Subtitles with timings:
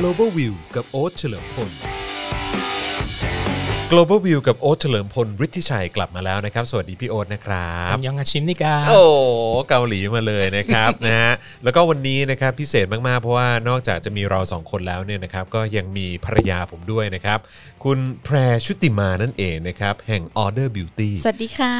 [0.00, 1.70] Global View กับโอ๊ตเฉลิมพล
[3.92, 9.02] Global View กับโอ๊ตเฉลิมพลฤทธิชัยกลับมาแล้วนะครับ สวัสดีพี่โอ๊ตนะครับยังอาชิมนี่กาโอ้
[9.68, 11.32] เกาหลีมาเลยนะครับ นะฮะ
[11.64, 17.38] แล้วก็วันนี้นะครับพิเศษมากๆ เพราะว่านอกจากจะมีเราสองคนแล้วเนี่ยนะครับก็ยังมีภรรยาผมด้วยนะครับ
[17.84, 21.74] คุณแพรชุติมานั่นเองนะครับแห่ง Order Beauty สวัสดีค่ะ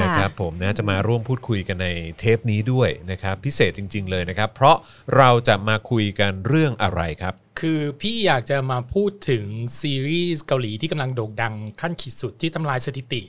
[0.00, 1.88] นะครับผมนะจะมาร่วมพูดคุยกันใน
[2.18, 4.76] เทปนี้ด้วยนะครับพิเศษจริง ๆ เลยนะครับ เพราะ
[5.16, 9.44] เราจะมาคุยกันเรื่องอะไรครับ คือพี่อยากจะมาพูดถึง
[9.80, 13.22] ซีรีส์เกาหลีที่กำลังโด่งดังขั้นขีดสุดที่ทำลายสถิติ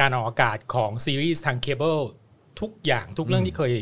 [0.00, 1.98] การออกอากาศของซีรีส์ทางเคเบิล
[2.60, 3.72] ทุกอย่างทุกเรื่องที่เคย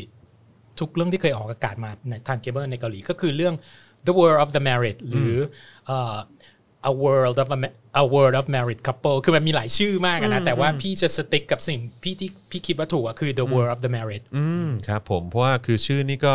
[0.80, 3.54] ทุกเรื่องที่เคยออกอากาศมาในทางเคเบิลในเกาหลีก็คือเรื่อง
[4.06, 5.34] The World of the Married หรือ
[5.86, 6.16] เอ่อ
[6.90, 13.72] A World of a, Ma- A World of Married Couple คือมันมีหลายชื่อมากอะนะแต่ว่าพี่จะ stick กับสิ่งพี่ที่พี่คิดว่าถูกอะคือ The World
[13.74, 16.32] of the Married อืมครับผมเพราะว่าคือชื่อนี่ก็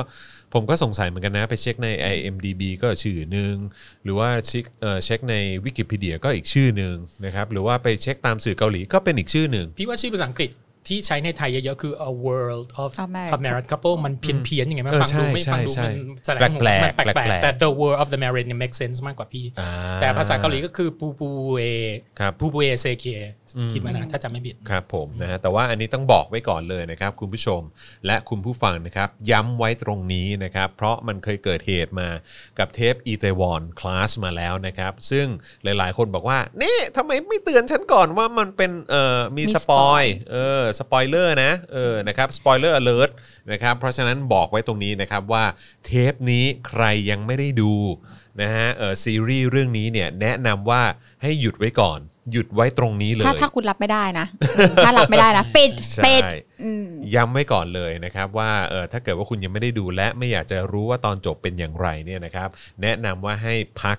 [0.55, 3.55] ผมก็สงสัยเหมือนกันนะ ไปเช็คใน IMDB ก็ชื่อหนึ่ง
[4.03, 10.51] หรือว่าเช็คเอ่อเช็คในวิกิพีเดียก็อีกชื่อหนึ่งนะครับหรือว่าไปเช็คตามสื่อเกาหลีก็เป็นอีกชื่อหนึ่งพี่ว่าชื่อภาษาอังกฤษ
[10.87, 18.47] ที่ใช้ในไทยเยอะๆคือ a world of A Married a married couple มันเพี้ยนเพี้ยนๆยังไงมันเออฟังดูใช่ไม่ใช่ฟังดูใช่มันแสดงแปลกๆมันแปลกแปลกๆๆแต่ the world of the married
[18.47, 19.69] เนี่ย make sense มากกว่าพี่อ่า
[20.01, 21.63] แต่ภาษาเกาหลีก็คือบูบูเอ
[22.19, 23.21] ครับบูบูเอเซกเย
[23.73, 27.61] คิดว่านะถ้าจำไม่ผิดครับผมนะฮะแต่ว่าอันนี้ต้องบอกไว้ก่อนเลยนะครับ คุณผู้ชม
[28.05, 32.09] และคุณผู้ฟังนะครับ ย้ำไว้ตรงนี้นะครับ เพราะมันเคยเกิดเหตุมา
[32.59, 35.25] กับเทปอีเตวอนคลาสมาแล้วนะครับ ซึ่ง
[35.63, 43.15] หลายๆ คนบอกว่านี่ทำไมไม่เตือนฉันก่อนว่ามันเป็นเอ่อมีมี spoil spoil เออสปอยเลอร์นะเออนะครับ spoiler alert
[43.51, 45.43] นะครับเพราะฉะนั้นบอกไว้ตรงนี้นะครับว่า
[45.85, 47.73] เทปนี้ใครยังไม่ได้ดู
[48.41, 50.81] นะฮะเออซีรีส์เรื่องนี้เนี่ยแนะนำว่า
[51.21, 51.99] ให้หยุดไว้ก่อน
[52.31, 54.25] หยุดไว้ตรงนี้เลย ถ้าถ้าคุณรับไม่ได้นะ
[54.57, 56.21] อืมถ้ารับไม่ได้นะปิดใช่ ปิด
[56.63, 62.49] อืม ย้ำไว้ก่อนเลยนะครับว่าเออถ้าเกิดว่าคุณยังไม่ได้ดูและไม่อยากจะรู้ว่าตอนจบเป็นอย่างไรเนี่ยนะครับ
[62.81, 63.97] แนะนำว่าให้พัก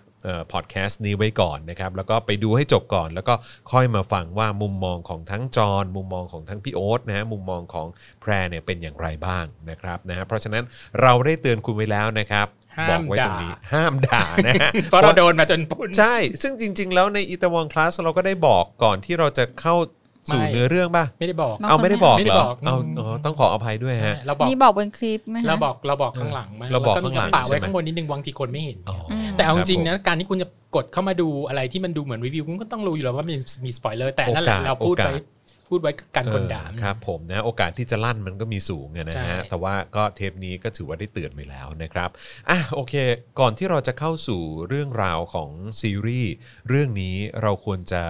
[0.52, 3.34] พอดแคสต์นี้ไว้ก่อนนะครับแล้วก็ไปดูให้จบก่อน แล้วก็
[3.72, 7.86] ค่อยมาฟังว่ามุมมองของทั้งจอห์นมุมมองของทั้งพี่โอ๊ตนะฮะมุมมองของ
[8.20, 10.64] แพรเนี่ยเป็นอย่างไรบ้างนะครับนะฮะเพราะฉะนั้น
[11.02, 19.76] เราได้เตือนคุณไว้แล้วนะครับห้าม บอกไว้ตรงนี้ด่าห้ามด่านะฮะเพราะเราโดนมาจนพุนใช่ ซึ่งจริง ๆ แล้วในอีตาวอนคลาสเราก็ได้บอกก่อนที่เราจะเข้า
[20.32, 28.96] สู่ไม่เนื้อเรื่องป่ะ ไม่ได้บอกบางเอาคนไม่ได้บอกไม่เหได้รอบอกเอาอืมอ๋อต้องขออภัยด้วยฮะเราบอกมีบอกบนคลิปไหมคะเราบอกเราบอกข้างหลังไหมเราบอกแล้วข้างหลังมีกระเป๋าใช่ไว้ไหมข้างบนนิดนึงบางทีคนไม่เห็นอ๋อ
[29.36, 35.22] แต่เอาจริงคๆบนะการที่คุณจะกดเข้ามาดูอะไรที่มันดูเหมือนรีวิวคุณก็ต้องรู้อยู่แล้วว่ามีมีสปอยเลอร์แต่นั่นแหละโอกาสเราพูดโอกาสไว้
[35.68, 42.10] พูดไว้กันคนด่าเออครับผมนะโอกาสที่จะลั่นมันก็มีสูงอะนะใช่ฮะแต่ว่าก็เทปนี้ก็ถือว่าได้เตือนไปแล้วนะครับ
[42.50, 42.94] อะโอเค
[43.40, 45.50] ก่อนที่เราจะเข้าสู่เรื่องราวของ
[45.80, 46.32] ซีรีส์
[46.68, 48.02] เรื่องนี้เราควรจะ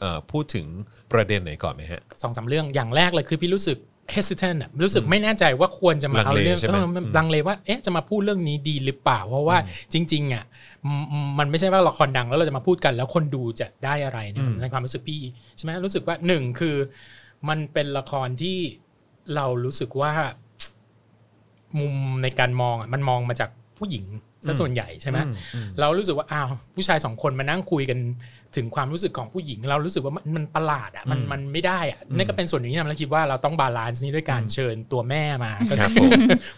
[0.00, 0.66] เอ่อพูดถึง
[1.12, 3.78] ประเด็นไหนก่อนไหมฮะสองสามเรื่องอย่างแรกเลยคือพี่รู้สึก
[4.14, 9.58] hesitant อะรู้สึกไม่แน่ใจว่าควรจะมาลังเอาเลเรื่องใช่ไหมเออมันอืมลังเลว่าเอ๊ะจะมาพูดเรื่องนี้ดีหรือเปล่า เพราะว่า
[9.92, 10.44] จริงๆอะ
[10.86, 15.20] มมมันไม่ใช่ว่าละครดังแล้วเราจะมาพูดกันแล้วคนดูจะได้อะไรเนี่ยในความรู้สึกพี่
[15.56, 16.76] ใช่ไหมรู้สึกว่าหนึ่งคือ
[17.48, 18.58] มันเป็นละครที่
[19.34, 20.12] เรารู้สึกว่า
[21.78, 24.04] มุมในการมองอะมันมองมาจากผู้หญิง
[24.46, 25.18] ซะส่วนใหญ่ใช่ไหม
[25.80, 27.98] เรารู้สึกว่าอ้าวผู้ชายสองคนมานั่งคุยกัน
[28.56, 36.10] ถึงความรู้สึกของผู้หญิง เรารู้สึกว่ามันมันประหลาดอะมันมันไม่ได้อะนี่ก็เป็นส่วนหนึ่งที่ทำให้เราคิดว่าเราต้อง balance นี้ด้วยการเชิญตัวแม่มาก็ครับคือผม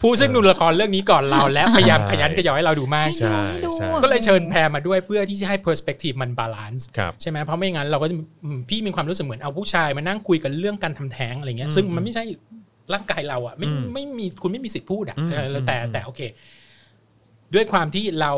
[0.03, 3.41] ผู้ซึ่งดูละครเรื่องนี้ก่อนเรา และพยายามใช่คะยั้นคะยอให้เราดูมากใช่
[3.75, 12.25] ใช่ก็เลยเชิญแพรมาด้วยเพื่อที่จะให้ perspective มัน balance ครับใช่ไหมเพราะไม่งั้นเราก็จะอืมพี่มีความรู้สึกเหมือนเอาผู้ชายมานั่งคุยกันเรื่องการทำแท้งอะไรเงี้ยซึ่งมันไม่ใช่
[12.93, 16.21] ร่างกายเราอะไม่ไม่มีคุณไม่มีสิทธิ์พูดอะอืมเอออืมแต่แต่โอเค
[17.55, 18.32] ด้วยความที่เรา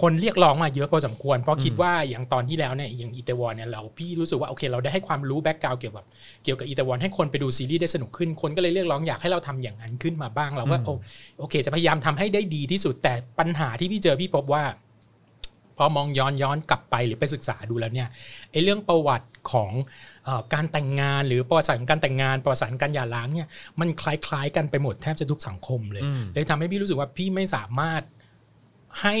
[0.00, 6.04] คนเรียกร้องมาเยอะพอสมควร เพราะคิดว่าอย่างตอนที่แล้วเนี่ยอย่างอีเตวอนเนี่ยเราพี่รู้สึกว่าโอเคเราได้ให้ความรู้แบ็กกราวเกี่ยวกับ
[6.44, 10.90] เกี่ยวกับอีเตวอนให้คนไปดูซีรีส์ได้สนุกขึ้นคนก็เลยเรียกร้องอยากให้เราทำอย่างนั้นขึ้นมาบ้างเราก็โอ
[11.38, 14.64] โอเค จะพยายามทำให้ได้ดีที่สุดแต่ปัญหาที่พี่เจอพี่พบว่า
[15.78, 18.08] พอมองย้อนย้อนกลับไปหรือไปศึกษาดูแล้วเนี่ย
[18.50, 19.70] ไอ้เรื่องประวัติของ
[20.24, 23.48] เออการแต่งงานหรือประวัติศาสตร์ของการแต่งงานประวัติศาสตร์ของการหย่าร้างเนี่ย
[23.80, 28.02] มันคล้าย ๆ กันไปหมดแทบจะทุกสังคมเลยอืมเลยทำให้พี่รู้สึกว่าพี่ไม่สามารถ
[29.02, 29.16] ให้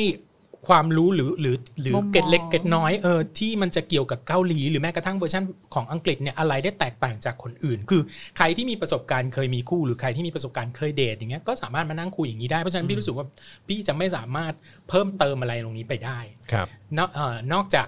[0.68, 5.44] ความรู้หรือหรือหรือมุมมองเกร็ดเล็กเกร็ดน้อยเออที่มันจะเกี่ยวกับเกาหลี หรือแม้กระทั่งเวอร์ชัน
[5.74, 8.02] ของอังกฤษเนี่ยอะไรได้แตกต่างจากคนอื่น คือ
[8.36, 13.26] ใครที่มีประสบการณ์เคยมีคู่ หรือใครที่มีประสบการณ์เคยเดทอย่างเงี้ยก็สามารถมานั่งคุยอย่างนี้ได้เพราะฉะนั้นพี่รู้สึกว่า
[13.68, 14.52] พี่จะไม่สามารถ
[14.88, 16.18] เพิ่มเติมอะไรตรงนี้ไปได้
[16.52, 16.66] ครับ
[16.98, 17.86] นอกเอ่อนอกจาก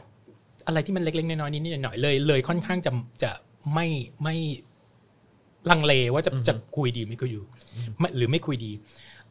[0.67, 2.93] อะไรที่มันเล็กๆน้อยๆนิดๆหน่อยๆเลยเลยค่อนข้างจะ
[3.23, 3.31] จะ
[3.75, 3.87] ไม่
[4.23, 4.37] ไม่
[5.71, 7.45] ลังเลว่าจะจะคุยดีไม่คุยอยู่
[7.99, 8.73] ไม่หรือไม่คุยดี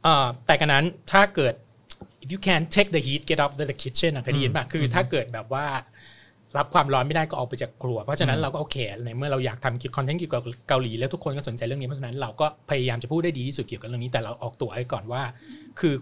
[0.04, 1.54] เอ่อแต่กันนั้นถ้าเกิด
[2.24, 5.66] if you can take the heat get off the kitchen อะเคยได้ยินป่ะคือถ้าเกิดแบบว่า
[6.58, 15.24] รับความร้อนไม่ได้ก็ออกไปจากครัว เพราะฉะนั้นเราก็โอเคในเมื่อเราอยากทำคลิปคอนเทนต์เกี่ยวกับเกาหลีแล้วทุกคนก็สนใจเรื่องนี้เพราะฉะนั้นเราก็พยายามจะพูดได้ดีที่สุดเกี่ยวกับเรื่องนี้แต่เราออกตัวไว้ก่อนว่า
[15.80, 15.96] คือ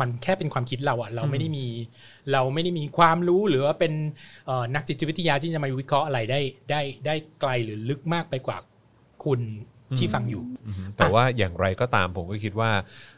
[0.00, 1.66] มันแค่เป็นความคิดเราอะเราไม่ได้มี
[2.32, 3.92] เราไม่ได้มีความรู้หรือว่าเป็น
[4.46, 6.40] เอ่อนักจิตวิทยาที่จะมาวิเคราะห์อะไรได้
[6.70, 8.58] ได้ได้ไกลหรือลึกมากไปกว่า
[9.24, 9.40] คุณ
[9.98, 10.42] ที่ฟังอยู่
[10.96, 12.70] แต่ว่าอย่างไรก็ตามผมก็คิดว่า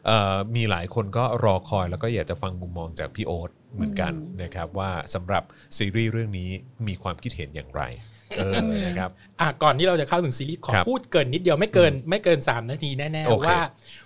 [0.06, 4.12] เอ่อมีหลายคนก็รอคอยแล้วก็อยากจะฟังมุมมองจากพี่โอ๊ตเหมือนกัน
[4.42, 5.42] นะครับว่าสำหรับ
[5.76, 6.50] ซีรีส์เรื่องนี้
[6.86, 7.82] มีความคิดเห็นอย่างไร
[8.38, 8.54] เออ
[8.86, 9.10] นะครับ
[9.40, 13.58] อะก่อนที่เราจะเข้าถึงซีรีส์ขอครับพูดเกินนิดเดียวไม่เกินไม่เกิน 3 นาทีแน่โอเคๆว่า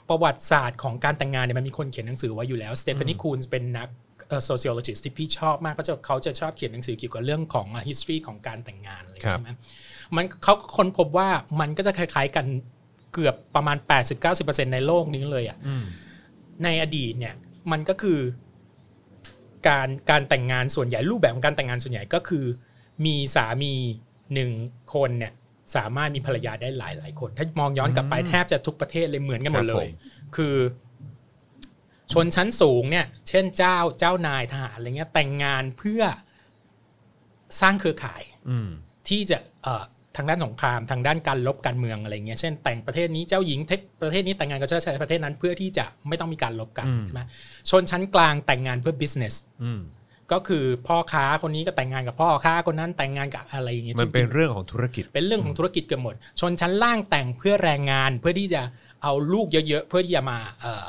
[0.08, 4.01] ประวัติศาสตร์ของการแต่งงานเนี่ยมันมีคนเขียนหนังสือไว้อยู่แล้วสเตฟานีคูนเป็นนักเอ่อ
[4.48, 11.28] sociologist ที่พี่ชอบมากก็จะเขาจะชอบเขียนหนังสือเกี่ยวกับเรื่องของ history ของการแต่งงานอะไรอย่างครับเงี้ยใช่ไหมมันเขาค้นพบว่า
[11.60, 12.46] มันก็จะคล้ายๆกัน
[13.14, 13.76] เกือบประมาณ
[14.24, 15.84] 80-90%ในโลกนี้เลยอะอืม
[16.64, 17.34] ในอดีตเนี่ย
[17.72, 18.18] มันก็คือ
[19.68, 22.44] การการแต่งงานส่วนใหญ่รูปแบบของการแต่งงานส่วนใหญ่ก็คือ
[23.06, 23.72] มีสามี
[24.34, 24.50] หนึ่ง
[24.94, 25.32] คนเนี่ย
[25.76, 29.92] สามารถมีภรรยาได้หลายหลายๆคน ถ้ามองย้อนกลับไปแทบจะทุกประเทศเลยเหมือนกันหมดเลครับผยม
[30.36, 30.54] คือ
[32.12, 36.02] ชนชั้นสูงเนี่ย เช่นเจ้าเจ้านายทหารอะไรเงี้ย แต่งงานเพื่อ
[37.60, 38.68] สร้างเครือข่ายอืม
[39.08, 39.84] ที่จะเอ่อ
[40.16, 43.72] ทางด้านสงครามทางด้านการลบการเมืองอะไรเงี้ยเช่น แต่งประเทศนี้เจ้าหญิงเท
[44.02, 47.22] ประเทศนี้แต่งงานกับเจ้าชายประเทศนั้นเพื่อที่จะไม่ต้องมีการลบกันอืมใช่ไหม
[47.70, 49.34] ชนชั้นกลางแต่งงานเพื่อ business
[49.64, 49.80] อืม
[50.32, 58.62] ก็คือพ่อค้าคนนี้ก็แต่งงานกับพ่อค้าคนนั้นแต่งงานกับอะไรอย่างเงี้ยมันเป็นเรื่องของธุรกิจ เป็นเรื่องของธุรกิจเกันหมด ชนชั้นล่างแต่งเพื่อแรงงานเพื่อที่จะ
[59.02, 60.88] เอาลูกเยอะๆเพื่อที่จะมาเอ่อเอ่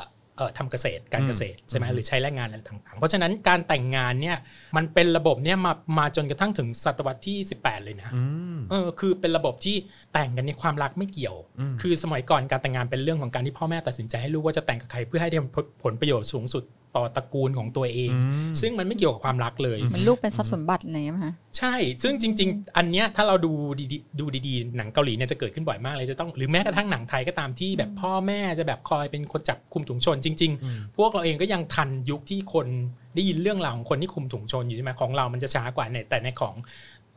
[0.58, 4.36] ทำเกษตรการเกษตรใช่ไหมหรือใช้แรงงานอะไรต่างๆ เพราะฉะนั้นการแต่งงานเนี่ย
[4.76, 8.22] มันเป็นระบบเนี่ยมามาจนกระทั่งถึงศตวรรษที่ 18 เลยนะอื
[8.54, 9.76] มเออคือเป็นระบบที่
[10.12, 15.38] แต่งกันในความรักไม่เกี่ยวอืมคือสมัยก่อนการแต่งงานเป็นเรื่องของการที่พ่อแม่ตัดสินใจให้ลูกว่าจะแต่งกับใครเพื่อให้ได้
[15.82, 16.64] ผลประโยชน์สูงสุด
[16.96, 18.18] ต่อตระกูลของตัวเองอื
[18.50, 23.52] มซึ่งมันไม่เกี่ยวกับความรักเลยเหมันลูกเป็นทรัพย์สมบัติอะไรอย่างเงี้ยไหมคะใช่ ซึ่งจริง ๆ อันเนี้ยถ้าเราดู
[23.92, 32.66] ดีๆดูดีๆ หนังเกาหลีเนี่ยจะเกิดขึ้นบ่อยมากเลยจะต้องหรือแม้กระทั่งหนังไทยก็ตามที่แบบพ่อแม่จะแบบคอยเป็นคนจับคุมถุงชนจริง ๆ พวกเราเองก็ยังทันยุคที่คน
[33.14, 36.56] ได้ยินเรื่องราวของคนที่คุมถุงชนอยู่ใช่ไหมของเรามันจะช้ากว่าในแต่ในของ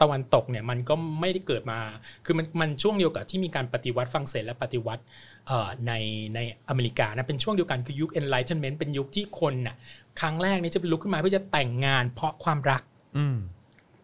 [0.02, 1.80] ตะวันตกเนี่ยมันก็ไม่ได้เกิดมา
[2.26, 5.04] คือมันมันช่วงเดียวกับที่มีการปฏิวัติฝรั่งเศสและปฏิวัติ
[5.48, 5.94] เอ่อใน
[6.36, 6.40] ใน
[6.70, 9.76] อเมริกานะเป็นช่วงเดียวกันคือยุค enlightenment เป็นยุคที่คนน่ะ
[10.20, 12.82] ครั้งแรกนี่จะลุกขึ้นมาเพื่อจะแต่งงานเพราะความรัก
[13.18, 13.38] อืม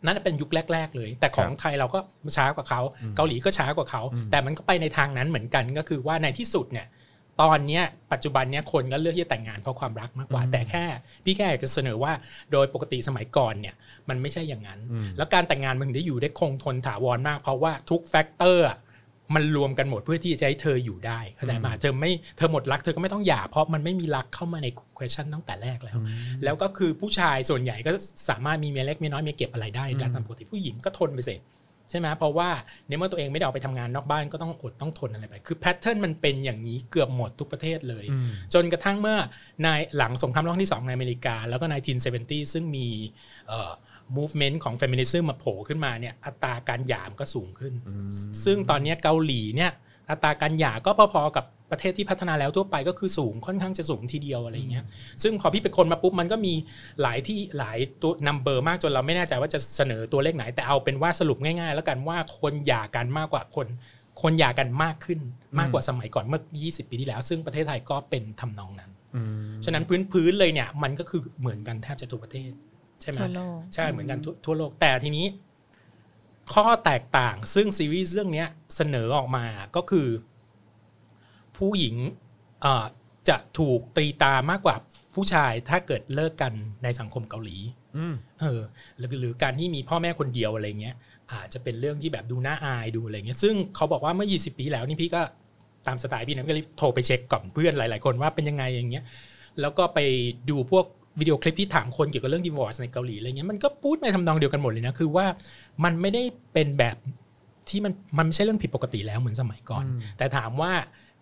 [0.06, 2.00] นั่นเป็นยุคแรก ๆ เลย แต่ของครับไทยเราก็
[2.38, 2.82] ช้ากว่าเขา
[3.16, 4.02] เกาหลีก็ช้ากว่าเขา
[4.32, 6.88] แต่มันก็ไปในทางนั้นเหมือนกันก็คือว่าในที่สุดเนี่ย
[7.42, 10.86] ตอนเนี้ยปัจจุบันเนี้ยคนก็เลือกที่จะแต่งงานเพราะความรักมากกว่า แต่แค่
[11.26, 12.14] พี่แค่อยากจะเสนอว่า
[12.52, 13.76] โดยปกติสมัยก่อนเนี่ย
[14.10, 14.80] มันไม่ใช่อย่างนั้น
[15.18, 18.78] แล้วการแต่งงานมันถึงได้อยู่ได้คงทนถาวรมาก เพราะว่าทุก factor อะ
[19.36, 25.98] มันรวมกันหมดเพื่อที่จะให้เธออยู่ได้เข้าใจไหมเธอไม่เธอหมดรักเธอก็ไม่ต้องหย่าเพราะมันไม่มีรักเข้ามาใน question ตั้งแต่แรกแล้ว
[26.44, 27.92] แล้วก็คือผู้ชายส่วนใหญ่ก็
[28.30, 31.36] สามารถมีเมียเล็กเมียน้อยเมียเก็บอะไรได้ตามปกติผู้หญิงก็ทนไปสิ
[31.90, 32.50] ใช่ไหมเพราะว่า
[32.88, 38.06] ในเมื่อตัวเองไม่ได้ออกไปทำงานนอกบ้านก็ต้องอดต้องทนอะไรไป คือแพทเทิร์นมันเป็นอย่างนี้เกือบหมดทุกประเทศเลย
[38.54, 39.18] จนกระทั่งเมื่อ
[39.64, 41.76] ในหลังสงครามโลกครั้งที่ 2 ในอเมริกา แล้วก็ใน
[42.14, 42.88] 1970ซึ่งมี
[43.48, 43.72] เอ่อ
[44.18, 47.74] movement ของ feminism มาโผล่ขึ้นมาเนี่ยอัตราการหย่ามก็สูงขึ้น
[48.46, 49.72] ซึ่งตอนเนี้ยเกาหลีเนี่ย
[50.10, 54.86] อัตราการหย่าก็พอๆกับ ประเทศที่พัฒนาแล้วทั่วไปก็คือสูงค่อนข้างจะสูงทีเดียวอะไรอย่างเงี้ย
[55.24, 56.54] ซึ่งพอพี่เป็นคนมาปุ๊บมันก็มี
[57.02, 63.68] หลายที่หลายตัวนัมเบอร์มากจนเราไม่แน่ใจว่าจะเสนอตัวเลขไหน แต่เอาเป็นว่าสรุปง่ายๆ แล้วกันว่าคนหย่ากันมากกว่าคน
[64.22, 65.20] คนหย่ากันมากขึ้น
[65.60, 68.92] มากกว่าสมัยก่อนเมื่อ 20 ปีที่แล้ว ซึ่งประเทศไทยก็เป็นทำนองนั้น
[69.66, 72.52] ฉะนั้นพื้นพื้นๆเลยเนี่ยมันก็คือเหมือนกันแทบจะทุกประเทศ
[73.02, 75.26] ใช่ไหมทั่วโลกใช่เหมือนกันทั่วทั่วโลกแต่ทีนี้
[76.54, 80.08] ข้อแตกต่างซึ่งซีรีส์เรื่องเนี้ยเสนอออกมาก็คือ
[81.58, 81.96] ผู้หญิง
[82.62, 82.86] เอ่อ
[83.30, 84.76] จะถูกตรีตามากกว่า
[85.16, 87.58] ผู้ชายถ้าเกิดเลิกกันในสังคมเกาหลี
[87.98, 88.62] อืมเออ
[88.98, 90.96] หรือหรือการที่มีพ่อแม่คนเดียวอะไรเงี้ย
[91.32, 95.22] อาจจะเป็นเรื่องที่แบบดูน่าอายดูอะไรเงี้ยซึ่งเขาบอกว่าเมื่อ 20 ปีแล้วนี่พี่ก็
[95.88, 99.04] ตามสไตล์พี่นะก็เลยโทรไปเช็คก่อนเพื่อนหลาย ๆ คนว่าเป็นยังไงอย่างเงี้ย
[99.62, 100.00] แล้วก็ไป
[100.50, 100.86] ดูพวก
[101.20, 105.26] วิดีโอคลิปที่ถามคนเกี่ยวกับเรื่อง divorce ในเกาหลีอะไรเงี้ยมันก็พูดในทำนองเดียวกันหมดเลยนะคือว่า
[105.84, 106.96] มันไม่ได้เป็นแบบ
[107.70, 109.86] ที่มันมันไม่ใช่เรื่องผิดปกติแล้วเหมือนสมัยก่อน
[110.18, 110.72] แต่ถามว่า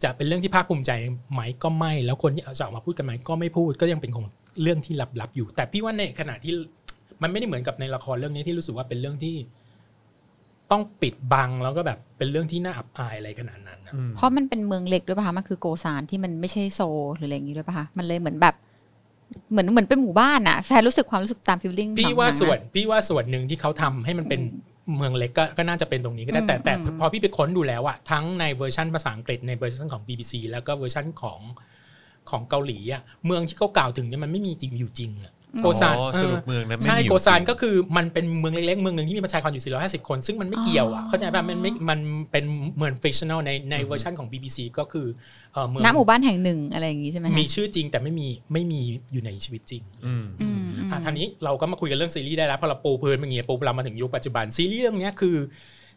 [0.03, 0.91] จะเป็นเรื่องที่ภาคภูมิใจ
[1.31, 4.25] ไหมก็ไม่ แล้วคนที่จะออกมาพูดกันไหมก็ไม่พูดก็ยังเป็นของ
[4.61, 6.53] เรื่องที่ลับๆอยู่ แต่พี่ว่าในขณะที่
[7.21, 9.35] มันไม่ได้เหมือนกับในละครเรื่องนี้ที่รู้สึกว่าเป็นเรื่องที่
[10.71, 16.81] ต้องปิดบังแล้วก็แบบเป็นเรื่องที่น่าอับอายอะไรขนาดนั้นนะเพราะมันเป็นเมืองเล็กด้วยป่ะคะมันคือโกซานที่มันไม่ใช่โซ
[17.15, 18.55] หรืออะไรอย่างงี้ด้วยป่ะคะมันเลยเหมือนแบบ
[19.51, 24.41] เหมือนเหมือนเป็นหมู่บ้านอะแฟนรู้สึกความรู้สึกตามฟิลลิ่งพี่ว่าส่วนพี่ว่าส่วนหนึ่งที่เขาทำให้มันเป็น
[24.97, 31.39] เมืองเล็กก็ก็น่าจะเป็นตรงนี้ก็ได้แต่แต่พอพี่ไปค้นดูแล้วอะทั้งในเวอร์ชันภาษาอังกฤษในเวอร์ชันของ BBC แล้วก็เวอร์ชันของ
[32.29, 35.33] ของเกาหลีอะเมืองที่เขากล่าวถึงเนี่ยมันไม่มีจริงอยู่จริงอะ
[35.63, 41.99] โกซานอ๋อสรุปเมืองนั้นไม่ใช่มีอยู่โกซานจริงก็คือมันเป็นเมืองเล็กๆ เมืองหนึ่งที่มีประชากรอยู่ 450 คน ซึ่งมันไม่เกี่ยวอะเข้าใจป่ะมันไม่มัน
[42.31, 42.43] เป็น
[42.75, 45.07] เหมือน fictional ในในเวอร์ชันของ BBC ก็คือ
[45.53, 48.79] เอ่อเมืองน้ำหมู่บ้านแห่งหนึ่งอะไรอย่างงี้ใช่ไหมคะมีชื่อจริงแต่ไม่มีไม่มี
[49.13, 55.37] อยู่ในชีวิตจริงอืมอืมอืมอะทีนี้เราก็มาคุยกันเรื่องซีรีส์ได้แล้วพอเราปูพื้นมาอย่างเงี้ยปูเรามาถึงยุคปัจจุบันซีรีส์เรื่องเนี้ยคือ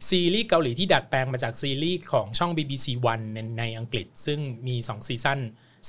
[0.09, 5.39] ซีรีส์เกาหลีที่ดัดแปลงมาจากซีรีส์ของช่อง BBC One ในในอังกฤษ ซึ่งมี2ซีซั่น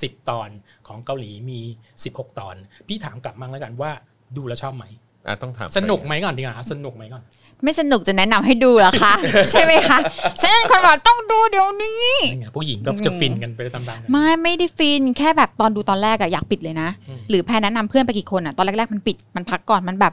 [0.02, 0.48] 10 ตอน
[0.86, 1.60] ของเกาหลีมี
[2.04, 2.56] 16 ตอน
[2.88, 3.90] พี่ถามกลับมั่งแล้วกันว่า
[4.36, 4.84] ดูแล้วชอบไหม
[5.26, 7.22] อะต้องถามสนุกไหมก่อนดีกว่าสนุกไหมก่อน
[7.64, 9.14] ไม่สนุกจะแนะนำให้ดูเหรอคะ
[9.50, 9.98] ใช่ไหมคะ
[10.40, 20.12] ฉันเป็นคนบอกต้องดูเดี๋ยวนี้นี่ไงผู้หญิงก็จะฟินกันไปตามๆกันไม่ไม่ได้ฟินแค่แบบตอนดูตอนแรกอะอยากปิดเลยนะอืมหรือแพรแนะนำเพื่อนไปกี่คนอะตอนแรกๆมันปิดมันพักก่อนมันแบบ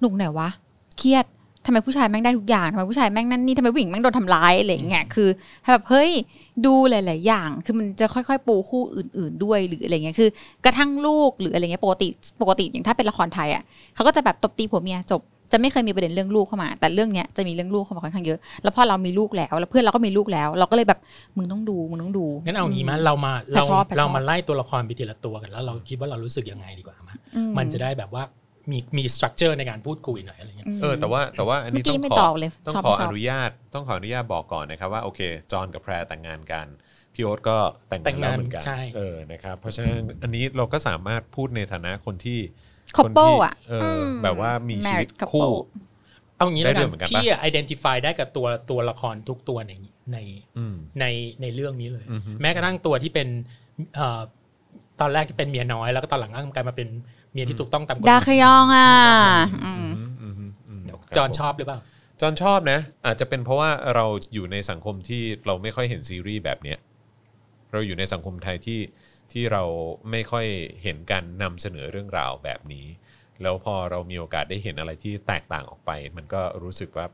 [0.00, 0.48] หนุกไหนวะ
[0.98, 1.24] เครียด
[1.66, 5.28] ทำไมผู้ชายแม่งได้ทุกอย่างทำไมผู้ชายแม่งนั่นนี่ทำไมผู้หญิงแม่งโดนทำร้ายอะไรอย่างเงี้ยคือ
[5.72, 6.10] แบบเฮ้ย
[6.66, 10.30] ดูหลาย ๆ อย่าง คือมันจะค่อย ๆ ปูคู่อื่น ๆ ด้วยหรืออะไรเงี้ยคือ
[10.64, 12.08] กระทั่งลูกหรืออะไรเงี้ยปกติ
[12.42, 13.62] ปกติอย่างถ้าเป็นละครไทยอะ
[13.94, 21.00] เขาก็จะแบบตบตีผัวเมียจบจะไม่เคยมีประเด็นเรื่องลูกเข้ามา แต่เรื่องเนี้ยจะมีเรื่องลูกเข้ามาค่อนข้างเยอะ แล้วพอเรามีลูกแล้ว แล้วเพื่อนเราก็มีลูกแล้ว เราก็เลยแบบ
[21.36, 28.22] มึงต้องดูมึงต้องดูงั้นเอางี้มั้ยเรามาเราชอบชอบเรามาไล่ตัวละครไปทีละตัวกันแล้ว เราคิดว่าเรารู้สึกยังไงดีกว่ามั้ยอืมันจะได้แบบว่า
[28.70, 35.20] มีมีสตรัคเจอร์ในการพูดคุยหน่อยอะไรเงี้ยมเออแต่ว่าแต่ว่าอันเมื่นี้อต้อกี้งไม่ขตออบเลยต้องชอบขอไม่ชออบนุญาตต้องขออนุญาตบอกก่อนนะครับว่าโอเค
[35.52, 36.66] จอห์นกับแพรแต่งงานกัน
[37.14, 37.56] พี่โอ๊ตก็
[37.88, 42.38] แต่งแต่งานงแล้วงานเหมือนกันใช่เออนะครับเพราะฉะนั้นอันนี้เราก็สามารถพูดในฐานะคนที่
[42.96, 45.52] คอปเปิลคนที่อะเอออมแบบว่ามีชีวิต married couple คู่
[46.36, 49.72] เอางี้แล้วได้ด้กัวยเหมือนกันนปะพี่อะ identify ได้กับตัวตัวละครทุกตัวใน
[50.12, 50.18] ใน
[50.58, 51.06] อืมใน
[51.42, 53.28] ในเรื่องนี้เลยอือฮึแม้กระทั่งตัวที่เป็น
[53.94, 54.20] เอ่อ
[55.00, 56.88] ตอนแรกที่เป็นเมียน้อยแล้วก็ตอนหลังก็กลายมาเป็น
[57.34, 58.90] เมียที่ถูกต้องตามกฎหดามายคยองอะ
[59.64, 59.86] อืม
[60.20, 61.78] อืมอืมอืมเดี๋ยวครับจอห์นผมชอบหรือเปล่า
[62.20, 66.78] จอห์นชอบนะ อาจจะเป็นเพราะว่าเราอยู่ในสังคมที่เราไม่ค่อยเห็นซีรีส์แบบเนี้ย
[67.72, 68.80] เราอยู่ในสังคมไทยที่
[69.32, 69.62] ที่เรา
[70.10, 70.46] ไม่ค่อย
[70.82, 72.86] เห็นการนำเสนอเรื่องราวแบบนี้
[73.42, 77.06] แล้วพอเรามีโอกาสได้เห็นอะไรที่แตกต่างออกไป มันก็รู้สึกว่า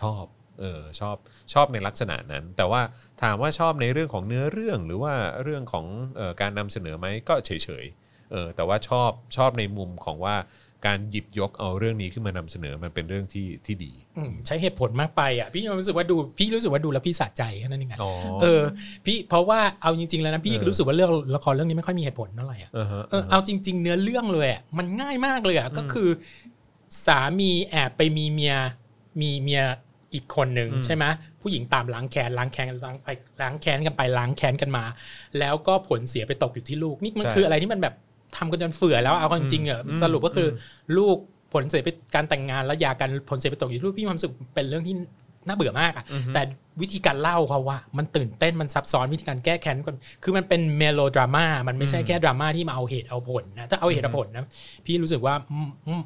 [0.00, 0.24] ชอบ
[0.60, 1.16] เออชอบ
[1.52, 2.82] ชอบในลักษณะนั้น แต่ว่า
[3.22, 7.50] ถามว่าชอบในเรื่องของเนื้อเรื่องหรือว่าเรื่องของเออการนำเสนอไหมก็เฉ
[7.82, 10.36] ยๆ เออแต่ว่าชอบชอบในมุมของว่า
[10.86, 18.10] การหยิบยกเอาเรื่องนี้ขึ้นมานำเสนอมันเป็นเรื่องที่ที่ดีอืมใช้เหตุผลมากไปอะพี่รู้สึกว่าดูพี่รู้สึกว่าดูแล้วพี่สะใจแค่นั้นเองอะอ๋อ
[18.42, 18.62] เออ
[19.04, 26.08] พี่เพราะว่าเอาจริงๆแล้วนะพี่เออรู้สึกว่าเรื่องละครเรื่องนี้ไม่ค่อยมีเหตุผลเท่าไหร่อะอ่าฮะเออเอาจริง ๆ เนื้อเรื่องเลยอะมันง่ายมากเลยอะก็คือ
[27.06, 28.56] สามีแอบไปมีเมีย
[29.20, 29.62] มีเมีย
[30.14, 31.04] อีกคนหนึ่งอืมใช่ไหม
[31.40, 33.08] ผู้หญิงตามล้างแค้นล้างแค้นล้างไป
[33.42, 34.84] ล้างแค้นกันไปล้างแค้นกันมา
[35.38, 37.94] แล้วก็ผลเสียไปตกอยู่ที่ลูกนี่มันคืออะไรที่มันแบบ
[38.36, 40.50] ทำกันจนเฟื่อแล้วเอาจริงๆอะสรุปก็คืออ
[40.98, 41.16] ลูก
[41.52, 44.94] ผลเสียไปการแต่งงานแล้วหยากันผลเสียไปตกอยู่ที่ลูกพี่มีความรู้สึกเป็นเรื่องที่
[45.46, 46.42] น่าเบื่อมากอะแต่
[46.80, 54.44] วิธีการเล่าเขาว่า มันตื่นเต้นมันซับซ้อนวิธีการแก้แค้นกันคือมันเป็นเมโลดราม่ามันไม่ใช่แค่ดราม่าที่มาเอาเหตุเอาผลนะถ้าเอาเหตุเอาผลนะ
[54.86, 56.02] พี่รู้สึกว่าอืมอืม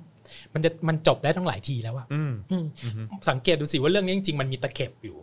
[0.54, 2.64] มันจะมันจบได้ทั้งหลายทีแล้วอะอืมอืม
[3.30, 5.16] สังเกตดูสิว่าเรื่องนี้จริงๆมันมีตะเข็บอยู่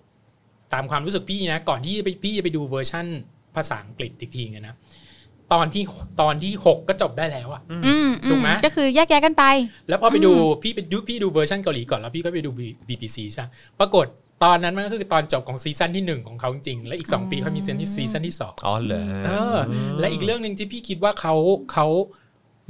[0.74, 3.06] ตามความรู้สึกพี่นะ ก่อนที่ไปพี่จะไปดูเวอร์ชั่น
[3.56, 4.76] ภาษาอังกฤษอีกทีไงนะ
[5.54, 5.84] ตอนที่
[6.22, 9.44] ตอนที่หกก็จบได้แล้วอะอืมอืถูกไหมก็คือแยกแยะกันไป
[9.90, 12.52] แล้วพอไปดูอืมพี่ไปดูพี่ดูเวอร์ชันเกาหลีก่อนแล้วพี่ก็ไปดู
[12.88, 13.48] BBC ใช่ไหม
[13.80, 14.06] ปรากฏ
[14.44, 19.58] ตอนนั้นมันก็คือตอนจบของซีซั่นที่หนึ่งของเขาจริงๆและอีกสองปีเขามีซีซั่นที่ซีซั่นที่สองอ๋อเหรอเออ
[20.00, 21.36] และอีกเรื่องหนึ่งที่พี่คิดว่าเขา
[21.74, 21.88] เขา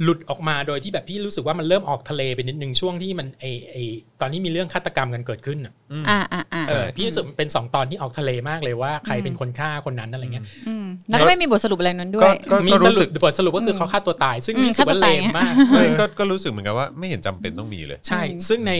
[0.02, 3.76] หลุดออกมาโดยที่แบบพี่รู้สึกว่ามันเริ่มออกทะเลไปนิดนึงช่วงที่มันไอไอ
[4.20, 5.72] ตอนนี้มีเรื่องฆาตกรรมกันเกิดขึ้นอะ
[6.08, 18.72] อ่าอ่าอ่าเออพี่รู้สึกมันเป็นสองตอนที่ออกทะเลมากเลยว่าใครเป็นคนฆ่าคนนั้นอะไรเงี้ยอืมแล้วก็ไม่มีบทสรุปอะไรนั้นด้วก็ยก็มีก็สรู้รุสึปกบทสรุปก็คือเขาฆ่าตัวตาย ซึ่งอืมพี่รู้สึกว่าฆ่าตัวเลตายมมากไม่ก็ก็รู้สึกเหมือนกันว่าไม่เห็นจำเป็นต้องมีเลยใช่ ซึ่งใน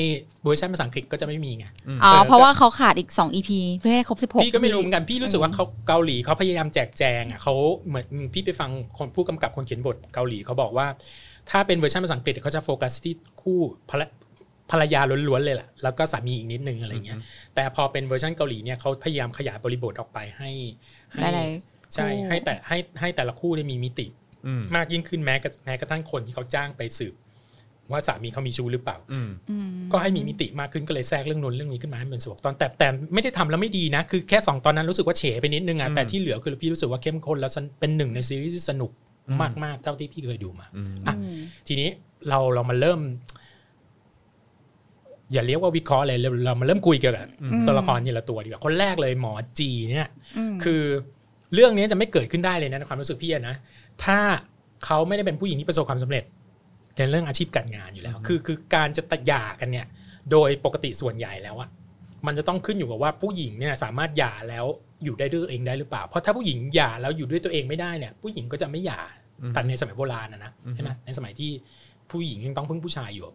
[0.44, 1.66] เวอร์ชันภาษาอังกฤษก็จะไม่มีไง
[2.04, 7.54] อ๋อเออเพราะว่าเขาขาดอีก 2 EP เพื่อให้ครบ 16 พี่ก็ไม่รู้เหมือนกันพี่รู้สึกว่าเขาเกาหลีเขาพยายามแจกแจงอะเขา
[7.88, 10.86] เหมือนพี่ไปฟังคนผู้กำกับคนเขียนบทเกาหลีเขาบอกว่า
[11.50, 13.60] ถ้าเป็นเวอร์ชันภาษาอังกฤษเขาจะโฟกัสที่คู่
[13.90, 14.02] ภรร
[14.70, 17.18] ภรรยาล้วนๆเลยแหละแล้วก็สามีอีกนิดนึงอะไรเงี้ย
[17.54, 20.50] แต่พอเป็นเวอร์ชันเกาหลีเนี่ยเขาพยายามขยายบริบทออกไปให้
[21.12, 21.48] ให้ได้เลย
[21.94, 24.06] ใช่ให้แต่ให้ให้แต่ละคู่ได้มีมิติ
[24.46, 27.14] อืมมากยิ่งขึ้นแม้กระแม้กระทั่งคนที่เขาจ้างไปสืบ
[27.90, 38.90] ว่าสามีเขามีชู้หรือเปล่าอืมอืมก็ให้มีมิติมากขึ้นก็เลยแทรกเรื่องนู้นเรื่องนี้ขึ้นมาให้มันสวกตอนแต่แต่ไม่ได้ทำแล้วไม่ดีนะ คือแค่สองตอนนั้นรู้สึกว่าเฉไปนิดนึงอะแต่ที่เหลือคือพี่รู้สึกว่าเข้มข้นแล้วสนเป็นหนึ่งในซีรีส์ที่สนุก
[39.64, 41.14] มากๆเท่าที่พี่เคยดูมาอืมอะ
[41.68, 41.88] ทีนี้
[42.28, 43.00] เราเรามาเริ่ม
[45.32, 47.26] อย่าเรียกว่าวิเคราะห์เลยเราเรามาเริ่มคุยเกี่ยวกับ
[47.66, 50.08] ตัวละครทีละตัวดีกว่าคนแรกเลยหมอจีเนี่ย
[50.52, 50.82] มคือ
[51.54, 53.56] เรื่องนี้จะไม่เกิดขึ้นได้เลยนะในความรู้สึกพี่อะนะ
[54.04, 54.18] ถ้า
[54.84, 56.24] เขาไม่ได้เป็นผู้หญิงที่ประสบความสำเร็จ
[56.96, 59.86] ในเรื่องอาชีพการงานอยู่แล้ว คือคือการจะตัดหย่ากันเนี่ย
[60.30, 61.68] โดยปกติส่วนใหญ่แล้วอะ
[62.26, 64.66] มันจะต้องขึ้นอยู่กับว่าผู้หญิงเนี่ยสามารถหย่าแล้ว
[65.04, 69.00] อยู่ได้ด้วยตัวเองได้หรือเปล่า เพราะถ้าผู้หญิงหย่าแล้วอยู่ด้วยตัวเองไม่ได้เนี่ย ผู้หญิงก็จะไม่หย่า
[69.54, 71.50] แต่ในสมัยโบราณนะนะใช่ไหมในสมัยที่
[72.10, 73.26] ผู้หญิงยังต้องพึ่งผู้ชายอยู่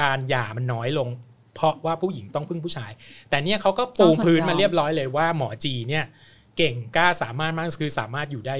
[0.00, 1.08] การหย่ามันน้อยลง
[1.54, 2.90] เพราะว่าผู้หญิงต้องพึ่งผู้ชาย
[3.30, 6.04] แต่เนี่ยเขาก็ปูพื้นมาเรียบร้อยเลยว่าหมอจีเนี่ย
[6.56, 8.56] เก่งกล้าสามารถมากคือสามารถอยู่ได้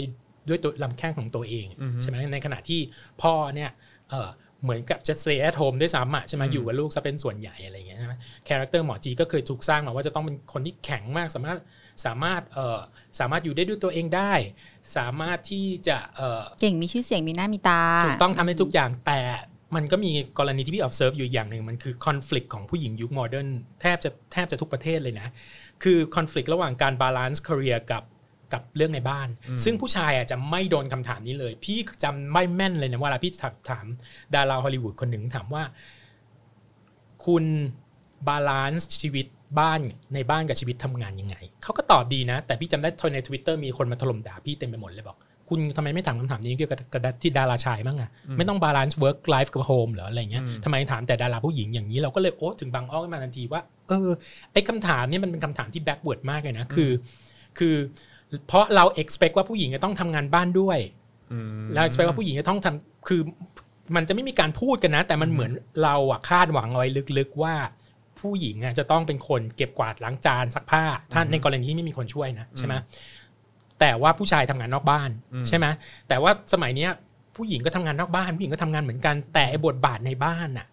[0.49, 2.81] ด้วยตัวลำแข้งของตัวเองอือฮึใช่ไหมในขณะที่
[3.23, 3.71] พ่อเนี่ย
[4.11, 4.29] เออ
[4.63, 8.15] เหมือนกับจะ stay at home ด้วยซ้ำอะใช่ไหมอืมอยู่กับลูกซะเป็นส่วนใหญ่อะไรอย่างเงี้ยใช่ไหม
[8.49, 11.59] character หมอจีก็เคยถูกสร้างมาว่าจะต้องเป็นคนที่แข็งมากสามารถ
[12.05, 12.79] สามารถเออ
[13.19, 14.33] สามารถอยู่ได้ด้วยตัวเองได้
[14.97, 19.21] สามารถที่จะเออเก่งมีชื่อเสียงมีหน้ามีตาถูกต้องทำได้ทุกอย่างแต่
[19.75, 23.49] มันก็มีกรณีที่พี่ observe อยู่อย่างหนึ่งมันคือ conflict ของผู้หญิงยุค modern
[23.81, 25.29] แทบจะแทบจะทุกประเทศเลยนะ
[25.83, 28.05] คือ conflict ระหว่างการ balance career กับ
[28.53, 29.29] กับเรื่องในบ้าน
[29.65, 33.87] ซึ่งผู้ชายอะจะไม่โดนคำถามนี้เลย พี่จำไม่แม่นเลยนะเวลาพี่ถามถาม
[34.35, 35.63] ดาราฮอลลีวูดคนหนึ่งถามว่า
[37.27, 37.45] คุณ
[38.29, 39.27] balance ชีวิต
[39.59, 39.81] บ้าน
[40.15, 54.09] ในบ้านกับชีวิตทำงานยังไงเขาก็ตอบดีนะ แต่พี่จำได้ใน Twitter มีคนมาถล่มด่าพี่เต็มไปหมดเลยบอก คุณทำไมไม่ถามคำถามนี้เกี่ยวกับกับที่ดาราชายบ้างอะไม่ต้อง balance work life กับ home เหรออะไรเงี้ยทำไมถามแต่ดาราผู้หญิงอย่างนี้เราก็เลยโอ้ถึงบางอ้อขึ้นมาทันทีว่าเออ
[54.53, 56.91] ไอ้คำถามเนี้มันเป็นคำถามที่ backward มากเลยนะคือ
[57.59, 57.75] คือ
[58.47, 60.79] เพราะเรา expect ว่าผู้หญิงจะต้องทำงานบ้านด้วย
[61.33, 63.21] อืมเรา expect ว่าผู้หญิงจะต้องทำคือ
[63.97, 65.53] มันจะไม่มีการพูดกันนะ แต่มันเหมือน
[65.85, 66.89] เราอะคาดหวังเอาไว้
[67.19, 67.55] ลึกๆว่า
[68.21, 72.75] ผู้หญิงอะจะต้องเป็นคนเก็บกวาดล้างจานซักผ้าถ้าในกรณีที่ไม่มีคนช่วยนะใช่ไหม
[73.81, 75.67] แต่ว่าผู้ชายทำงานนอกบ้านอืมใช่ไหม
[76.09, 76.91] แต่ว่าสมัยเนี้ย
[77.37, 80.67] ผู้หญิงก็ทำงานนอกบ้านผู้หญิงก็ทำงานเหมือนกันแต่ไอ้บทบาทในบ้านน่ะ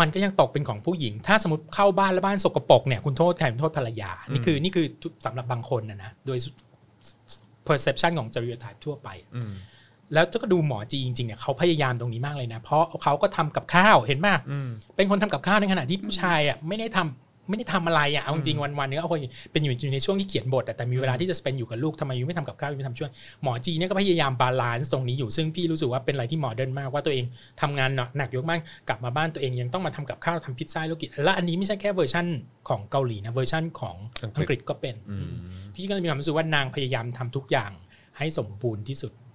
[0.00, 4.86] มันก็ยังตกเป็นของผู้หญิง ถ้าสมมติเข้าบ้านแล้วบ้านสกปรกเนี่ยคุณโทษใครคุณโทษภรรยา นี่คือนี่คือ
[5.24, 6.38] สำหรับบางคนนะนะโดย
[7.68, 9.52] perception ของ stereotype ทั่วไปอืม
[10.12, 17.08] แล้วก็ดูหมอจีจริงๆเนี่ยเขาพยายามตรงนี้มากเลยนะ เพราะเขาก็ทำกับข้าวเห็นป่ะอืมเป็นคนทำกับข้าวในขณะที่ผู้ชายอะไม่ได้ทำ
[17.48, 19.20] ไม่ได้ทำอะไรอะเอาจริงๆวันๆเนี้ยเอาคน
[19.52, 23.10] เป็นอยู่ในช่วงที่เขียนบทอะแต่มีเวลาที่จะ spend อยู่กับลูกทำไม you ไม่ทำกับข้าว you ไม่ทำช่วย
[23.42, 27.24] หมอจีเนี่ยก็พยายาม balance ตรงนี้อยู่ซึ่งพี่รู้สึกว่าเป็นอะไรที่ modern มากว่าตัวเอง
[27.60, 32.26] ทำงานหนักเยอะมากกลับมาบ้านตัวเองยังต้องมาทำกับข้าวทำพิซซ่าให้ลูกกินและอันนี้ไม่ใช่แค่เวอร์ชัน
[32.68, 35.30] ของเกาหลีนะเวอร์ชันของอังกฤษอังกฤษก็เป็นอืม
[35.74, 37.70] พี่ก็เลยมีความรู้สึกว่านางพยายามทำทุกอย่าง
[38.18, 39.25] ให้สมบูรณ์ที่สุดอืมอืม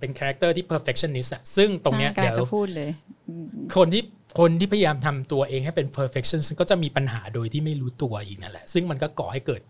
[0.00, 2.90] เป็น character ที่ perfectionist อะซึ่งตรงเนี้ยใช่กำลัเดี๋ยวจะพูดเลย
[3.28, 4.02] อืมคนที่
[4.38, 9.60] คนที่พยายามทำตัวเองให้เป็น perfection ก็จะมีปัญหาโดยที่ไม่รู้ตัวอีกนั่นแหละ ซึ่งมันก็ก่อให้เกิด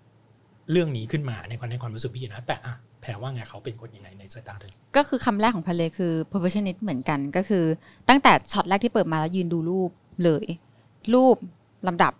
[0.70, 7.64] เรื่องนี้ขึ้นมาในความในความรู้สึกพี่นะ แต่อะแพรว่าไงเขาเป็นคนยังไงในสายตาเธอก็คือคำแรกของพันเลยคือ perfectionist เหมือนกันก็คือ
[8.08, 9.90] ตั้งแต่ช็อตแรกที่เปิดมาแล้วยืนดูรูป
[10.24, 10.46] เลย
[11.14, 11.36] รูป
[11.88, 12.12] ลำดับ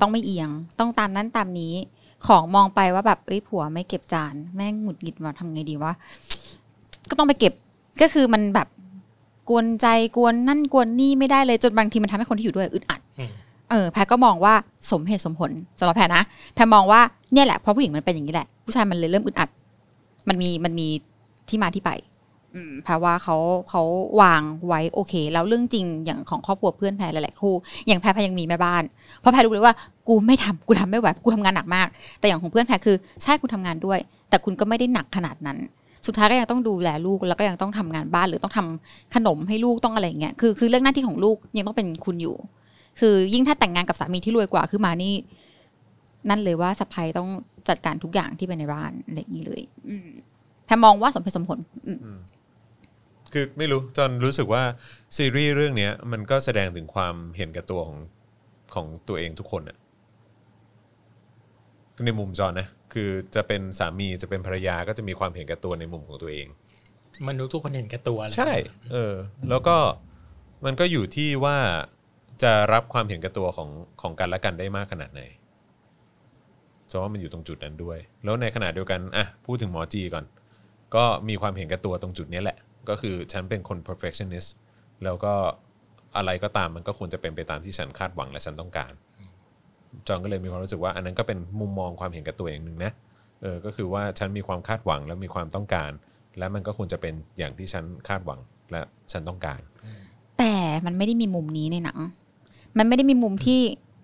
[0.00, 1.74] ต้องไม่เอียง ต้องตามนั้นตามนี้
[2.26, 5.92] ของมองไปว่าแบบเอ้ยผัวไม่เก็บจาน แม่งหงุดหงิดว่าทำไงดีวะ
[7.10, 7.52] ก็ต้องไปเก็บ
[8.02, 8.68] ก็คือมันแบบ
[9.48, 9.86] กวนใจ
[10.16, 13.30] กวนนั่นกวนนี่ไม่ได้เลยจนบางทีมันทำให้คนที่อยู่ด้วยอึดอัดอืม
[13.70, 14.54] เออแพรก็มองว่า
[14.90, 16.22] สมเหตุสมผลสำหรับแพรนะ
[16.54, 17.00] แพรมองว่า
[17.32, 19.48] เนี่ยแหละเพราะผู้หญิงมันเป็นอย่างนี้แหละ ผู้ชายมันเลยเริ่มอึดอัด
[20.28, 20.86] มันมีมันมี
[21.48, 21.90] ที่มาที่ไป
[22.54, 23.36] อืมแพรว่าเขา
[23.68, 23.82] เขา
[24.20, 27.54] วางไว้โอเค แล้วเรื่องจริงอย่างของครอบครัวเพื่อนแพรหลายๆคู่
[27.86, 28.82] อย่างแพรแพรยังมีแม่บ้าน
[29.20, 29.74] เพราะแพรรู้เลยว่า
[30.08, 31.88] กูไม่ทำกูทำไม่ไหวกูทำงานหนักมาก
[32.20, 35.58] แต่อย่างของเพื่อนแพรคือใช่คุณทำงานด้วย แต่คุณก็ไม่ได้หนักขนาดนั้น
[36.06, 42.36] สุดท้ายก็ยังต้องดูแลลูกแล้วก็ยังต้องทำงานบ้านหรือต้องทำขนมให้ลูกต้องอะไรอย่างเงี้ยคือคือเรื่องหน้าที่ของลูกยังต้องเป็นคุณอยู่
[43.00, 45.14] คือยิ่งถ้าแต่งงานกับสามีที่รวยกว่าคือมานี่
[46.30, 47.28] นั่นเลยว่าสะพายต้อง
[47.68, 50.08] จัดการทุกอย่างที่เป็นในบ้านอะไรอย่างนี้เลย อืม
[50.66, 52.18] แพรมองว่าสมเหตุสมผล อืม
[53.32, 54.62] คือไม่รู้จนรู้สึกว่า
[55.16, 57.98] ซีรีส์เรื่องเนี้ย มันก็แสดงถึงความเห็นแก่ตัวของ
[58.74, 59.76] ของตัวเองทุกคนอะ
[62.04, 66.46] ในมุมจอนนะคือจะเป็นสามีจะเป็นภรรยาก็จะมีความเห็นแก่ตัวในมุมของตัวเอง
[67.28, 68.52] มนุษย์ทุกคนเห็นแก่ตัวแหละใช่
[68.92, 69.14] เออ
[69.50, 69.76] แล้วก็
[70.64, 71.56] มันก็อยู่ที่ว่า
[72.42, 73.68] จะรับความเห็นแก่ตัวของ
[74.00, 75.22] ของกันและกันได้มากขนาดไหน
[76.90, 80.24] จะว่ามันอยู่ตรงจุดนั้นด้วย แล้วในขณะเดียวกันอะพูดถึงหมอจีก่อน
[80.94, 84.50] ก็มีความเห็นแก่ตัวตรงจุดเนี้ยแหละ ก็คือฉันเป็นคน perfectionist
[85.04, 85.34] แล้วก็
[86.16, 88.92] อะไรก็ตามมันก็ควรจะเป็นไปตามที่ฉันคาดหวังและฉันต้องการ
[90.08, 92.92] จองก็เลยมีความรู้สึกว่าอันนั้นก็เป็นมุมมองความเห็นแก่ตัวอย่างหนึ่งนะ
[93.42, 95.90] เออก็คือว่าฉันมีความคาดหวังและมีความต้องการ
[96.38, 98.38] และมันก็ควรจะเป็นอย่างที่ฉันคาดหวัง
[98.70, 98.80] และ
[99.12, 99.60] ฉันต้องการ
[100.38, 100.54] แต่
[100.86, 101.98] มันไม่ได้มีมุมนี้ในหนัง
[102.78, 103.60] มันไม่ได้มีมุมที่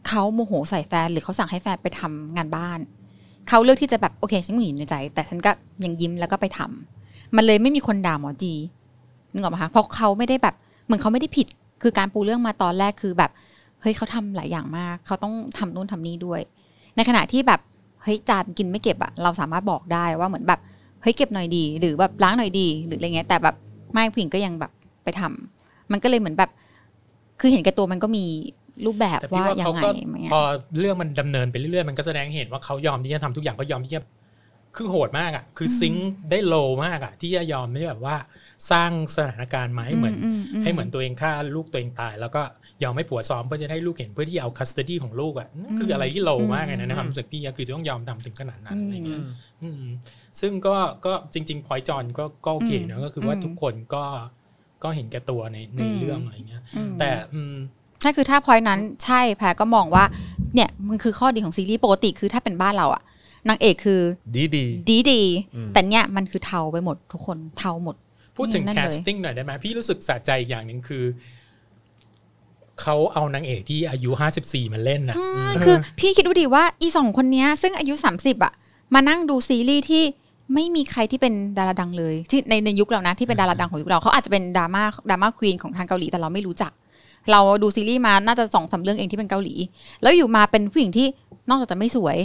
[0.09, 2.79] เขาโมโหใส่แฟน หรือเขาสั่งให้แฟนไปทำงานบ้าน
[3.49, 5.51] เขาเลือกที่จะแบบโอเคฉันหงุดหงิดในใจ แต่ฉันก็
[5.85, 8.55] ยังยิ้มแล้วก็ไปทำมันเลยไม่มีคนด่าหมอจี
[9.33, 11.47] นึกออกไหมคะเพราะเขาไม่ได้แบบเหมือนเขาไม่ได้ผิด
[11.83, 13.31] คือการปูเรื่องมาตอนแรกคือแบบ
[13.83, 16.41] เฮ้ยเขาทำหลายอย่างมาก เขาต้องทำนู่นทำนี่ด้วย
[16.97, 17.61] ในขณะที่แบบ
[18.03, 20.61] เฮ้ยจานกินไม่เก็บอะเราสามารถบอกได้ว่าเหมือนแบบ
[21.03, 23.55] เฮ้ยเก็บหน่อยดี หรือแบบล้างหน่อยดี หรืออะไรเงี้ยแต่แบบ
[23.93, 24.73] ไม่ผู้หญิงก็ยังแบบ
[25.05, 26.51] ไปทำมันก็เลยเหมือนแบบ
[27.41, 28.25] คือเห็นแก่ตัวมันก็มี
[28.87, 34.03] รูปแบบแต่พี่ว่าว่ายัเขางไงก็ไหมพออะเรื่องมันดำเนินไปเรื่อยๆมันก็แสดงให้เห็นว่าเขายอมที่จะทำทุกอย่างก็ยอมที่จะ
[34.77, 38.17] คือโหดมากอะ คือ sink ได้ low มากอะ ที่จะยอมไม่แบบว่า
[38.71, 42.43] สร้างสถานการณ์มาให้เหมือนอืมอืมให้เหมือนตัวเองฆ่าลูกตัวเองตาย แล้วก็
[42.83, 49.23] ยอมให้ผัวซ้อมเพื่อจะให้ลูกเห็นเพื่อที่เอาคัสต o ดี้ของลูกอะนั่นคืออะไรที่ low มากเลยนะในความรู้สึกพี่อะคือต้องยอมทำถึงขนาดนั้นอะไรเงี้ย
[49.63, 49.83] อืม
[50.41, 54.05] ซึ่งก็ก็จริง ๆ พอยจอนก็ก็โอเคนะก็คือว่าอืมทุกคนก็
[54.85, 57.55] ก็เห็นแก่ตัวในในอืมเรื่องอะไรเงี้ยอืมแต่อืม
[58.01, 60.05] ใช่คือถ้าพอยนั้นใช่แพรก็มองว่า
[60.55, 63.03] เนี่ยมันคือข้อดีของซีรีส์ปกติคือถ้าเป็นบ้านเราอะ
[63.49, 64.01] นางเอกคือ
[64.37, 65.21] ดีดีดีดี
[65.55, 67.97] อืมแต่เนี่ยมันคือเทาไปหมดทุกคนเทาหมด
[68.37, 71.05] พูดถึงนั่นแคเลยสติ้งหน่อยได้ไหมพี่รู้สึกสะใจอีกอย่างหนึ่งคือ
[72.83, 78.53] เขาเอานางเอกที่อายุห้าสิบสี่มาเล่นนะใช่คือพี่คิดดูดิว่าอีสองคนเนี้ยซึ่งอายุ 30อะ
[78.95, 80.05] มานั่งดูซีรีส์ที่
[80.55, 86.73] ไม่มีใครที่เป็นดาราดังเลยที่ในในยุคเรานะที่เป็นดาราดังของยุคเราเขาอาจจะเป็นดราม่าดราม่าควีนของทางเกาหลีแต่เราไม่รู้จัก
[87.31, 89.55] เราดูซีรีส์มาน่าจะสองสามเรื่องเองที่เป็นเกาหลี
[90.03, 91.07] แล้วอยู่มาเป็นผู้หญิงที่
[91.49, 92.17] นอกจากจะไม่สวย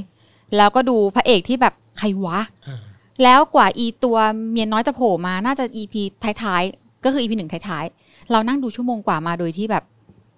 [0.57, 2.77] แล้วก็ดูพระเอกที่แบบใครวะอ่า
[3.23, 4.17] แล้วกว่าอีตัว
[4.51, 5.95] เมียน้อยจะโผล่มาน่าจะ EP
[6.41, 9.83] ท้ายๆก็คือ EP หนึ่งท้ายๆเรานั่งดูชั่วโมงกว่ามาโดยที่แบบ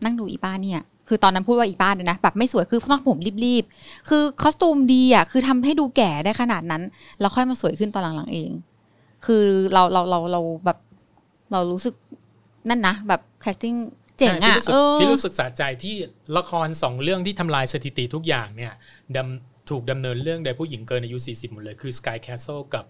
[0.04, 6.84] นั่งดูอีป้าเนี่ยคือตอนนั้นพูดว่าอีป้าเลยนะแบบไม่สวยคือต้องผมรีบๆคือ costume ดีอะคือทำให้ดูแก่ได้ขนาดนั้น
[7.20, 8.52] แล้วค่อยมาสวยขึ้นตอนหลังๆเอง
[9.26, 10.78] คือเราเราเราเราแบบ
[11.52, 11.96] เรารู้สึก
[12.70, 13.74] นั่นนะแบบ casting
[14.18, 15.96] เจ๋งอะใช่เออพี่รู้สึกพี่รู้สึกสะใจที่
[16.38, 18.74] ละครสองเรื่องที่ทำลายสถิติทุกอย่างเนี่ย
[19.16, 22.86] ดำถูกดำเนินเรื่องโดยผู้หญิงเกินอายุ 40 หมดเลย คือ Sky Castle กับ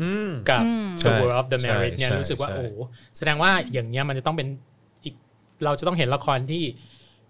[0.00, 2.68] อืมกับอืมใช่ The World of the ใช่ Married เนี่ยใช่รู้สึกว่าใช่โอ้โห
[3.16, 4.77] แสดงว่าอย่างเงี้ยมันจะต้องเป็นอีก
[5.64, 6.64] เราจะต้องเห็นละครที่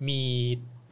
[0.08, 0.22] มี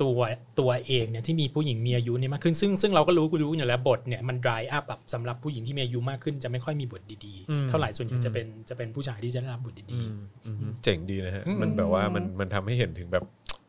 [0.03, 0.19] ตัว
[0.61, 10.15] ตัวเองเนี่ยที่มีผู้หญิงมีอายุเนี่ยมากขึ้นซึ่งซึ่งเราก็รู้รู้อยู่แล้วบทเนี่ยมัน dry up แบบสำหรับผู้หญิงที่มีอายุมากขึ้นจะไม่ค่อยมีบทดีอืมๆเท่าไหร่ส่วนใหญ่จะเป็นจะเป็นผู้ชายที่จะได้รับบทดีอืม
[10.47, 13.25] อืมเจ๋งดีนะฮะอืมมันแบบว่ามันมันทำให้เห็นถึงแบบ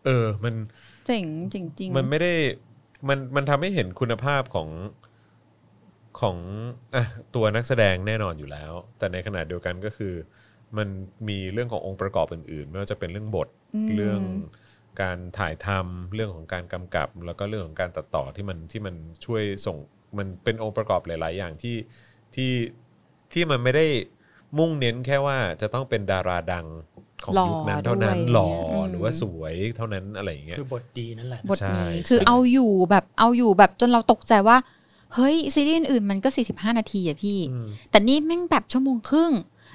[0.06, 0.54] เออมัน
[1.08, 2.34] เจ๋งจริง ๆ มันไม่ได้
[3.10, 4.70] มันมันทำให้เห็นคุณภาพของ
[6.20, 6.38] ของ
[6.96, 7.04] อะ
[7.36, 10.14] ตัวนักแสดงแน่นอนอยู่แล้ว แต่ในขณะเดียวกันก็คือ
[10.78, 10.88] มัน
[11.30, 13.57] มีเรื่องขององค์ประกอบอื่นๆไม่ว่าจะเป็นเรื่องบทอืม
[13.96, 14.22] เรื่อง
[15.02, 19.78] การถ่ายทำเรื่องของการกำกับ แล้วก็เรื่องของการตัดต่อที่มันที่มันช่วยส่ง
[20.18, 21.76] มันเป็นองค์ประกอบหลาย ๆ อย่างที่
[22.36, 22.52] ที่
[23.34, 23.86] ที่มันไม่ได้
[24.58, 26.66] มุ่งเน้นแค่ว่าจะต้องเป็นดาราดัง
[27.26, 34.58] ของหล่อยุคนั้นเท่านั้นด้วยหล่ออมหรือว่าสวยเท่านั้นอะไรอย่างเงี้ยๆคือบทดีนั่นแหละบทใช่นี้คือใช่เอาอยู่แบบเอาอยู่แบบจนเราตกใจว่า
[35.14, 39.32] เฮ้ยซีรีส์อื่นๆมันก็ 45 นาทีอะพี่อืมแต่นี่แม่งแบบชั่วโมงครึ่ง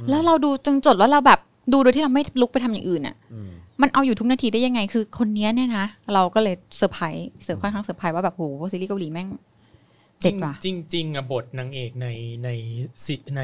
[0.08, 1.40] แล้วเราดูจนจบแล้วเราแบบ
[1.72, 3.40] ดูโดยที่เราไม่ลุกไปทำอย่างอื่นอะอื
[3.78, 9.28] มมันเอาอยู่ทุกนาทีได้ยังไง คือคนเนี้ยเนี่ยนะเราก็เลยเซอร์ไพรส์เซอร์ค่อนข้างเซอร์ไพรส์ว่าแบบโหซีรีส์เกาหลีแม่ง
[10.22, 12.08] เจ็ดว่ะจริงจริงๆอะบทนางเอกใน
[12.44, 12.48] ใน
[13.04, 13.42] ซีใน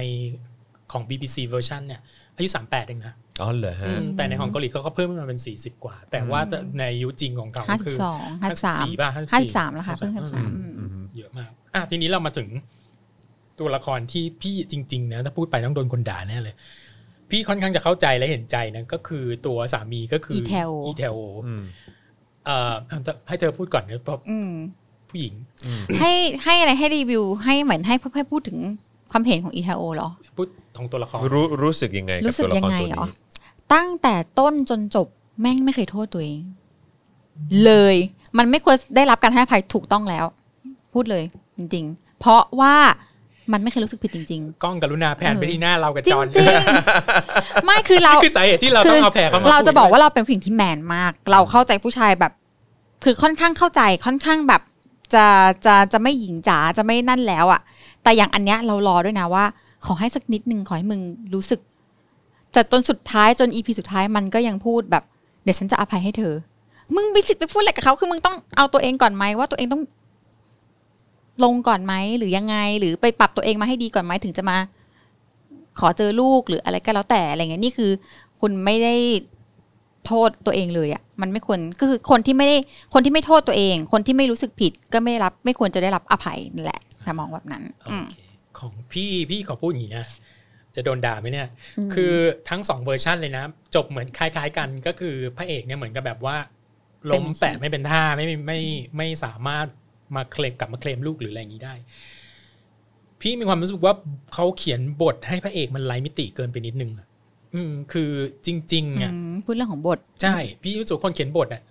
[0.93, 2.01] ของ BBC เวอร์ชันเนี่ย
[2.37, 6.41] อายุ38เองนะอ๋อเหรอฮะอืมแต่ในของเกาหลีเขาก็เพิ่มขึ้นมาเป็น40กว่า แต่ว่า
[6.79, 12.49] ในอายุจริงของเขาห้าก็สิคืบอสองห้าสิบสาม54ป่ะห้าสิบสามแล้วค่ะเพิ่งห้าสิบสามอืมเยอะมากอะทีนี้เรามาถึง
[13.61, 16.55] ตัวละครที่พี่จริง ๆ นะ ถ้าพูดไปต้องโดนคนด่าแน่เลย
[17.31, 21.63] พี่ค่อนข้างจะเข้าใจและเห็นใจนะก็คือตัวสามีก็คืออีอีเทลอีเทลอืม
[22.47, 22.73] เอ่อ
[23.29, 24.51] ให้เธอพูดก่อนนะเพราะอืม
[25.11, 25.35] ผู้หญิง
[26.01, 26.13] ให้
[26.45, 28.59] ให้อะไรให้รีวิว ให้เหมือนให้ให้พูดถึง
[29.11, 33.13] ความเห็นของอีเทโอเหรอพูดของตัวละครรู้รู้สึกยังไงกับรู้สึกตัวละยังครไงตัวเหรอนี้
[33.75, 35.07] ตั้งแต่ต้นจนจบ
[35.41, 36.41] แม่งไม่เคยโทษตัวเอง
[37.65, 37.97] เลย
[38.39, 40.25] มันไม่ควรได้รับการให้อภัยถูกต้องแล้ว
[40.93, 41.25] พูดเลย
[41.57, 42.77] จริง ๆ เพราะว่า
[43.53, 52.33] มันไม่เคยรู้สึกผิดจริงกล้องกรุณาแพนไปเออที่หน้าเรากับๆจริจงอนจริงๆไม่คือเราคือสาเหตุที่เราต้องเอาแพรเข้ามาเราจะคุยบอกว่าเราเป็นผู้หญิงที่แมนมาก เราเข้าใจผู้ชายแบบ
[53.05, 54.63] คือค่อนข้างเข้าใจค่อนข้างแบบ
[55.15, 55.27] จะ
[55.67, 57.61] จะจะไม่หญิงจ๋าจะไม่นั่นแล้วอะ
[58.03, 59.45] แต่อย่างอันเนี้ยเรารอด้วยนะว่า
[59.87, 61.01] ขอให้สักนิดนึงขอให้มึง
[61.33, 61.61] จะสึก
[62.55, 65.05] จะจนสุดท้ายจนอีพีสุดท้ายมันก็ยังพูดแบบ
[65.43, 66.35] เดี๋ยวฉันจะอภัยให้เธอ
[66.95, 69.83] มึงมีสิทธิ์ไปพูดอะไรกับเขาคือมึงต้องเอาตัวเองก่อนไหมว่าตัวเองต้อง
[71.45, 74.57] ลงก่อนไหมหรือยังไง หรือไปปรับตัวเองมาให้ดีก่อนไหมถึงจะมา
[75.81, 77.91] ขอเจอลูกหรืออะไรก็แล้วแต่อะไรเงี้ยนี่คือ
[78.41, 78.95] คุณไม่ได้
[80.07, 82.57] โทษตัวเองเลยอะ่ะ มันไม่ควรก็คือคนที่ไม่ได้
[82.95, 88.13] คนที่ไม่โทษตัวเอง คนที่ไม่รู้สึกผิดก็ไม่ได้รับ ไม่ควรจะได้รับอภัยนั่นแหละถ้ามองแบบนั้นโออืมเค
[88.59, 90.07] ของพี่พี่ขอพูดอย่างนี้นะ
[90.75, 92.15] จะโดนด่าไหมเนี่ยอืมคือ
[92.49, 96.37] ทั้งสองเวอร์ชันเลยนะ จบเหมือนคล้าย ๆ กันก็คือพระเอกเนี่ยเหมือนกับแบบว่า
[97.11, 98.61] ล้มแปะไม่เป็นท่าไม่ไม่ไม่
[98.97, 99.67] ไม่สามารถ
[100.17, 101.75] มาเคลมกลับมาเคลมลูกหรืออะไรอย่างนี้ได้
[103.21, 103.95] พี่มีความรู้สึกว่า
[104.35, 107.07] เขาเขียนบทให้พระเอกมันไร้มิติเกินไปนิดนึงอะ
[107.55, 108.11] อืม คือ
[108.47, 111.63] จริงๆอะอืมพูดเรื่องของบท ใช่ พี่รู้สึกว่าคนเขียนบทอะ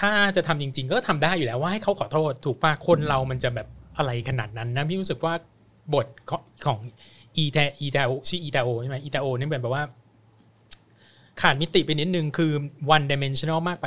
[0.00, 3.66] ถ้าจะทำจริง ๆ ก็ทำได้อยู่แล้วว่าให้เขาขอโทษ ถูกป่ะคนเรามันจะแบบ
[3.98, 5.34] อะไรขนาดนั้นนะพี่รู้สึกว่า
[5.94, 6.78] บทของของ
[7.36, 9.84] อีแทอีแทโอชื่ออีแทโอใช่ไหมอีแทโอนี่เป็นแบบว่า
[11.42, 12.52] ขาดมิติไปนิดนึงคือ
[12.94, 13.86] one dimensional มากไป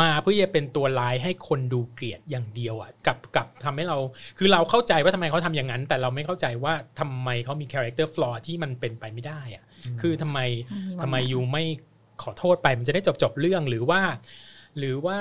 [0.00, 3.96] มาเพื่อจะเป็นตัวร้ายให้คนดูเกลียดอย่างเดียวอะกับกับทำให้เรา
[4.38, 9.64] คือเราเข้าใจว่าทำไมเขาทำอย่างนั้น แต่เราไม่เข้าใจว่าทำไมเขามี character flaw ที่มันเป็นไปไม่ได้อะ
[10.00, 10.38] คือทำไม
[11.02, 11.64] ทำไมยูไม่
[12.22, 14.00] ขอโทษไปมันจะได้จบจบๆเรื่องหรือว่า
[14.78, 15.18] หรือว่า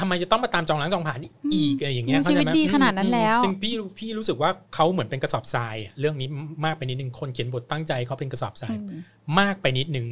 [0.00, 1.18] ทำไมจะต้องมาตามจองล้างจองผ่าน
[1.54, 6.28] อีกอะไรอย่างเงี้ยอืมชีวิตเข้าใจไหมดีขนาดนั้นแล้วอืมซึ่งพี่พี่รู้สึกว่าเขาเหมือนเป็นกระสอบทรายอะเรื่องนี้
[6.64, 9.00] มากไปนิดนึงคนเขียนบทตั้งใจเขาเป็นกระสอบทรายอืม
[9.40, 10.06] มากไปนิดนึง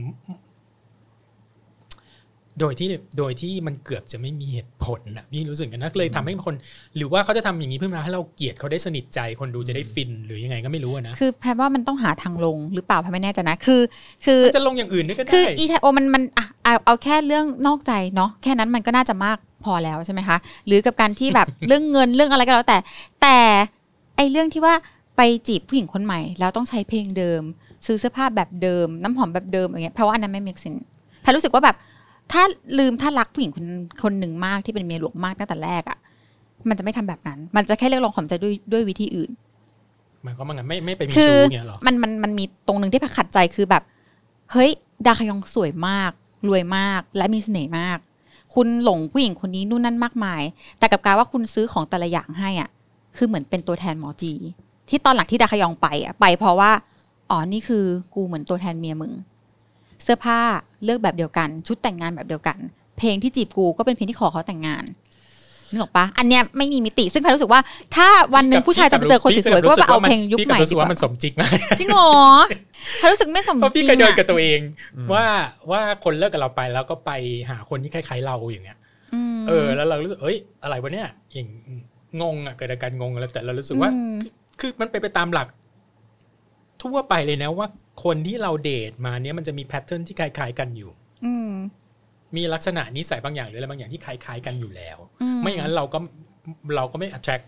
[2.61, 2.89] โดยที่
[3.19, 6.55] โดยที่มันเกือบจะไม่มีเหตุผลนะพี่รู้สึกกันนะเลยทำให้คน
[6.97, 13.81] หรือว่าเขาจะทำอย่างนี้เพื่อมาให้เราเกลียดเขาได้สนิทใจคนดูจะได้ฟินหรือยังไงก็ไม่รู้อะนะคือแพทย์ว่ามันต้องหาทางลงหรือเปล่าแพทย์ไม่แน่ใจนะคือ
[14.25, 20.37] คือมันจะลงอย่างอื่นด้วยก็ได้คืออีโอมันมันอะเอาเอาแค่เรื่องนอกใจเนาะแค่นั้นมันก็น่าจะมากพอแล้วใช่ไหมคะ
[20.67, 22.79] หรือกับการที่แบบเรื่องเงินเรื่องอะไรก็แล้วแต่
[23.23, 23.39] แต่
[24.17, 24.75] ไอเรื่องที่ว่า
[25.17, 27.43] ไปจีบผู้หญิงคนใหม่ แล้วต้องใช้เพลงเดิม
[27.87, 30.83] ซื้อเสื้อผ้าแบบเดิม น้ำหอมแบบเดิมอะไรเงี้ยแพทย์ว่าอันนั้นไม่ make sense
[31.23, 31.77] แพทย์รู้สึกว่าแบบ
[32.33, 32.43] ถ้า
[32.79, 33.67] ลืมถ้ารักผู้หญิงคน
[34.03, 35.99] คนหนึ่งมากที่เป็นเมียหลวงมากตั้งแต่แรกอะ
[36.69, 39.31] มันจะไม่ทำแบบนั้น มันจะแค่เรียกร้องความใจด้วยด้วยวิธีอื่น
[40.25, 43.83] หมายความว่าไงไม่ไม่ไปมีคือชู้เงี้ยเหรอมันมันมันมีตรงหนึ่งที่ขัดใจคือแบบ
[44.53, 44.71] เฮ้ย
[45.07, 46.11] ดาคยองสวยมาก
[46.49, 47.99] รวยมากและมีเสน่ห์มาก
[48.55, 50.43] คุณหลงผู้หญิงคนนี้นู่นนั่นมากมาย
[50.79, 52.71] แต่กลับกลารว่าคุณซื้อของแต่ละอย่างให้อะ
[53.17, 54.33] คือเหมือนเป็นตัวแทนหมอจี
[54.89, 56.71] ที่ตอนหลังที่ดาคยองไปอะไปเพราะว่า
[57.31, 59.13] อ๋อนี่คือกูเหมือนตัวแทนเมียมึง
[60.05, 60.41] เสื้อผ้า
[60.85, 62.59] เลือกแบบเดียวกัน ชุดแต่งงานแบบเดียวกัน
[62.99, 64.85] เพลงที่จีบกูก็เป็นเพลงที่ขอเขาแต่งงาน
[65.73, 67.61] นึกออกปะอันเนี้ยไม่มีมิติซึ่งแพรรู้สึกว่า
[67.97, 72.13] ถ้าวันหนึ่งผู้ชายจะไปเจอคนสวยๆก็ว่าเอาเพลงยุคใหม่พี่กลับรู้ดีสึกกว่าว่ามันสมจริงมากจริงเหรอ
[72.99, 74.61] แพรรู้สึกไม่สมเพราะจริพี่งเคยเดินอะกับตัวเอง
[75.13, 75.25] ว่า
[75.71, 77.11] ว่าคนเลิกกับเราไปแล้วก็ไป
[77.51, 78.79] หาคนที่คล้ายๆเราอย่างเงี้ย
[79.37, 81.49] มเออ แล้วเรารู้สึกเอ้ยอะไรวะเนี่ยอย่าง
[82.23, 84.15] งงอะเกิดอาการงงแล้วแต่เรารู้สึกว่าอืม
[84.61, 85.49] คือมันไปนไปตามหลัก
[86.83, 87.69] ทั่วไปเลยนะว่า
[88.05, 90.91] คนที่เราเดทมาเนี้ยมันจะมีแพทเทิร์นที่คล้ายๆกันอยู่
[91.27, 91.51] อืม
[92.37, 95.99] มีลักษณะนิสัยบางอย่างหรืออะไรบางอย่างที่คล้ายๆกันอยู่แล้วอืมไม่อย่างนั้นเราก็
[96.77, 97.45] เราก็ไม่ attract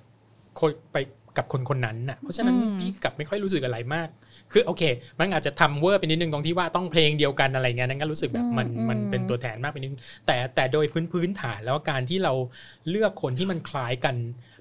[0.60, 0.96] คนไป
[1.36, 4.08] กับคนคนนั้นน่ะ เพราะฉะนั้นอืมพี่กลับไม่ค่อยรู้สึกอะไรมาก
[4.52, 4.82] คือโอเค
[5.18, 12.32] มันอาจจะทำเวอร์ไปนิดนึงตรงที่ว่าต้องเพลงเดียวกันอะไรเงี้ยนั่นก็รู้สึกแบบมันมันเป็นตัวแทนมากไปนิดนึงแต่แต่โดยพื้นพื้นฐานแล้วการที่เรา
[12.88, 14.14] เลือกคนที่มันคล้ายกัน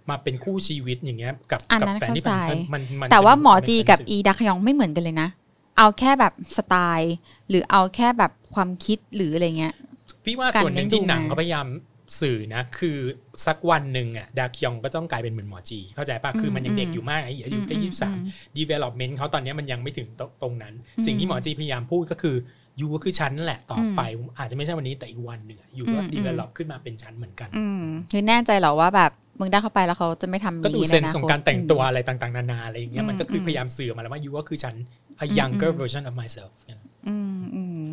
[0.09, 5.29] มาเป็นคู่ชีวิตอย่างเงี้ย กับอันกันั้นแฟนที่เข้าใจมันมันมันแต่ว่าจะหมอจีกับเป็นอีดักยองไม่เหมือนกันเลยนะ
[5.77, 7.15] เอาแค่แบบสไตล์
[7.49, 9.75] หรือเอาแค่แบบความคิดหรืออะไรเงี้ย
[10.25, 11.67] พี่ว่าการส่วนหนึ่งเลี้ยงดูที่หนังมาเขาพยายาม
[12.21, 12.97] สื่อนะ คือ
[13.45, 18.17] สักวันหนึ่งอะดาคยองก็ต้องกลายเป็นเหมือนหมอจี เข้าใจปะคือมันยังเด็กอยู่มากอายุแค่ยี่สิบสาม
[18.57, 22.35] development เขาตอนนี้มันยังไม่ถึงตตรงนั้นอืมสิ่งที่หมอจีพยายามพูดก็คือ
[22.79, 24.01] ยูก็คือชั้นนั่นแหละต่ออมไป
[24.39, 34.75] อาจจะไม่ใช่วันนี้แต่อีกวันหนึ่งยูก็อืม develop ขึ้นมาเป็นชั้นเหมือนกันอืมคือแน่ใจเหรอว่าแบบ มึงได้เข้าไปแล้วเขาจะไม่ทำก็ดูนี้เซนส์ของการแต่งตัวอืมอะไรต่างๆ นานาอะไรอย่างเงี้ยมันก็คือมพยายามสื่อมาแล้วว่ายูก็คือฉัน
[35.23, 36.51] a younger version of myself
[37.07, 37.85] อืมอืม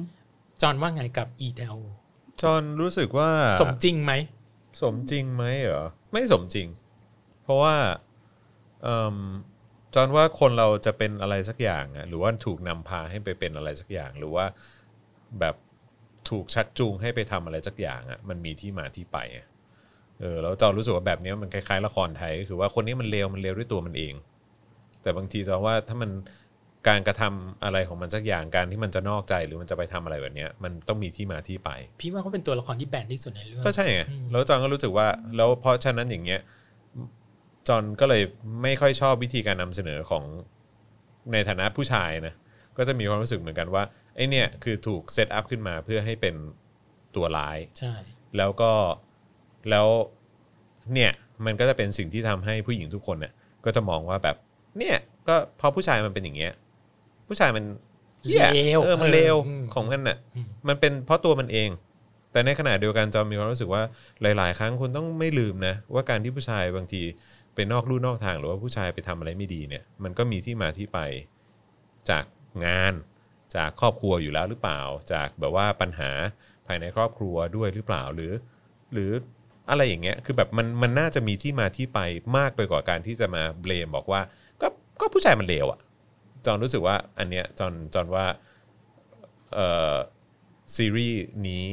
[0.62, 1.78] จอห์นว่าไงกับ e t e l
[2.42, 3.30] จอห์นรู้สึกว่า
[3.62, 4.12] สมจริงไหม
[4.82, 6.68] สมจริงไหมเหรอ ไม่สมจริง
[7.44, 7.74] เพราะว่า
[8.82, 9.16] เอิ่ม
[9.94, 14.46] จอห์นว่าคนเราจะเป็นอะไรสักอย่างอะหรือว่าถูกนำพาให้ไปเป็นอะไรสักอย่าง หรือว่า
[15.40, 15.56] แบบ
[16.30, 19.46] ถูกชักจูงให้ไปทำอะไรสักอย่างอะมันมีที่มาที่ไปอะ
[20.20, 24.14] เออแล้วจอห์นรู้สึกว่าแบบนี้มันคล้ายๆละครไทยก็คือว่าคนนี้มันเลวมันเลวด้วยตัวมันเอง
[25.02, 26.10] แต่บางทีจอห์นว่าถ้ามัน
[26.88, 35.06] การกระทำอะไรของมันสักอย่างการที่มันจะนอกใจหรือมันจะไปทำอะไรแบบเนี้ยมันต้องมีที่มาที่ไป พี่ว่าเขาเป็นตัวละครที่แบนที่สุดในเรื่องก็ใช่ไงอืมแล้วจอนก็รู้สึกว่า
[35.36, 36.40] แล้วเพราะฉะนั้นอย่างเงี้ย
[37.68, 38.22] จอนก็เลย
[38.62, 40.24] ไม่ค่อยชอบวิธีการนำเสนอของ
[41.32, 42.34] ในฐานะผู้ชายนะ
[42.76, 43.82] ก็จะมีความรู้สึกเหมือนกันว่า
[44.16, 46.34] ไอเนี่ยคือถูกเซตอัพขึ้นมาเพื่อให้เป็น
[47.16, 47.94] ตัวร้ายใช่
[48.36, 48.72] แล้วก็
[49.70, 49.86] แล้ว
[50.94, 51.12] เนี่ย
[51.44, 53.32] มันก็จะเป็นสิ่งที่ทำให้ผู้หญิงทุกคนเนี่ย
[53.64, 54.36] ก็จะมองว่าแบบ
[54.78, 54.96] เนี่ย
[55.28, 56.52] ก็พอผู้ชายมันเป็นอย่างเงี้ย
[57.28, 57.64] ผู้ชายมัน
[58.22, 61.68] เหี้ยเลวเออมันเลวอืมของมันน่ะอืมมันเป็นเพราะตัวมันเอง
[62.32, 63.82] แต่ในขณะเดียวกันจอมมีความรู้สึกว่า
[64.22, 67.02] หลาย ๆ ครั้งคุณต้องไม่ลืมนะว่าการที่ผู้ชายบางที
[67.54, 70.98] ไปนอกลู่นอกทาง หรือว่าผู้ชายไปทำอะไรไม่ดีเนี่ย มันก็มีที่มาที่ไป
[72.10, 72.24] จาก
[72.66, 72.94] งาน
[73.56, 74.80] จากครอบครัวอยู่แล้วหรือเปล่า
[75.12, 76.10] จากแบบว่าปัญหา
[76.66, 78.32] ภายในครอบครัวด้วยหรือเปล่าหรือ
[78.92, 79.10] หรือ
[79.70, 82.00] อะไรอย่างเงี้ยคือแบบมันมันน่าจะมีที่มาที่ไป
[82.36, 84.20] มากไปกว่าการที่จะมาเบลมบอกว่า
[84.60, 84.68] ก็
[85.00, 85.80] ก็ผู้ชายมันเลวอะ
[86.46, 88.26] จอนรู้สึกว่าอันเนี้ยจอนจอนว่า
[89.54, 89.94] เอ่อ
[90.76, 91.66] ซีรีส์นี้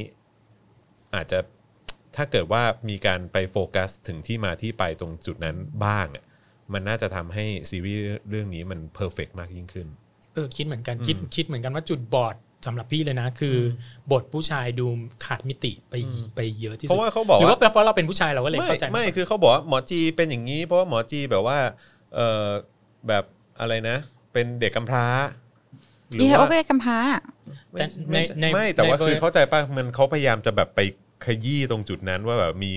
[1.15, 1.39] อาจจะ
[2.15, 5.55] ถ้าเกิดว่ามีการไปโฟกัสถึงที่มาที่ไปตรงจุดนั้น
[5.85, 6.25] บ้างอะ
[6.73, 9.87] มันน่าจะทำให้ซีรีส์เรื่องนี้มัน perfect มากยิ่งขึ้น
[10.33, 14.85] เออคิดเหมือนกันคิดคิดเหมือนกันว่าจุดบอด สำหรับพี่เลยนะ คือบทผู้ชายดู
[15.25, 15.93] ขาดมิติไป
[16.35, 21.57] ไปเยอะที่สุดราะว่าเขาบอกหรือว่าว่าเพราะเราเป็นผู้ชายเราก็เลยไม่เข้าใจไม่คือเขาบอกว่าหมอจีเป็นอย่างนี้ เพราะว่าหมอจีแบบว่า
[22.15, 22.47] เออ
[23.07, 23.23] แบบ
[23.59, 23.97] อะไรนะ
[24.33, 25.05] เป็นเด็กกำพร้า
[26.09, 26.97] หรืออีแทโอว่าก็กำพร้า
[27.71, 30.79] ไม่แต่ไม่ในในไม่แต่ว่าในเวอร์คือเข้าใจป่ะมันเขาพยายามจะแบบไป
[31.25, 32.73] ขยี้ตรงจุดนั้นว่าแบบมี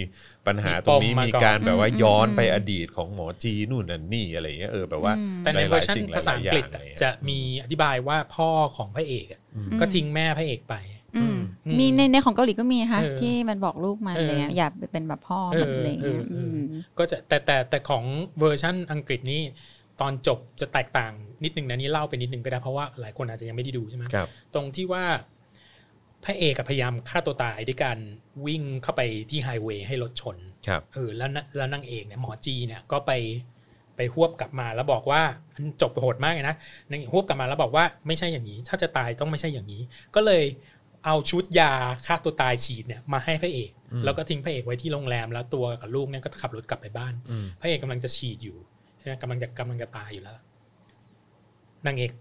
[0.46, 9.39] ปัญหาตรงนี้มีปมมามีก่อนการแบบว่าอืมย้อนอืมไปอดีตของหมอจีนู่นนั่นนี่อะไรเงี้ยเออแบบว่าอืมแต่ในหเวอลายร์ชันๆสิ่งหลายๆภาษาอังกฤษอย่างอะไรเงี้ยจะมีอธิบายว่าพ่อของพระเอกอะ
[9.80, 10.74] ก็ทิ้งแม่พระเอกไป
[11.16, 11.36] อืม
[11.66, 16.66] อืมมีในในของเกาหลีก็มีค่ะเออที่มันบอกลูกมันเอออะไรเงี้ยอย่าไปเป็นแบบพ่อมันอะไรเงี้ยเออเออเอออืม
[16.98, 18.04] ก็จะแต่แต่แต่ของ
[18.38, 19.42] เวอร์ชันอังกฤษนี่
[20.00, 21.12] ตอนจบจะแตกต่าง
[21.44, 25.04] นิดนึงนะนี่เล่าไปนิดนึงก็ได้เพราะว่าหลายคนอาจจะยังไม่ได้ดูใช่ไหมครับตรงที่ว่า
[26.24, 27.98] พระเอกอะพยายามฆ่าตัวตายด้วยการ
[28.46, 30.36] วิ่งเข้าไปที่ไฮเวย์ให้รถชน
[30.66, 33.12] ครับเออแล้วนะแล้วนางเอกเนี่ยหมอจีเนี่ยก็ไป
[34.00, 35.22] ไปหวบกลับมาแล้วบอกว่า
[35.54, 36.56] อันจบโหดมากเลยนะ
[36.90, 39.82] นางเอกหวบกลับมาแล้วบอกว่าไม่ใช่อย่างนี้ ถ้าจะตายต้องไม่ใช่อย่างนี้
[40.14, 40.44] ก็เลย
[41.04, 41.72] เอาชุดยา
[42.06, 48.56] ฆ่าตัวตายฉีดเนี่ยมาให้พระเอกอืมแล้วก็ทิ้งพระเอกไว้ที่โรงแรมแล้วตัวกับลูกเนี่ยก็ขับรถกลับไปบ้านอืมพระเอกกำลังจะฉีดอยู่
[48.98, 50.36] ใช่ไหมกำลังจะกำลังจะตายอยู่แล้ว
[51.86, 52.12] นางเอก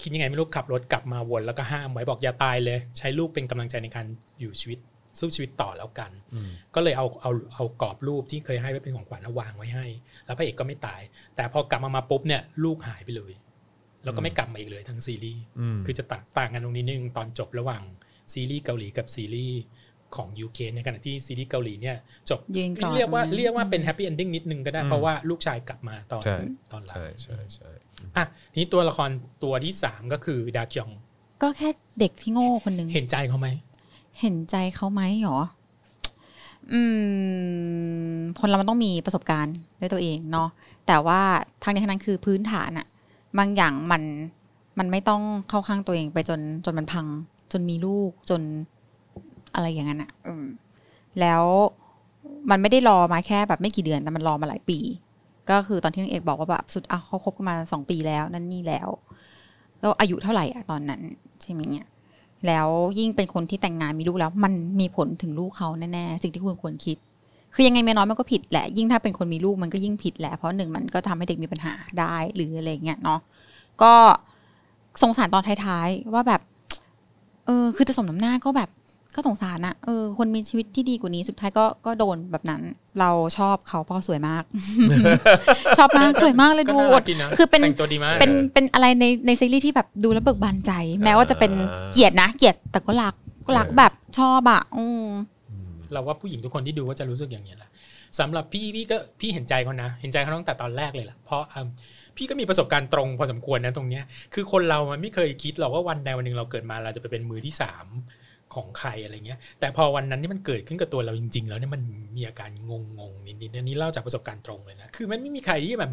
[0.00, 4.06] คิดยังไงไม่รู้ขับรถกลับมาวนแล้วก็ห้ามไว้บอกอย่าตายเลย ใช้ลูกเป็นกำลังใจในการ
[4.40, 4.78] อยู่ชีวิต
[5.20, 9.86] สู้ชีวิตต่อแล้วกันอืมก็เลยเอาเอาเอากรอบรูปที่เคยให้ไว้เป็นของขวัญเอาวางไว้ให้
[10.26, 11.00] แล้วพระเอกก็ไม่ตาย
[11.36, 13.32] แต่พอกลับมามาปุ๊บเนี่ยลูกหายไปเลย
[14.04, 17.82] แล้วก็ไม่กลับมาอีกเลยทั้งซีรีส์อืมคือจะต่างต่างกันตรงนี้นึงตอนจบระหว่าง
[18.32, 19.60] ซีรีส์เกาหลีกับซีรีส์
[20.16, 21.96] ของ UK ในขณะที่ซีรีส์เกาหลีเนี่ย
[22.30, 26.36] จบยืนก่อนเรียกว่าตรงนั้นเรียกว่าเป็น happy ending นิดนึงก็ได้อืมเพราะว่าลูกชายกลับมาตอนใช่
[26.72, 27.70] ตอนหลังใช่ใช่ใช่
[28.16, 29.10] อะทีนี้ตัวละคร
[29.44, 30.90] ตัวที่สามก็คือดาคยอง
[31.42, 31.68] ก็แค่
[32.00, 33.48] เด็กที่โง่คนหนึ่งเห็นใจเขาไหม
[34.20, 35.38] เห็นใจเขาไหมหรอ
[36.72, 36.80] อื
[38.14, 40.48] ม คนเรามันต้องมีประสบการณ์ด้วยตัวเองเนาะ
[40.86, 41.20] แต่ว่า
[41.62, 42.86] ทางนี้ทั้งนั้นคือพื้นฐานอะ
[43.38, 44.02] บางอย่างมัน
[44.78, 47.06] มันไม่ต้องเข้าข้างตัวเองไปจนจนมันพัง
[47.52, 48.42] จนมีลูกจน
[49.54, 50.44] อะไรอย่างนั้นอะอืม
[51.20, 51.44] แล้ว
[52.50, 54.78] มันไม่ได้รอมาแค่แบบไม่กี่เดือนแต่มันรอมาหลายปี
[55.50, 58.88] ก็คือตอนที่นางเอกบอกว่าแบบสุดอะเขาคบกันมาสองปีแล้ว นั่นนี่แล้ว
[59.80, 61.00] แล้วอายุเท่าไหร่อะตอนนั้น
[61.42, 61.86] ใช่ไหมเนี่ย
[62.46, 62.68] แล้ว
[62.98, 66.96] ยิ่งเป็นคนที่แต่งงานมีลูกแล้ว มันมีผลถึงลูกเขาแน่ๆสิ่งที่คุณควรคิด
[67.54, 73.20] คือยังไงเมียน้อยมันก็ผิดแหละ ยิ่งถ้าเป็นคนมีลูกมันก็ยิ่งผิดแหละเพราะหนึ่งมันก็ทำให้เด็กมีปัญหาได้หรืออะไรเงี้ยเนาะ
[73.82, 73.92] ก็
[75.02, 76.40] สงสารตอนท้ายๆว่าแบบ
[77.46, 78.68] เออคือจะสมน้ำหน้าก็แบบ
[79.14, 82.62] ก็สงสารอะเออคนมีชีวิตที่ดีกว่านี้สุดท้ายก็ก็โดนแบบนั้น
[83.00, 84.42] เราชอบเขาเพราะสวยมาก
[85.78, 90.72] ชอบมากสวยมากเลยก็ดูน่าอรัดกดีนะคือเป็นแต่งตัวดีมากเป็นเป็นอะไรในในซีรีส์ที่แบบดูแล้วเบิกบานใจ
[91.04, 93.14] แม้ว่าจะเป็นอ่าเกลียดนะเกลียดแต่ก็รัก
[93.46, 95.06] ก็รักเออแบบชอบอะอืม
[95.92, 97.70] เราว่าผู้หญิงทุกคนที่ดูก็จะรู้สึกอย่างนี้ยแหละ
[98.18, 101.68] สำหรับพี่พี่ก็พี่เห็นใจเขานะ เห็นใจเขาตั้งแต่ตอนแรกเลยล่ะเพราะอืม
[102.16, 107.86] พี่ก็มีประสบการณ์ตรงพอสมควรนะตรงเนี้ยคือคนเรามันไม่เคยคิดหรอกว่าวันใดวันหนึ่งเราเกิดมาเราจะไปเป็นมือที่สาม
[108.54, 111.82] ของใครอะไรเงี้ย แต่พอวันนั้นที่มันเกิดขึ้นกับตัวเราจริง ๆ แล้วเนี่ยมัน
[112.16, 115.90] มีอาการงงงๆนิดๆอันนี้เล่าจากประสบการณ์ตรงเลยนะ คือมันไม่มีใครที่แบบ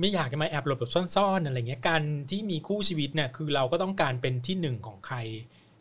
[0.00, 5.16] ไม่อยากจะมาแอบหลบแบบซ่อนๆอะไรเงี้ย การที่มีคู่ชีวิตเนี่ยคือเราก็ต้องการเป็นที่หนึ่งของใคร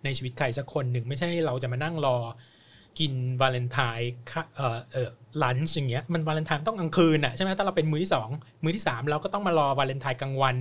[0.04, 2.18] ในชีวิตใครสักคนหนึ่งไม่ใช่เราจะมานั่งรอ
[3.00, 5.10] กินวาเลนไทน์ค่ะเออเออ
[5.44, 8.30] ลันช์อย่างเงี้ยมันวาเลนไทน์ต้องกลางคืนอะใช่ไหมถ้าเราเป็นมือที่สอง
[8.64, 10.56] มือที่สามเราก็ต้องมารอวาเลนไทน์กลางวัน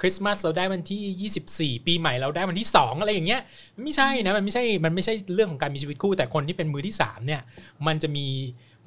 [0.00, 3.40] คริสต์มาสเราได้วันที่ 24 ปีใหม่เราได้วันที่ 2 อะไรอย่างเงี้ย
[3.74, 7.42] มันไม่ใช่นะมันไม่ใช่มันไม่ใช่เรื่องของการมีชีวิตคู่ แต่คนที่เป็นมือที่สามเนี่ย
[7.86, 8.26] มันจะมี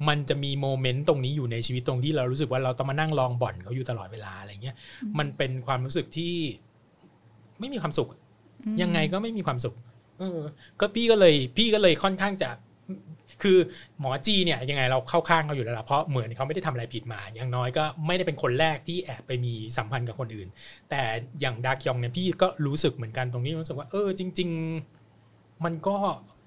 [0.08, 4.76] มันจะมีโมเมนต์ตรงนี้อยู่ในชีวิตตรงที่เรารู้สึกว่าเราต้องมานั่งลองบ่อนเขาอยู่ตลอดเวลาอะไรเงี้ย
[5.18, 6.34] มันเป็นความรู้สึกที่
[7.60, 8.08] ไม่มีความสุข
[8.82, 9.74] ยังไงก็ไม่มีความสุข
[10.18, 10.40] เออ
[10.80, 12.48] ก็พี่ก็เลย พี่ก็เลยค่อนข้างจะ
[13.44, 13.58] คือ
[14.00, 20.48] หมอจีเนี่ยยังไงเราเข้าข้างเขาอยู่แล้วล่ะเพราะเหมือนเขาไม่ได้ทำอะไรผิดมา อย่างน้อยก็ไม่ได้เป็นคนแรกที่แอบไปมีสัมพันธ์กับคนอื่น
[20.90, 21.02] แต่
[21.40, 24.48] อย่างดาคยองเนี่ยพี่ก็รู้สึกเหมือนกันตรงนี้รู้สึกว่าเออจริง
[25.06, 25.96] ๆ มันก็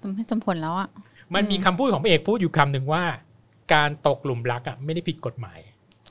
[0.02, 0.88] สมเหตุสมผลแล้วอะ
[1.34, 3.04] มันมีคำพูดของพระเอกพูดอยู่คำหนึ่งว่า
[3.74, 5.58] การตกหลุมรักอะไม่ได้ผิดกฎหมาย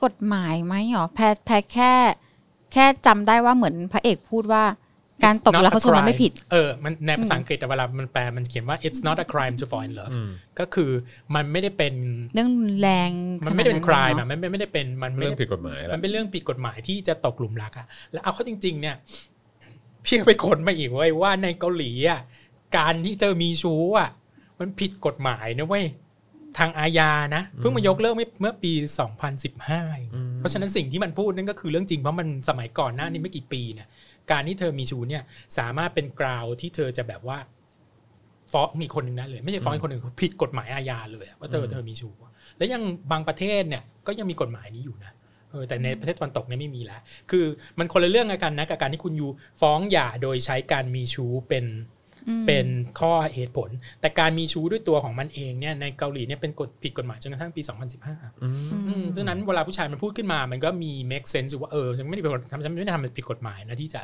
[0.06, 1.94] กฎหมายไหมหรอแพทแพทแค่
[2.74, 4.64] แค่จำได้ว่าเหมือนพระเอกพูดว่า
[5.24, 9.56] การตก It's แล้ว not เขา a ชมมันไม่ crime ผิด เออ มันในภาษาอังกฤษแต่เวลามันแปลมันเขียนว่า it's not a crime
[9.60, 10.92] to fall in love อืมก็คือ
[11.36, 11.94] มันไม่ได้เป็น
[12.36, 13.12] เรื่องรุนแรง
[13.46, 18.96] มันไม่ได้เป็นขครายดมันไม่ไม่ได้เป็นมันไม่เรื่องได้ผิดกฎหมายแล้มัวนเป็นเรื่องผิดกฎหมายที่จะตกหลุมรักอะแล้วเอาเข้าจริง ๆ เนี่ย
[20.06, 22.22] พี่ก็ไปค้นมาอีกเว้ยว่าในเกาหลีอะ
[22.78, 24.10] การที่เธอมีชู้อะ
[24.60, 25.86] มันผิดกฎหมายนะเว้ย
[26.58, 28.72] ทางอาญานะเพิ่งมายกเลิกเมื่อปี
[29.56, 33.88] 2015 เพราะฉะนั้นสิ่งที่มันพูดนั่นก็คือเรื่องจริงเพราะมันสมัยก่อนหน้านี้ไม่กี่ปีเนี่ย
[34.32, 35.24] การที่เธอมีชู้เนี่ย
[35.58, 37.38] สามารถเป็นกราวที่เธอจะแบบว่า
[38.52, 42.14] ฟ้องมีคนหนึ่งได้เลย ไม่ใช่ฟ้องอีกคนหนึ่งผิดกฎหมายอาญาเลยอะว่าเธอเธอมีชู้
[42.58, 45.12] แล้วยังบางประเทศเนี่ยก็ยังมีกฎหมายนี้อยู่นะ
[45.52, 47.02] เออแต่ในประเทศตะวันตกเนี่ยไม่มีแล้ว
[47.32, 47.46] คือ
[47.80, 49.30] มันคนละเรื่องกันนะกับการที่คุณอยู่
[49.62, 51.97] ฟ้องหย่าโดยใช้การมีชู้เป็นอืม
[52.48, 52.68] เป็น
[53.00, 53.70] ข้อเหตุผล
[54.02, 57.62] แต่การมีชู้ด้วยตัวของมันเองเนี่ยในเกาหลีเนี่ยเป็นกฎผิดกฎหมายจนกระทั่งปี
[58.02, 64.02] 2015อืมอืมดังนั้นเวลาผู้ชายมันพูดขึ้นมามันก็มี make sense ว่าเออฉันไม่ได้เป็นคนทำฉันไม่ได้ทำผิดกฎหมายนะที่จะ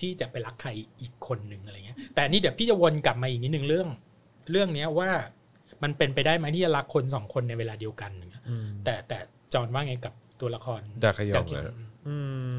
[0.00, 3.88] ที่จะไปรักใครอีกคนหนึ่งอะไรเงี้ยแต่นี่เดี๋ยวพี่จะวนกลับมาอีกนิดนึงเรื่อง
[4.50, 5.10] เรื่องเนี้ยว่า
[5.82, 9.18] มันเป็นไปได้ไหมที่จะรักคนสองคนในเวลาเดียวกันอย่างเงี้ยอืมแต่แต่
[9.54, 11.74] จอห์นว่าไงกับตัวละครดาขยองดาขนะ
[12.08, 12.16] อื
[12.48, 12.50] ม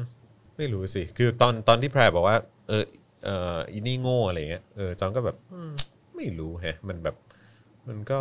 [0.56, 2.36] ไม่รู้สิ คือตอนตอนที่แพรบอกว่า
[2.68, 2.84] เออ
[3.24, 5.70] เอออีนี่โง่อะไรเงี้ยเออจอนก็แบบอืม
[6.16, 7.16] ไม่รู้แฮะ มันแบบ
[7.88, 8.20] มันก็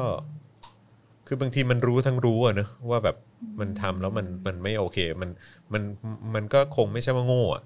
[1.27, 3.15] คือบางทีมันรู้ทั้งรู้อะเนอะว่าแบบ
[3.59, 5.29] มันทำแล้วมันมันไม่โอเค มัน
[5.73, 5.83] มัน
[6.35, 7.63] มันก็คงไม่ใช่ว่าโง่อะ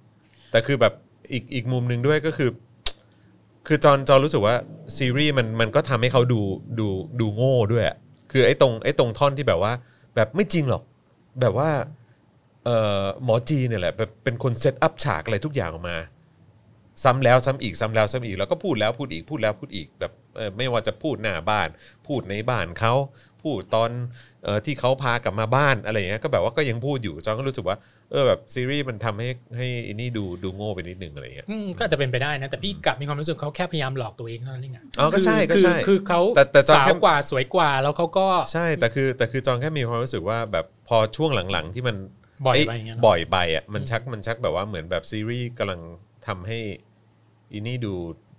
[0.51, 0.93] แต่คือแบบ
[1.31, 2.49] อีกอีกมุมหนึ่งด้วยก็คือ
[3.67, 4.55] คือจอนจอนรู้สึกว่า
[4.97, 6.41] ซีรีส์มันมันก็ทำให้เขาดู
[6.79, 6.87] ดู
[7.19, 7.97] ดูโง่ด้วยอะ
[8.31, 9.73] คือไอ้ตรงไอ้ตรงท่อนที่แบบว่า
[10.15, 10.83] แบบไม่จริงหรอก
[11.41, 11.69] แบบว่า
[12.65, 15.97] เอ่อหมอจีเนี่ยแหละแบบเป็นคนเซตอัพฉากอะไรทุกอย่างออกมา
[17.03, 21.67] ซ้ำแล้วซ้ำอีกซ้ำแล้วซ้ำอีกแล้วก็พูดแล้วพูดอีกพูดแล้วพูดอีกแบบเอ่อไม่ว่าจะพูดหน้าบ้าน
[22.07, 22.93] พูดในบ้านเขา
[23.43, 23.91] พูดตอน
[24.43, 27.77] เอ่อที่เขาพากลับมาบ้านอะไรอย่างเงี้ยก็แบบว่าก็ยังพูดอยู่จองก็รู้สึกว่า
[28.11, 41.95] เออแบบซีรีส์มันทำให้ให้อินนี่ดูดูโง่ไปนิดนึงอะไรอย่างเงี้ยอืมก็อาจจะเป็นไปได้นะแต่พี่กลับมีความรู้สึกเขาแค่พยายามหลอกตัวเองเท่านั้นเองอะอ๋อก็ใช่คือก็ใช่คือคือเขาแต่แต่ตอนสาวแค่กว่าสวยกว่าแล้วเขาก็ใช่แต่คือแต่คือจองแค่มีความรู้สึกว่าแบบพอช่วงหลังๆที่มัน
[42.45, 45.81] บ่อยเอ้ยไปอย่างเงี้ยเนอะบ่อยไปอะมันชักมันชักแบบว่าเหมือนแบบซีรีส์กำลัง
[46.27, 46.57] ทำให้
[47.53, 47.93] อินนี่ดู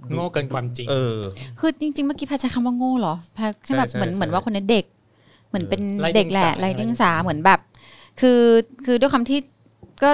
[0.09, 1.19] ดูโง่เกินความจริง เออ
[1.61, 4.85] คือจริง ๆ เมื่อกี้แพทย์ใช้คำว่าโง่เหรอแพทย์แค่แบบใช่เหมือนใช่เหมือนว่าคนนี้เด็ก
[5.49, 7.61] เหมือนเป็นไร้เด็กแหละเดียงสาไรเดียงสาเหมือนแบบ
[8.21, 8.41] คือ
[8.85, 9.39] คือด้วยคำที่
[10.03, 10.11] ก็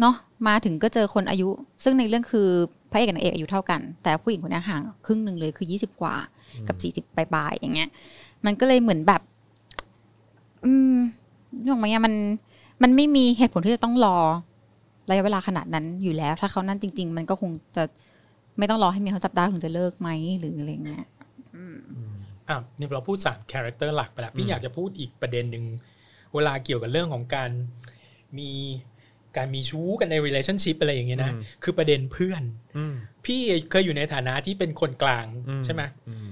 [0.00, 0.16] เนาะ
[0.48, 1.48] มาถึงก็เจอคนอายุ
[1.84, 2.48] ซึ่งในเรื่องคือ
[2.90, 6.14] พระเอกกับนางเอกอายุเท่ากัน แต่ผู้หญิงคนนี้ห่างครึ่งหนึ่งเลยคือยี่สิบกว่า
[6.68, 7.88] กับสี่สิบปลายๆอย่างเงี้ย
[8.44, 9.20] มันก็เลยเหมือนแบบ
[10.64, 10.94] อืม
[11.60, 12.14] นึกออกไหมอะมัน
[12.82, 14.18] มันไม่มีเหตุผลที่จะต้องรอ
[15.10, 17.84] ระยะเวลาขนาดนั้นอยู่แล้ว ถ้าเขานั่นจริง ๆ มันก็คงจะ
[18.58, 20.08] ไม่ต้องรอให้เมียเขาจับได้ถึงจะเลิกไหม
[20.40, 21.04] หรืออะไรเงี้ย
[22.48, 25.64] อะนี่เราพูดสาม character หลักไปแล้วพี่อยากจะพูดอีกประเด็นหนึ่ง
[26.34, 27.50] เวลาเกี่ยวกับเรื่องของการ
[28.38, 28.50] มี
[29.36, 32.42] การมีชู้กันใน relationship อะไรอย่างเงี้ยนะอืมคือประเด็นเพื่อน
[32.76, 32.94] อืม
[33.24, 33.40] พี่
[33.70, 36.28] เคยอยู่ในฐานะที่เป็นคนกลางอืมใช่ไหมอืม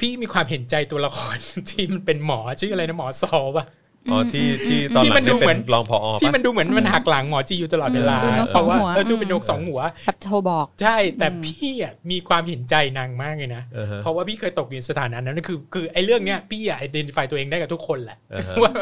[0.00, 1.36] พี่มีความเห็นใจตัวละคร
[1.70, 3.64] ที่มันเป็นหมอชื่ออะไรนะหมอซอป่ะ
[4.10, 18.72] อ๋อที่ที่ตอนหที่ลัมังนดูได้เหมืเป็อนนรองพอปะที่มันดูเหมือนมันหักหลังหมอจีอยู่ตลอดเวลาดูนกเพราะว่าสองหัวเออดูเป็นนกสองหัวแบบโทรบอก ใช่ แต่พี่อะมีความเห็นใจนางมากเลยนะอ่าฮะเพราะว่าพี่เคยตกอยู่ในสถานะนั้นคือคือไอ้เรื่องเนี้ยพี่อะ identify ตัวเองได้กับทุกคนแหละอ่าฮะว่า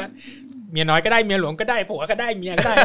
[0.72, 2.76] เมียน้อยก็ได้เมียหลวงก็ได้ผัวก็ได้เมียก็ได้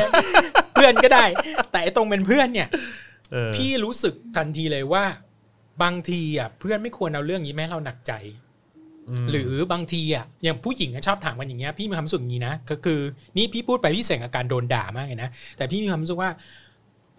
[0.74, 1.26] เพื่อนก็ได้
[1.72, 2.68] แต่ไอ้ตรงเป็นเพื่อนเนี่ย
[3.32, 5.04] เออพี่รู้สึกทันทีเลยว่า
[5.84, 8.14] บางทีอะเพื่อนไม่ควรเอาเรื่องนี้แม่ให้เราหนักใจ
[8.49, 8.49] ม
[9.32, 13.00] หรือบางทีอะอย่างผู้หญิงอะชอบถามกันอย่างเงี้ยพี่มีความรู้สึกอย่างนี้นะก็คือ
[13.38, 16.30] นี่พี่พูดไปพี่เสี่ยงกับการโดนด่ามากเลยนะแต่พี่มีความรู้สึกว่า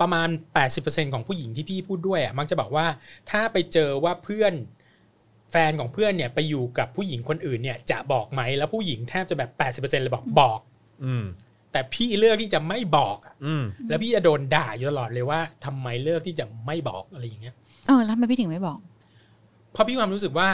[0.01, 0.29] ประมาณ
[0.71, 2.87] 80%ของผู้หญิงที่พี่พูดด้วยอะมักจะบอกว่า
[3.31, 4.53] ถ้าไปเจอว่าเพื่อน
[5.51, 9.51] แฟนของเพื่อนเนี่ยไปอยู่กับผู้หญิงคนอื่นเนี่ยจะบอกไหมแล้วผู้หญิงแทบจะแบบ
[9.83, 10.61] 80%เลยบอกบอก
[11.05, 11.25] อืม
[11.73, 17.55] แต่พี่เลือกที่จะไม่บอกอะอืมแล้วพี่จะโดนด่าอยู่ตลอดเลยว่าทำไมเลือกที่จะไม่บอกอะไรอย่างเงี้ย
[17.89, 18.79] เออแล้วทำไมพี่ถึงไม่บอก
[19.73, 20.49] เพราะพี่มีความรู้สึกว่า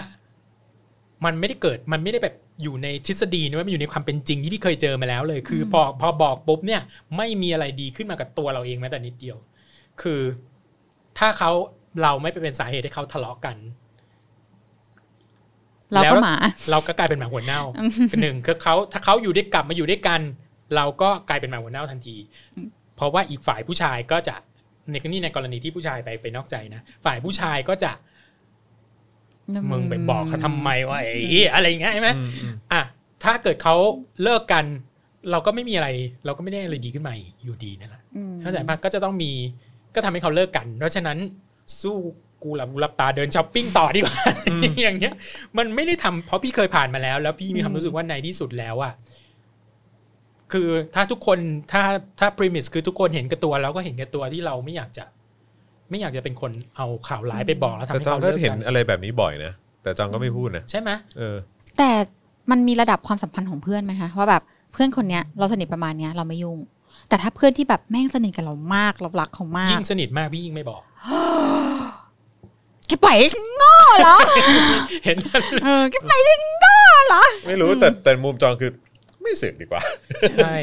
[1.25, 6.81] มันไม่ได้เกิดมันไม่ได้แบบอยู่ในทฤษฎีนะมันอยู่ในความเป็นจริงที่พี่เคยเจอมาแล้วเลย คือพอพอบอกปุ๊บเนี่ย
[7.17, 9.37] ไม่มีอะไรดีขึ้นมากับตัวเราเองแม้แต่นิดเดียว
[10.03, 10.21] คือ
[11.19, 11.51] ถ้าเขา
[12.03, 13.57] เราไม่ไปเป็นสาเหตุให้เขาทะเลาะกัน
[15.93, 16.37] เราแล้วก็หมา
[16.71, 17.63] เราก็กลายเป็นหมาหัวเน่า
[18.21, 20.21] หนึ่งคือเขาถ้าเขาอยู่ด้วยกลับมาอยู่ด้วยกัน
[20.77, 22.17] เราก็กลายเป็นหมาหัวเน่าทันที
[22.97, 24.35] เพราะว่าอีกฝ่ายผู้ชายก็จะ
[24.91, 27.93] ในนี่ในกรณีที่ผู้ชายไปไปนอกใจนะ ฝ่ายผู้ชายก็จะ
[29.73, 32.83] มึงไปบอกเขาทำไมวะไอ้เหี้ยอะไรอย่างเงี้ยใช่ไหมอืมอืมอะ
[33.25, 33.75] ถ้าเกิดเขา
[34.23, 34.65] เลิกกัน
[35.31, 35.89] เราก็ไม่มีอะไร
[36.25, 39.33] เราก็ไม่ได้อะไรดีขึ้นมาอยู่ดีนั่นแหละอืมเข้าใจปะก็จะต้องมี
[39.95, 41.19] ก็ทำให้เขาเลิกกัน เพราะฉะนั้น
[41.81, 41.97] สู้
[42.43, 44.17] กูหลับกูหลับตาเดินช้อปปิ้งต่อดีกว่า
[44.83, 45.15] อย่างเงี้ย
[45.59, 48.93] มันไม่ได้ทำเพราะพี่เคยผ่านมาแล้ว แล้วพี่มีความรู้สึกว่าในที่สุดแล้วอะ
[50.53, 51.39] คือถ้าทุกคน
[51.73, 51.83] ถ้า
[52.21, 55.05] ถ้า premise คือทุกคนเห็นกับตัวเราก็เห็นกับตัวที่เราไม่อยากจะ
[55.91, 61.37] ไม่อยากจะเป็นคนเอาข่าวร้ายไปบอกแล้วทำแต่ให้จองเขาก็เลิกเห็นกันอะไรแบบนี้บ่อยนะ แต่จองก็ไม่พูดนะ ใช่ไหมเออ
[61.79, 61.91] แต่
[62.51, 66.59] มันมีระดับความสัมพันธ์ของเพื่อนไหมคะว่าแบบเพื่อนคนเนี้ยเราสนิทประมาณเนี้ยเราไม่ยุ่ง
[67.09, 70.83] แต่ถ้าเพื่อนที่แบบแม่งสนิทกับเรามากเรารักเขามากยิ่งสนิทมากพี่ยิ่งไม่บอก
[72.89, 74.17] แกปล่อยให้ฉันโง่เหรอ
[75.05, 75.17] เห็น
[75.65, 78.71] เออแกปล่อยให้ฉันโง่เหรอ ไม่รู้แต่แต่มุมจองคือ
[79.23, 79.83] ไม่เสือกดีกว่า
[80.31, 80.57] ใช่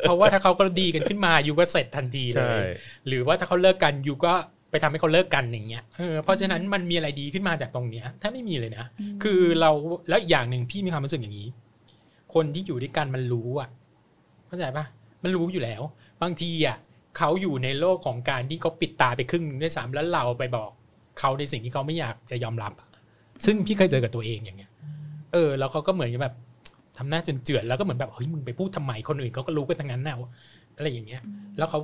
[0.00, 2.66] เพราะว่าถ้าเขาก็ดีกันขึ้นมายูก็เสร็จทันทีเลใช่ ย
[3.06, 4.34] หรือว่าถ้าเขาเลิกกันยูก็
[4.74, 8.84] ไปทำให้เขาเลิกกันอย่างเงี้ยเออเพราะฉะนั้นมันมีอะไรดีขึ้นมาจากตรงเนี้ยถ้าไม่มีเลยนะ
[9.22, 9.70] คือเรา
[10.08, 11.48] แล้วอีกอย่างหนึ่งพี่มีความรู้สึกอย่างนี้
[12.34, 13.68] คนที่อยู่ด้วยกันมันรู้อะ
[14.46, 14.84] เข้าใจปะ
[15.22, 15.82] มันรู้อยู่แล้ว
[16.22, 16.76] บางทีอะ
[17.18, 20.70] เขาอยู่ในโลกของการที่เขาปิดตาไปครึ่งหนึงด้วยซ้ำแล้วเราไปบอก
[21.18, 22.88] เขาในสิ่งที่เขาไม่อยากจะยอมรับอะ
[23.44, 24.70] ซึ่งพี่เคยเจอกับตัวเองอย่างเงี้ย
[25.32, 26.34] เออ แล้วเขาก็เหมือนกับแบบ
[26.98, 30.16] ทำหน้าเจือนๆแล้วก็เหมือนแบบเฮ้ยมึงไปพูดทำไมคนอื่นเขาก็รู้กันทั้งนั้นนะ
[30.76, 31.22] อะไรอย่างเงี้ย
[31.58, 31.80] แล้วเขา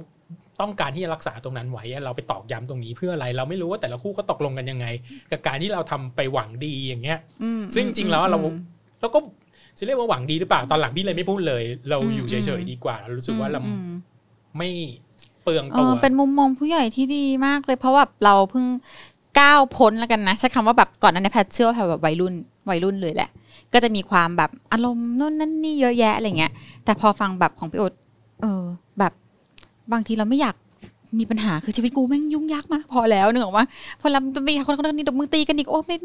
[0.60, 4.86] ต้องการที่จะรักษาตรงนั้นไว้อะเราไปตอกย้ำตรงนี้เพื่ออะไร เราไม่รู้ว่าแต่ละคู่เขาตกลงกันยังไง
[5.30, 8.56] กับการที่เราทำไปหวังดีอย่างเงี้ยอืมซึ่งจริงๆแล้วเราอืม
[9.00, 9.18] แล้วก็
[9.78, 13.90] จะเรียกว่าหวังดีหรือเปล่าตอนหลังพี่เลยไม่พูดเลย เราอืมอยู่เฉยๆดีกว่าเรารู้สึกว่าเราอืม
[14.58, 14.70] ไม่
[15.42, 18.64] เปลืองเอตัวอเป็นมุมมองผู้ใหญ่ที่ดีมากเลย เพราะว่าเราเพิ่ง
[19.40, 22.34] ก้าวพ้นแล้วกันนะใช้คำว่าแบบก่อนนั้นในยแพทเชื่อว่าแพทแบบวัยรุ่น
[22.70, 23.30] วัยรุ่นเลยแหละ
[23.74, 26.52] ก็จะมีความแบบอารมณ์นู่นนั่นนี่เยอะแยะอะไรเงี้ย
[26.84, 27.94] แต่พอฟังแบบของพี่โอ๊ต
[28.42, 28.62] เออ
[28.98, 29.12] แบบ
[29.92, 30.56] บางทีเราไม่อยาก
[31.18, 33.64] มีปัญหาคือชีวิตกูแม่งยุ่งยากมากพอแล้วนึกออกว่า
[34.00, 35.96] พอเราจะมีคนคนนี้ตบมือตีกันอีกโอ้ไม่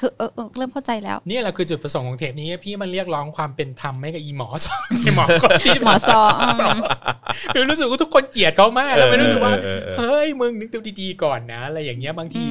[0.00, 6.78] คือเออเออเริ่มเข้าใจแล้วเนี่ยแหละคือจุดประสงค์ของเทปนี้พี่มันเรียกร้องความเป็นธรรมให้กับอีหมอสองไอหมอคนที่หมอซออืม
[7.54, 12.44] คือรู้สึกว่าทุกคนเกลียดเขามากแล้วไม่รู้สึกว่าเออเออเออเฮ้ยมึงนึกดูดีๆก่อนนะอะไรอย่างเงี้ยบางที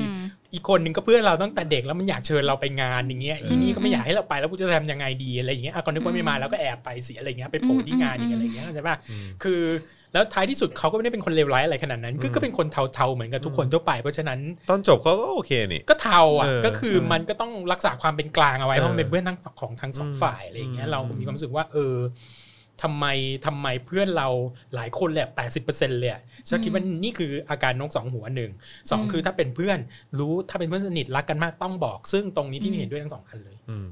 [0.54, 8.96] อืมอีกคนหนึ่งก็เพื่อนเราตั้งแต่เด็กแล้วมันอยากเชิญเราไปงานอย่างเงี้ยอีนี่ก็ไม่อยากให้เราไปแล้วกูจะทำยังไงดีอะไรอย่างเงี้ยอะก่อนนึกว่าไม่มาแล้วก็แอบไปเสียอะไรเงี้ยไปโผล่ที่งานอีกอะไรเงี้ยเข้าใจป่ะ
[9.44, 9.62] คือ
[10.14, 14.40] แล้วท้ายที่สุดเขาก็ไม่ได้เป็นคนเลวร้ายอะไรขนาดนั้นคือก็เป็นคนเทาๆเหมือนกับทุกคนทั่วไป เพราะฉะนั้น
[14.70, 21.96] ตอนจบเขาก็โอเคนี่ก็เทาอะเออก็คือมันก็ต้องรักษาความเป็นกลางเอาไว้เออเพราะมันเป็นเพื่อนทั้งของทั้งสองอืมฝ่ายอะไรอย่างเงี้ยอืมเรามีความรู้สึกว่าเออ
[22.82, 23.06] ทำไม
[23.46, 24.28] ทำไมเพื่อนเรา
[24.76, 28.52] หลายคนเลยแปดสิบเปอร์เซ็นต์เลยอะฉันคิดว่านี่คืออาการนกสองหัวหนึ่ง
[28.92, 29.80] สองอืมคือถ้าเป็นเพื่อน
[30.20, 33.88] รู้ถ้าเป็นเพื่อนสนิทรักกันมากต้องบอก ซึ่งตรงนี้พี่อืมเห็นด้วยทั้งสองอันเลยอืม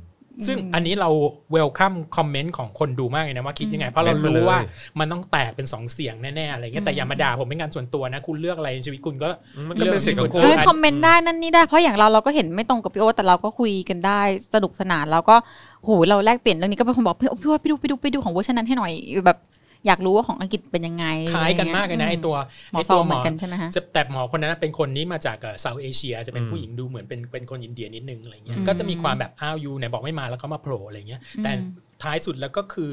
[0.48, 1.10] ซึ่งอันนี้เรา
[1.52, 4.68] เวลคัมคอมเมนต์ของคนดูมากเลยนะว่าคิดยังไง เพราะเราเม้นมารู้ว่าเลย
[5.00, 9.30] มันต้องแตกเป็นสองเสียงแน่ๆอะไรเงี้ยแต่อย่ามาด่าผมเป็นงานส่วนตัวนะ คุณเลือกอะไรในชีวิตคุณก็
[9.70, 14.22] มันก็เป็นสิทธิ์ของคุเอณอคอมเมนต์ได้นั่นนี่ได้เพราะอย่างเราเราก็เห็นไม่ตรงกับพี่โอ๊ตแต่เราก็คุยกันได้
[14.54, 15.36] สนุกสนานแล้วก็
[15.84, 18.92] โหเราแลกเปลี่ยนเรื่องนี้ก็เป็นคนบอกพี่โอ๊ตพี่โอ๊ตไปดูไปดูไปดูของเวอร์ชันนั้นให้หน่อย
[19.26, 19.38] แบบ
[19.86, 22.36] อยากรู้ว่าของอังกฤษเป็นยังไงคล้ายกันมากเลยนะไอตัว
[22.72, 31.66] หมอไอซตัวหมอซองเหมือนกันใช่ไหมฮะแต่หมอคนนั้นเป็นคนนี้มาจาก South Asia จะเป็นอืมผู้หญิงดูเหมือนเป็นเป็นคนอินเดียนิดนึงอะไรเงี้ยอืมก็จะมีความแบบอ้าว you ไหนบอกไม่มาแล้วก็มาโผล่อะไรเงี้ยแต่อืม
[32.04, 32.92] ท้ายสุดแล้วก็คือ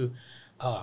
[0.61, 0.81] เอ่อ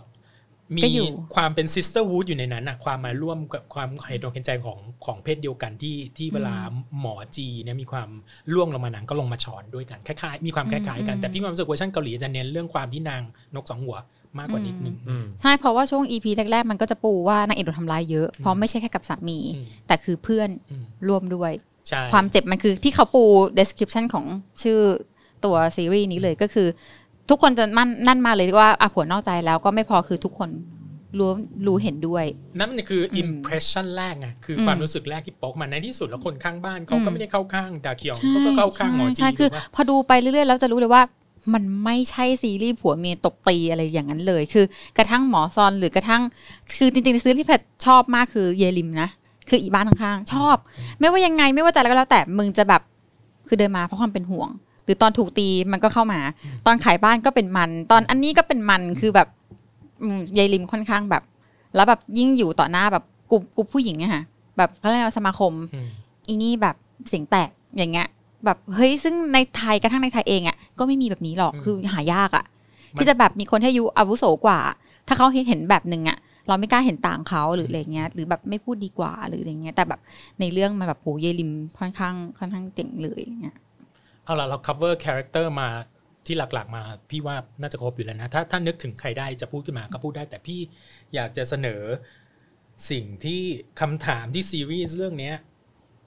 [0.74, 6.56] มีก็อยู่ความเป็นซิสเตอร์ o ูดอยู่ในนั้นอะความมาร่วมกับความเห็นอกเห็นใจของของเพศเดียวกันที่ที่เวลา
[7.00, 8.10] หมอจีเนี่ยมีความ
[8.54, 13.22] ล่วงลงมาหนังก็ลงมาช้อนด้วยกันคล้ายๆมีความคล้ายๆกันอืมแต่พี่มีความรู้สึกเวอร์ชันเกาหลีจะเน้นเรื่องความที่นาง
[13.56, 13.98] นกสองหัว
[14.40, 21.52] มากกว่านิดนึงอืมใช่เพราะว่าช่วง EP แรกๆมันก็จะปูว่านางเอกโดนทำร้ายเยอะเพราะไม่ใช่แค่กับสามีอืมแต่คือเพื่อนอืมร่วมด้วย
[21.88, 23.24] ใช่ความเจ็บมันคือที่เขาปู
[23.60, 24.26] description ของ
[24.64, 24.80] ชื่อ
[25.46, 26.68] ตัวซีรีส์นี้เลยก็คือ
[27.30, 30.50] ทุกคนจะมั่นนั่นมาเลยว่าอะผัวนอกใจแล้วก็ไม่พอคือทุกคน
[31.20, 31.32] รู้
[31.68, 32.26] รู้เห็นด้วย
[32.60, 41.02] นั่นมันคืออม impression แรกไงคืออมความรู้สึกแรกที่โป๊กมาในที่สุดแล้วคนข้างบ้านเขาก็อืมไม่ได้เข้าข้างดาเคียงใช่เขาก็เข้าข้างหมอจีใช่คือถูกปะพอดูไปเรื่อยๆแล้วจะรู้เลยว่า
[41.54, 44.66] มันไม่ใช่ซีรีส์ผัวเมียตบตีอะไรอย่างนั้นเลย คือ
[44.98, 46.22] กระทั่งหมอซอนหรือกระทั่ง
[46.78, 49.10] คือจริงๆซีรีส์ที่แพทชอบมากคือเยลิมนะ
[49.50, 50.56] คืออีบ้านข้างๆชอบ
[51.00, 52.82] ไม่ว่ายังไงไม่ว่าจะอะไรก็แล้วแต่มึงจะแบบ
[53.48, 54.50] คือเดินมาเพราะความเป็นห่วง
[54.86, 56.20] หรือตอนถูกตีมันก็เข้ามา
[56.66, 59.28] ตอนขายบ้านก็เป็นมัน ตอนอันนี้ก็เป็นมันคือแบบ
[60.02, 61.24] อืมยายลิมค่อนข้างแบบ
[61.76, 64.24] แล้วแบบยิ่งอยู่ต่อหน้าแบบกลุ่มกลุ่มผู้หญิงอะค่ะ
[64.58, 65.88] แบบเขาเรียกว่าสมาคมอืม
[66.28, 66.76] อีนี่แบบ
[67.08, 68.08] เสียงแตกอย่างเงี้ย
[68.46, 72.46] แบบเฮ้ยซึ่งในไทยกระทั่งในไทยเองอะก็ไม่มีแบบนี้หรอกอืมคือหายากอะ
[72.94, 74.60] มันที่จะแบบมีคนที่อายุอาวุโสกว่า
[75.08, 76.18] ถ้าเขาเห็นแบบหนึ่งอะ
[76.48, 80.00] เราไม่กล้าเห็นต่างเขาหรืออะไรเงี้ย หรือแบบไม่พูดดีกว่าหรืออะไรเงี้ย แต่แบบ
[80.40, 83.56] ในเรื่องมันแบบโหเยลิมค่อนข้างค่อนข้างเจ๋งเลยอย่างเงี้ย
[84.26, 85.70] เอาล่ะเรา cover character มา
[86.26, 90.60] ที่หลักๆ มา พี่ว่าน่าจะครบอยู่แล้วนะ ถ้าถ้านึกถึงใครได้จะพูดขึ้นมาก็พูดได้ แต่พี่
[91.16, 91.82] อยากจะเสนอ
[92.92, 93.42] สิ่งที่
[93.82, 95.32] คำถามที่ซีรีส์เรื่องนี้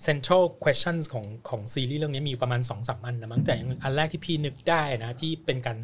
[0.07, 3.55] central questions ของของซีรีส์เรื่องนี้มีประมาณสองสามอันนะมั้งแต่
[3.85, 5.77] อันแรกที่พี่นึกได้นะที่เป็นการ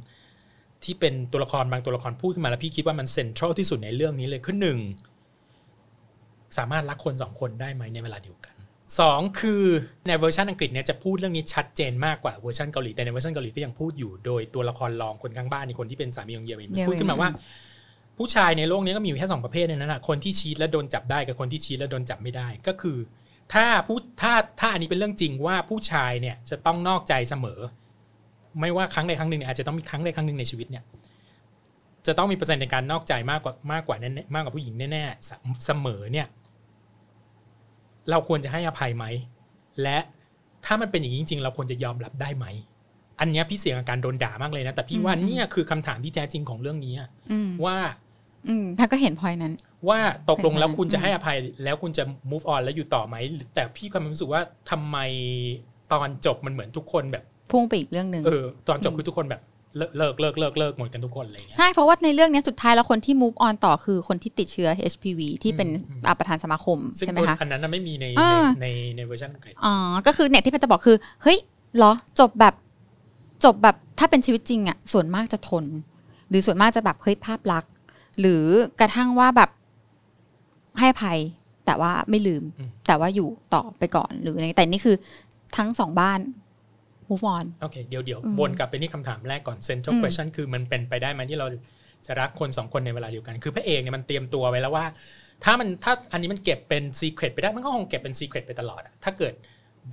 [0.84, 4.78] ที่เป็นตัวละครบางตัวละครพูดขึ้นมาแล้วพี่คิดว่ามัน central ที่สุดในเรื่องนี้เลยคือหนึ่ง
[6.58, 8.53] สามารถรักคนสองคนได้ไหมในเวลาเดียวกัน
[9.00, 9.62] สองคือ
[10.06, 17.30] ในเวอร์ชันอังกฤษเนี่ยจะพูดเรื่องนี้ชัดเจนมากกว่าเวอร์ชันเกาหลีแต่ในเวอร์ชันเกาหลีก็ยังพูดอยู่โดยตัวละครรองคนข้างบ้านนี่คนที่เป็นสามีของเยมินเยมินพูดขึ้นมาว่า
[18.18, 22.96] ผู้ชายในโลกนี้ก็มีอยู่แค่สองประเภทในนั้นนะคนที่ cheat แล้วโดนจับได้กับคนที่ cheat แล้วโดนจับไม่ได้ก็คือ
[23.54, 27.60] ถ้าผู้ถ้าถ้าอันนี้เป็นเรื่องจริงว่าผู้ชายเนี่ยจะต้องนอกใจเสมอ
[28.60, 30.84] ไม่ว่าครั้งใดครั้งหนึ่งเนี่ยอาจจะต้องมีครั้งใดครั้งหนึ่งในชีวิตเนี่ย
[32.06, 35.30] จะต้องมีเปอร์เซ็นต์ในการนอกใจมากกว่ามากกว่าแน่ๆมากกว่าผู้หญิงแน่ๆเส
[35.66, 36.26] เสมอเนี่ย
[38.10, 39.04] เราควรจะให้อภัยไหม
[39.82, 39.98] และ
[40.64, 42.46] ถ้ามันเป็นอย่างนี้จริง ๆ เราควรจะยอมรับได้ไหม
[43.20, 47.76] อันเนี้ยพี่เสี่ยงกับการโดนด่ามากเลยนะ แต่พี่ว่าอืมเนี่ยคือคำถามที่แท้จริงของเรื่องนี้อะอืมว่า
[48.48, 49.52] อืมท่านก็เห็นพอยนั้น
[49.88, 49.98] ว่า
[50.30, 53.16] ตกลงแล้วเป็นไปได้คุณจะให้อภัยแล้วคุณจะ move on แล้วอยู่ต่อไหม
[53.54, 54.40] แต่พี่ความรู้สึกว่า
[54.70, 54.98] ทำไม
[55.92, 59.42] ตอนจบมันเหมือนทุกคนแบบ พุ่งไปอีกเรื่องหนึ่งเออตอนจบคือทุกคนแบบ
[59.76, 68.66] เลิกเลิกเลิกเลิกเลิกหมดกันทุกคนอะไรอย่างเงี้ยใช่เพราะว่าในเรื่องเนี้ยสุดท้ายแล้วคนที่ move on ต่อคือคนที่ติดเชื้อ HPV ที่เป็นอืมอ่าประธานสมาคมซึ่งใช่ไหมตัวคะอันนั้นน่ะไม่มีในอ่าในใน
[68.96, 69.74] ในเวอร์ชันอังกฤษอ๋อ
[70.06, 71.38] ก็คือเนี่ยที่แพทย์จะบอกคือเฮ้ย
[71.76, 72.54] เหรอจบแบบ
[73.44, 75.64] จบแบบถ้าเป็นชีวิตจริงอะส่วนมากจะทน
[76.28, 77.70] หรือส่วนมากจะแบบเฮ้ยภาพลักษณ์
[78.20, 78.44] หรือ
[78.80, 79.50] กระทั่งว่าแบบ
[80.78, 81.18] ให้อภัย
[81.66, 84.96] แต่ว่าไม่ลืมอืม แต่ว่าอยู่ต่อไปก่อนหรืออะไรแต่นี่คือ
[85.56, 86.18] ทั้งสองบ้าน
[87.10, 91.46] move on โอเคเดี๋ยวเดี๋ยวอืมวนกลับไปที่คำถามแรกก่อน central อืม question คือมันเป็นไปได้ไหมที่เรา
[92.06, 94.86] จะรักคนสองคนในเวลาเดียวกัน คือพระเอกเนี่ยมันเตรียมตัวไว้แล้วว่า
[95.44, 99.34] ถ้ามันถ้าอันนี้มันเก็บเป็น secret ไปได้มันก็คงเก็บเป็น secret ไปตลอดอะถ้าเกิด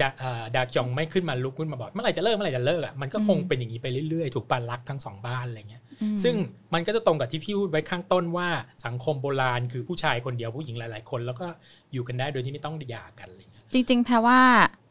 [0.01, 6.35] ดาอ่าดาคยองไม่ขึ้นมาลุกขึ้นมาบอกเมื่อไหร่จะเลิกเมื่อไหร่จะเลิกอะมันก็คงเป็นอย่างนี้ไปเรื่อยๆ ถูกปันรักทั้งสองบ้านอะไรเงี้ยอืมซึ่ง
[6.73, 8.47] มันก็จะตรงกับที่พี่พูดไว้ข้างต้นว่า
[8.85, 11.47] สังคมโบราณคือผู้ชายคนเดียวผู้หญิงหลาย ๆ คน แล้วก็
[11.93, 14.39] อยู่กันได้โดยที่ไม่ต้องหย่ากันอะไรเงี้ยจริง ๆแปลว่า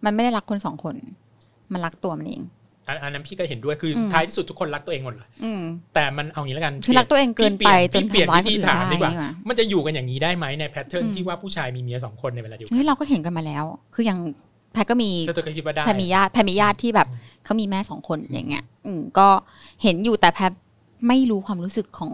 [0.05, 0.97] มันไม่ได้รักคนสองคน
[1.73, 2.43] มันรักตัวมันเอง
[2.89, 5.63] อันอันนั้นพี่ก็เห็นด้วยคืออมท้ายที่สุดทุกคนรักตัวเองหมดเลยอืม
[5.95, 13.65] แต่มันเอางี้แล้วกันคือรักตัวเองเกินไปจนพี่เปลี่ยนทำร้ายวิคนธีอื่นถามได้ดีกว่านี่หว่ามันจะอยู่กันอย่างนี้ได้ไหมในแพทเทิร์นอืมที่ว่าผู้ชายมีเมียสองคนในเวลาเดียวกัเฮ้นยเราก็เห็นกันมาแล้ว
[13.95, 14.19] คืออย่าง
[14.73, 17.09] แพทย์ก็มีเจ้าตัวก็คิดว่าได้แพทย์มีญาติแพทย์มีญาติที่แบบ
[17.45, 19.29] เขามีแม่สองคนอย่างเงี้ย อืมก็
[19.83, 20.59] เห็นอยู่แต่แพทย์
[21.09, 22.13] ไม่รู้ความรู้สึกของ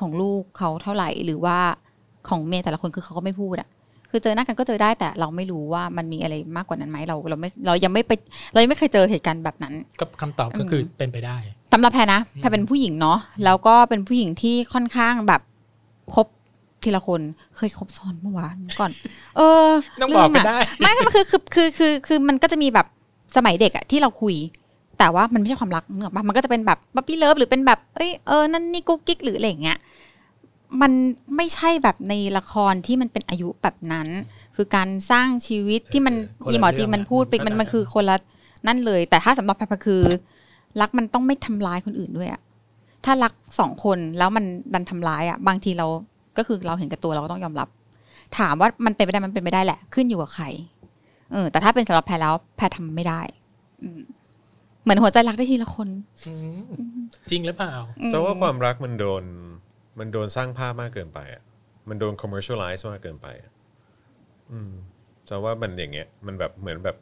[0.00, 1.58] ของลูกเขาเท่าไหร่หรือว่า
[2.28, 3.68] ของเมียแต่ละคนคือเขาก็ไม่พูดอะ
[4.10, 8.12] คือเจอหน้ากันก็เจอได้แต่เราไม่รู้ว่ามันมีอะไรมากกว่านั้นไหมเราเราไม่เรายังไม่ไป
[8.52, 11.36] เรายังไม่เคยเจอเหตุการณ์แบบนั้นก็คำตอบก็คือเป็นไปได้
[11.72, 15.40] สำหรับแพรนะแพรเป็นผู้หญิงเนาะแล้วก็เป็นผู้หญิงที่ค่อนข้างแบบ
[16.14, 16.26] คบ
[16.82, 17.20] ทีละคน
[17.56, 18.90] เคยคบซ้อนเมื่อวานก่อน
[19.36, 19.68] เออ
[20.00, 22.86] ต้องบอกก็เรื่ะได้ไม่คือคือคือคือคือมันก็จะมีแบบ
[23.36, 24.36] สมัยเด็กอะที่เราคุย
[24.98, 29.78] แต่ว่ามันไม่ใช่ความรักเนกอะปะมันก็จะเป็นแบบป๊ p ปี้เลิฟหรือเป็นแบบเอ้ยเออนั่นนี่กุ๊กกิ๊กหรืออะไรอย่างเงี้ย
[30.82, 30.92] มัน
[31.36, 34.08] ไม่ใช่แบบในละครที่มันเป็นอายุแบบนั้น
[34.56, 36.14] คือการสร้างชีวิตที่มัน
[36.44, 38.16] เออคนละอีหมอจีเรื่องมันพูดไปอะมันเข้าใจมันคือคนละ
[38.66, 40.02] นั่นเลย แต่ถ้าสำหรับแพรคือ
[40.80, 42.40] รักมันต้องไม่ทำร้ายคนอื่นด้วยอะ
[43.04, 44.44] ถ้ารักสองคนแล้วมัน
[44.74, 45.86] ดันทำร้ายอะบางทีเรา
[46.38, 47.68] ก็คือเราเห็นกับตัวเราก็ต้องยอมรับ
[48.38, 50.46] ถามว่ามันเป็นไปได้มันเป็นไปได้แหละ ขึ้นอยู่กับใคร
[51.32, 53.20] เออแต่ถ้าเป็นสำหรับแพรแล้วแพรทำไม่ได้
[53.82, 54.00] อืม
[54.82, 55.88] เหมือนหัวใจรักได้ทีละคน
[56.26, 56.58] อืม
[57.30, 57.74] จริงหรือเปล่า
[58.12, 59.24] จะว่าความรักมันโดน
[59.98, 61.42] มันโดนสร้างภาพมากเกินไปอะ
[61.88, 63.52] มันโดน commercialize มากเกินไปอะ
[64.52, 64.72] อืม
[65.28, 66.96] จะว่ามันอย่างเงี้ยมันแบบเหมือนแบบ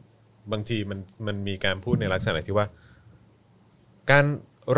[0.51, 2.67] บางทีมันมันมีการพูดในลักษณะที่ว่า
[4.11, 4.25] การ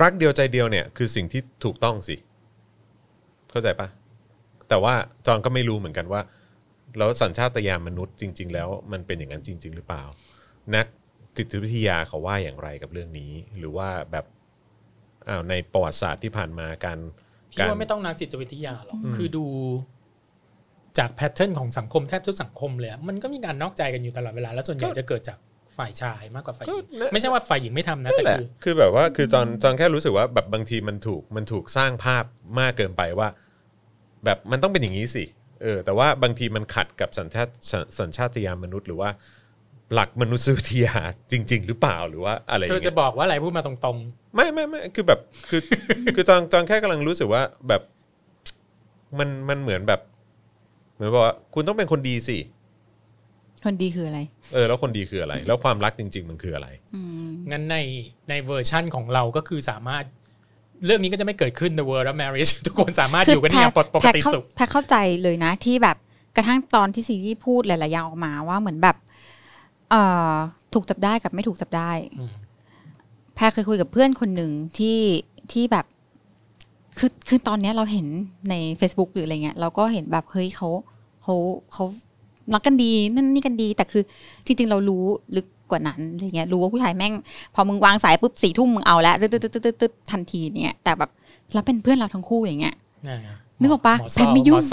[0.02, 2.16] รักเดียวใจเดียวเนี่ย คือสิ่งที่ถูกต้องสิ
[3.50, 3.88] เข้าใจปะ
[4.70, 4.94] แต่ว่า
[5.26, 6.22] จอนก็ไม่รู้เหมือนกันว่า
[6.98, 10.04] แล้วสัญชาตญาณมนุษย์จริง ๆ แล้วมันเป็นอย่างนั้นจริง ๆ หรือเปล่า
[10.76, 10.86] นัก
[11.38, 14.26] จิตวิทยาเขาว่าอย่างไรกับเรื่องนี้ หรือว่าแบบ
[15.28, 17.00] อ้าวในประวัติศาสตร์ที่ผ่านมาการ
[17.56, 19.46] พี่การว่าไม่ต้องนักจิตวิทยาหรอกคือดู
[20.98, 25.38] จากแพทเทิร์นของสังคมแทบทุกสังคมเลยอะมันก็มีการนอกใจกันอยู่ตลอดเวลา แล้วส่วนใหญ่จะเกิดจาก
[25.78, 32.24] ฝ่ายชายมากกว่าฝ่ายหญิงก็ไม่ใช่ว่าฝ่ายหญิงไม่ทำนะนั่แต่นแหละคือคือแบบว่าคือจอนจอนแค่รู้สึกว่าแบบบางทีมันถูกมันถูกสร้างภาพ
[32.60, 33.30] มากเกินไปว่า
[34.26, 35.24] แบบมันต้องเป็นอย่างนี้สิ
[35.64, 39.10] เออแต่ว่าบางทีมันขัดกับสัญชาตสัญสัญชาตญาณมนุษย์หรือว่า
[39.94, 40.96] หลักมนุษยวิทยา
[41.32, 43.98] จริง ๆ หรือเปล่าหรือว่าอะไรอเธย่างอเงี้จะยบอกว่าอะไรพูดมาตรง
[44.36, 45.20] ไม่ไม่ไม่คือแบบ
[45.50, 45.62] คือ
[46.16, 47.82] คือจอนจอนแค่กำลังรู้สึกว่าแบบ
[49.20, 50.02] มันมันเหมือนแบบ
[50.96, 52.38] เหมือนบอกว่าคุณต้องเป็นคนดีสิ
[53.66, 54.20] คนดีคืออะไร
[54.54, 57.78] เออแล้วคนดีคืออะไร แล้วความรักจริง ๆ มันคืออะไร อืมๆงั้นใน
[58.30, 60.04] ในเวอร์ชั่นของเราก็คือสามารถ
[60.86, 65.98] เรื่องนี้ก็จะไม่เกิดขึ้น The World of Marriage ทุกคนสามารถอยู่กันได้อย่างปกติเข้าสุข แพรเข้าใจเลยนะที่แบบ
[66.36, 68.98] กระทั่งตอนที่ซีรีส์พูดหลายๆอย่างออกมาว่าเหมือนแบบ
[69.90, 70.34] เอ่อ
[70.74, 72.32] ถูกจับได้กับไม่ถูกจับได้ อืม
[73.36, 75.00] แพรเคยคุยกับเพื่อนคนหนึ่งที่
[75.52, 75.86] ที่แบบ
[77.00, 78.08] คือคือตอนเนี้ยเราเห็น
[78.50, 80.70] ใน Facebook หรืออะไรเงี้ยเราก็เห็นแบบเฮ้ยเขา
[81.24, 81.36] เขา
[81.74, 81.86] เขา
[82.54, 84.04] รักกันดีนั่นนี่กันดี แต่คือ
[84.46, 85.04] จริง ๆ เรารู้
[85.36, 87.14] ลึกกว่านั้นอะไรเงี้ยรู้ว่าผู้ชายแม่ง
[87.56, 91.10] พอมึงวางสายปุ๊บสี่ทุ่มมึงเอาล้วตึ๊ดตึ๊ดตึ๊ดตึ๊ดตึ๊ดทันทีเนี่ยแต่แบบ
[91.54, 92.76] เราเป็นเพื่อนเราทั้งคู่อย่างเงี้ย
[93.62, 94.64] นึกออกปะแพทไม่ยุ่ง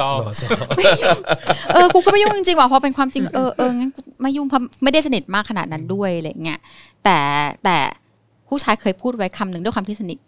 [1.75, 3.91] เออกูก็ไม่ยุ่งจริงๆว่ะเพราะเป็นความจริงเออเอองั้น
[4.23, 6.59] ไม่ยุ่งเพราะไม่ได้สนิทมากขนาดนั้นด้วยอะไรเงี้ย
[7.05, 7.19] แต่
[7.65, 7.77] แต่
[8.55, 10.19] ผู้ชายเคยพูดไว้คำหนึ่งด้วยความที่สนิท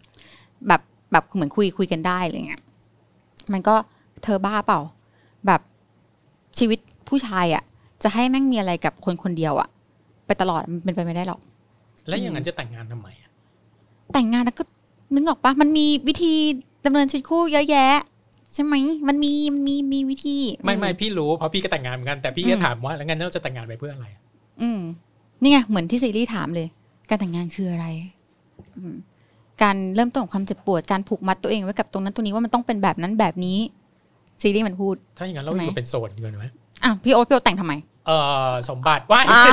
[0.67, 2.61] แบบแบบเหมือนคุยคุยกันได้อะไรเงี้ย
[3.53, 3.75] มันก็
[4.23, 4.79] เธอบ้าเปล่า
[5.47, 5.61] แบบ
[6.59, 7.63] ชีวิตผู้ชายอะ
[8.03, 9.69] จะให้แม่งมีอะไรกับคนคนเดียวอะ
[10.25, 11.39] ไปตลอดมันเป็นไปไม่ได้หรอก
[12.07, 13.31] แล้วอย่างนั้นจะแต่งงานทำไมอะ
[14.13, 14.63] แต่งงานแล้วก็
[15.13, 16.33] นึกออกปะมันมีวิธี
[16.85, 17.87] ดำเนินชีวิตคู่เยอะแยะ
[18.53, 18.75] ใช่ไหม
[19.07, 24.21] มันมีมันมีมีวิธี ไม่ไม่พี่รู้เพราะพี่ก็แต่งงานเหมือนกันแต่พี่ก็อืมถามว่าแล้วงั้นเราจะแต่งงานไปเพื่ออะไรอะ
[24.61, 24.79] อืม
[25.41, 26.67] นี่ไงเหมือนที่ซีรีส์ถามเลย
[27.09, 28.14] การแต่งงานคืออะไรอืม
[29.63, 33.59] การเริ่มต้นของความเจ็บปวดการผูกมัดตัวเองไว้กับตรงนั้นตรงนี้ว่ามันต้องเป็นแบบนั้นแบบนี้
[34.41, 36.47] ซีรีส์มันพูด ถ้าอย่างนั้นเราใช่ไหมอยู่เป็นโสดดีกว่าไหม
[36.83, 37.73] อะพี่โอ๊ตพี่โอ๊ตแต่งทำไม
[38.07, 38.11] เอ
[38.49, 39.43] อสมบัติว่าอ่า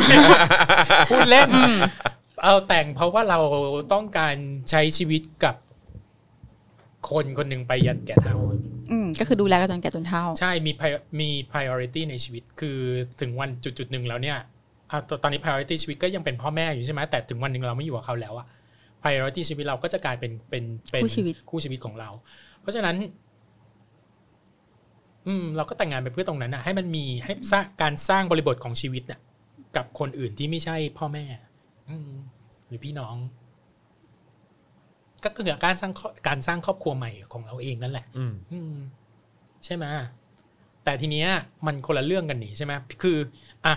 [1.11, 1.49] พูดเล่น
[2.43, 3.39] เอาแต่งเพราะว่าเรา
[3.93, 4.37] ต้องการ
[4.71, 5.55] ใช้ชีวิตกับ
[7.11, 8.39] คนคนหนึ่งไปยันแก่เท่า
[8.91, 12.79] อืมก็คือดูแลกันจนแก่จนเฒ่า ใช่มี pri- มี priority ในชีวิต คือ
[13.21, 14.39] ถึงวันจุดจุดๆหนึ่งแล้วเนี่ย
[14.91, 18.47] อะตตอนนี้ priority ชีวิตก็ยังเป็นพ่อแม่อยู่ใช่ไหมแต่ถึงวันหนึ่งเราไม่อยู่กับเขาแล้วอะ
[19.03, 22.11] priority ชีวิตเราก็จะกลายเป็นเป็นเป็นคู่ชีวิต คู่ชีวิตของเรา
[22.61, 22.97] เพราะฉะนั้น
[25.27, 29.21] อืม เราก็แต่งงานไปเพื่อตรงนั้นนะให้มันมีให้สร้างการสร้างบริบทของชีวิตน่ะ
[29.77, 31.25] กับคนอื่นที่ไม่ใช่พ่อแม่
[31.91, 32.11] อืม
[32.67, 33.15] หรือพี่น้อง
[35.25, 38.75] ก็คือการสร้างครอบการสร้างครอบครัวใหม่ของเราเองนั่นแหละ อืม อืม
[39.65, 39.85] ใช่ไหม
[40.85, 41.29] แต่ทีเนี้ย
[41.67, 42.73] มันคนละเรื่องกันนี่ใช่ไหม
[43.03, 43.17] คือ
[43.67, 43.75] อะ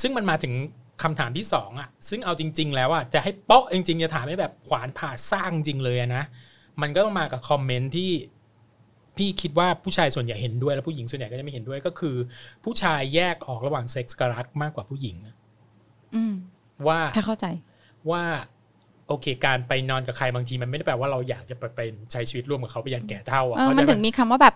[0.00, 0.52] ซึ่งมันมาถึง
[1.02, 6.24] คำถามที่สองอะซึ่งเอาจริง ๆ แล้วอะจะให้เปาะจริงๆจะถามให้แบบขวานผ่าสร้างจริงเลยอะนะ
[6.82, 8.10] มันก็ต้องมากับคอมเมนต์ที่
[9.16, 12.16] พี่คิดว่าผู้ชายส่วนใหญ่เห็นด้วย แล้วผู้หญิงส่วนใหญ่ก็จะไม่เห็นด้วยก็คือ
[12.64, 15.16] ผู้ชายแยกออกระหว่างเซ็กส์กับรักมากกว่าผู้หญิง
[16.14, 16.34] อืม
[16.88, 17.46] ว่าถ้าเข้าใจ
[18.10, 18.22] ว่า
[19.08, 21.80] โอเค การไปนอนกับใครบางทีมันไม่ได้แปลว่าเราอยากจะไปไป
[22.12, 24.54] ใช้ชีวิตร่วมกับเขาไปยันแก่เท่าอะเออเข้าใจมันปะถึงมีคำว่าแบบ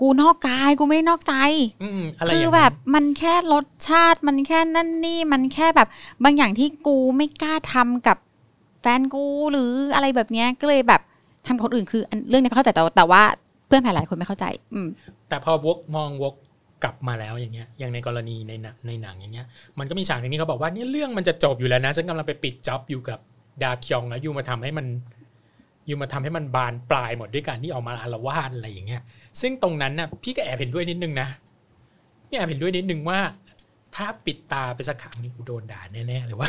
[0.00, 1.34] กูนอกกายกูไม่ได้นอกใจ
[1.82, 5.88] อืมอะไรคืย่างอนั้นแบบมันแค่รสชาติมันแค่นั่นนี่มันแค่แบบ
[6.24, 8.16] บางอย่างที่กูไม่กล้าทำกับ
[8.82, 11.00] แฟนกูหรืออะไรแบบเนี้ยก็เลยแบบ
[11.46, 13.22] ทำกับคนอื่นคืออันเรื่องนี้เข้าใจแต่ว่าแต่ว่า
[13.66, 14.88] เพื่อนหลายๆคนไม่เข้าใจ อืม
[15.28, 16.34] แต่พอวกมองวก
[16.84, 19.46] กลับมาแล้วอย่างเงี้ยอย่างในกรณีในหนังในหนังอย่างเงี้ย
[19.78, 23.18] มันก็มีฉากหนึงที่เขาบอกว่าเนี่ยเรื่องมันจะจบอยู่แล้วนะฉันกำลังไปปิดจ็อบอยู่กับ
[23.62, 24.86] ดาคยองแล้วยูมาทำให้มัน
[25.88, 29.02] ยูมาทำให้มันบานปลายหมดด้วยการที่ออกมาอารวาสอะไรอย่างเงี้ย
[29.40, 31.28] ซึ่งตรงนั้นน่ะพี่ก็แอบเห็นด้วยนิดนึงนะ
[32.28, 33.18] พี่แอบเห็นด้วยนิดนึงว่า
[33.96, 36.48] ถ้าปิดตาไปสักครั้งนี่กูโดนด่าแน่ๆเลยว่า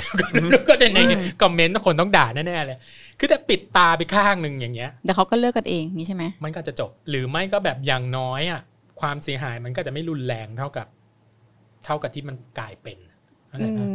[0.67, 0.99] ก็ในใน
[1.41, 2.77] คอมเมนต์คนต้องด่าแน่ๆเลย
[3.19, 8.61] คือถ้าปิดตาไปข้างหนึ่งอย่างเงี้ยเดี๋ยวเขาก็เลิกกันเองนี่ใช่ไหมมันก็จะจบ หรือไม่ก็แบบอย่างน้อยอะ
[9.01, 10.87] ความเสียหายมันก็จะไม่รุนแรงเท่ากับ
[11.85, 12.97] เท่ากับที่มันกลายเป็น
[13.49, 13.87] เข้าใจอืปะ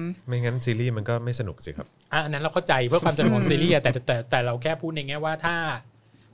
[0.00, 5.56] มไม่งั้นซีรีส์มันก็ไม่สนุกสิครับอะอันนั้นเราเข้าใจเพื่อความสนุกของซีรีส์อะแต่แต่แต่แต่เราแค่พูดในแง่ว่าถ้า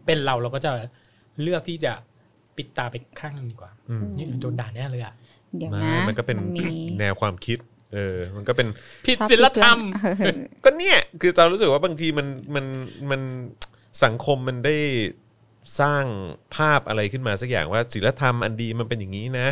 [0.07, 0.73] เป็นเราเราก็จะ
[1.43, 1.93] เลือกที่จะ
[2.57, 5.15] ปิดตาไปข้างหนึงดีกว่าอืมนี่โดนด่าแน่เลยอะ
[5.57, 6.65] เดี๋ยวไม่นะมันก็เป็นมี
[6.99, 7.59] แนวความคิด
[7.95, 8.69] เออ มันก็เป็น
[9.07, 9.79] ผิดศีลธรรม
[10.21, 12.65] เออก็เนี่ย คือเรารู้สึกว่าบางทีมันมัน
[13.11, 13.21] มัน
[14.05, 14.77] สังคมมันได้
[15.81, 16.05] สร้าง
[16.57, 19.49] ภาพอะไรขึ้นมาสักอย่างว่าศีลธรรมอันดีมันเป็นอย่างนี้นะ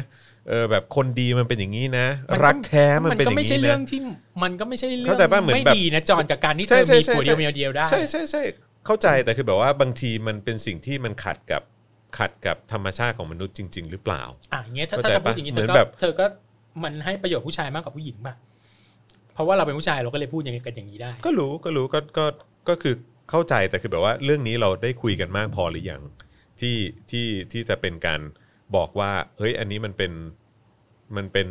[0.50, 4.00] เออแบบคนดีมันเป็นอย่างนี้นะมันก็รักแท้มันเป็นอก็ย่างไม่ใช่นี้เรื่อนะงที่
[4.42, 8.42] มันก็ไม่ใช่เรื่เข้าใจป่ะเหมือนไม่แบบดีนะจอนกับการที่เธใช่อใช่มีใช่ผัวเดียวใช่เมียเดียวได้ใช่ใช่ใช่
[8.86, 11.62] เข้าใจแต่คือแบบว่าบางทีมันเป็นสิ่งที่มันขัดกับ
[12.18, 14.22] ขัดกับธรรมชาติของมนุษย์จริง ๆ หรือเปล่า
[14.52, 16.26] อะอย่างเงี้ยถ้าเข้าใจถ้าจะพูดปะอย่างนี้เหมืเธออนก็แบบเธอก็
[16.82, 18.34] มันให้ประโยชน์ผู้ชายมากกว่าผู้หญิงป่ะ
[19.34, 22.26] เพราะว่าเราเป็นผู้ชายเราก็เลยพูดอย่างนี้กันอย่างนี้ได้ ก็รู้ก็รู้ก็ก็
[22.68, 22.94] ก็คือ
[23.30, 26.02] เข้าใจแต่คือแบบว่าเรื่องนี้เราได้คุยกันมากพอหรือยัง
[26.60, 26.76] ที่
[27.10, 28.20] ที่ที่จะเป็นการ
[28.76, 30.12] บอกว่าเฮ้ยอันนี้มันเป็น
[31.16, 31.48] มันเป็น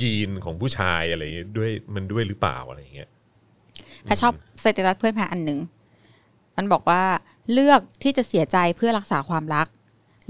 [0.00, 3.10] ยีนของผู้ชายอะไรอย่างเงี้ยด้วยมันด้วยหรือเปล่าอะไรอย่างเงี้ย
[4.08, 5.58] ถ้าชอบสเตตัสเพื่อนแพรอันหนึ่ง
[6.56, 7.02] มันบอกว่า
[7.52, 9.66] เลือกที่จะเสียใจเพื่อรักษาความรัก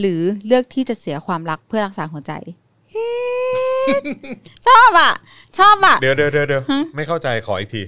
[0.01, 2.33] หรือเลือกที่จะเสียความรักเพื่อรักษาหัวใจ
[4.67, 5.13] ชอบอะ
[5.59, 6.63] ชอบอะ เดี๋ยวเดี๋ยวเดี๋ยวเดี๋ยว
[6.97, 7.83] ไม่เข้าใจขออีกที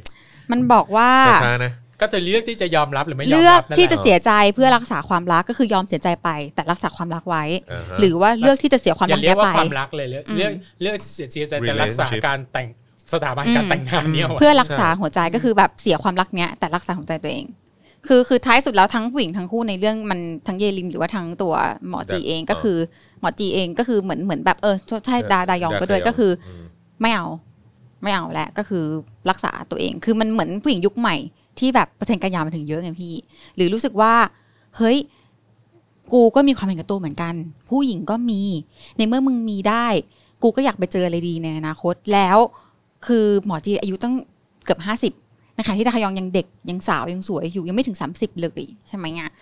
[0.51, 1.11] มันบอกว่า
[1.45, 1.73] ช้าๆนะ
[2.03, 12.67] ก็เธอเลือกที่จะยอมรับหรือไม่ยอมเลือกรับนั่นแหละที่จะเสียใจเพื่อรักษาความรักก็คือยอมเสียใจไป แต่รักษาความรักไว้อ่าฮะหรือว่าเลือกที่จะเสียความอย่ารักเรียเนี้กยว่าไปความรักเลยเลือกอืมเลือกเลือกเสียเสียใจแต่รักษา Relationship การแต่ง
[13.13, 17.47] สถาบันอืมการแต่งงานเนี่ยเพื่อรักษาหัวใจก็คือแบบเสียความรักเนี้ยแต่รักษาหัวใจตัวเอง
[18.09, 21.55] คือคือท้ายสุดแล้วทั้งผู้หญิงทั้งคู่ในเรื่องมันทั้งเยลิมหรือว่าทั้งตัว
[21.89, 22.79] หมอจีเองก็คือ
[23.21, 24.77] หมอจีเองก็คือเหมือนเหมือนแบบเออ
[25.07, 26.33] ใช่ดาดายองก็ด้วยก็คือ
[26.63, 26.65] ม
[27.03, 27.27] ไม่เอา
[28.03, 28.85] ไม่เอาแล้วก็คือ
[29.31, 31.17] รักษาตัวเอง คือมันเหมือนผู้หญิงยุคใหม่
[31.59, 33.15] ที่แบบเปอร์เซ็นต์การหย่ามันถึงเยอะไงพี่
[33.57, 34.15] หรือรู้สึกว่า
[34.77, 34.99] เฮ้ย
[36.13, 37.35] กูก็มีความเห็นกับตัวเหมือนกัน
[37.69, 38.43] ผู้หญิงก็มี
[38.97, 39.87] ในเมื่อมึงมีได้
[40.43, 42.39] กูก็อยากไปเจออะไรดีในอนาคตแล้ว
[43.07, 44.15] คือหมอจีอายุตั้ง
[44.65, 45.13] เกือบห้าสิบ
[45.59, 49.33] นะคะที่ดาคยองยังเด็กยังสาวยังสวยอยู่ยังไม่ถึง 30 เลยใช่ไหมเงี้ย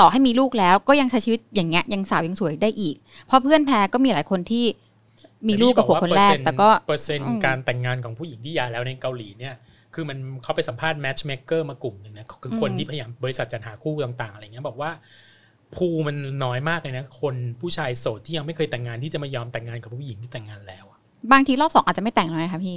[0.00, 2.96] ต่อให้มีลูกแล้วก็ยังใช้ชีวิตอย่างเงี้ยยังสาวยังสวยได้อีก
[3.26, 4.64] เพราะเพื่อนแพรก็มีหลายคนที่
[5.48, 9.54] มีลูกกับผัวคนแรก แต่ก็เปอร์เซ็นต์อืมการแต่งงานของผู้หญิงที่หย่าแล้วในเกาหลีเนี่ย
[9.94, 14.90] คือมันเขาไปสัมภาษณ์แมทช์เมคเกอร์มากลุ่มหนึ่งนะคือคนอืมที่พยายามบริษัทจัดหาคู่ต่างๆอะไรเงี้ยบอกว่า
[15.76, 20.98] ภูมันน้อยมากเลยนะ คนผู้ชายโสดที่ยังไม่เคยแต่งงานที่จะมายอมแต่งงานกับผู้หญิงที่แต่งงานแล้วอะ
[21.32, 22.76] บางทีรอบสองอาจจะไม่แต่งเลยค่ะพี่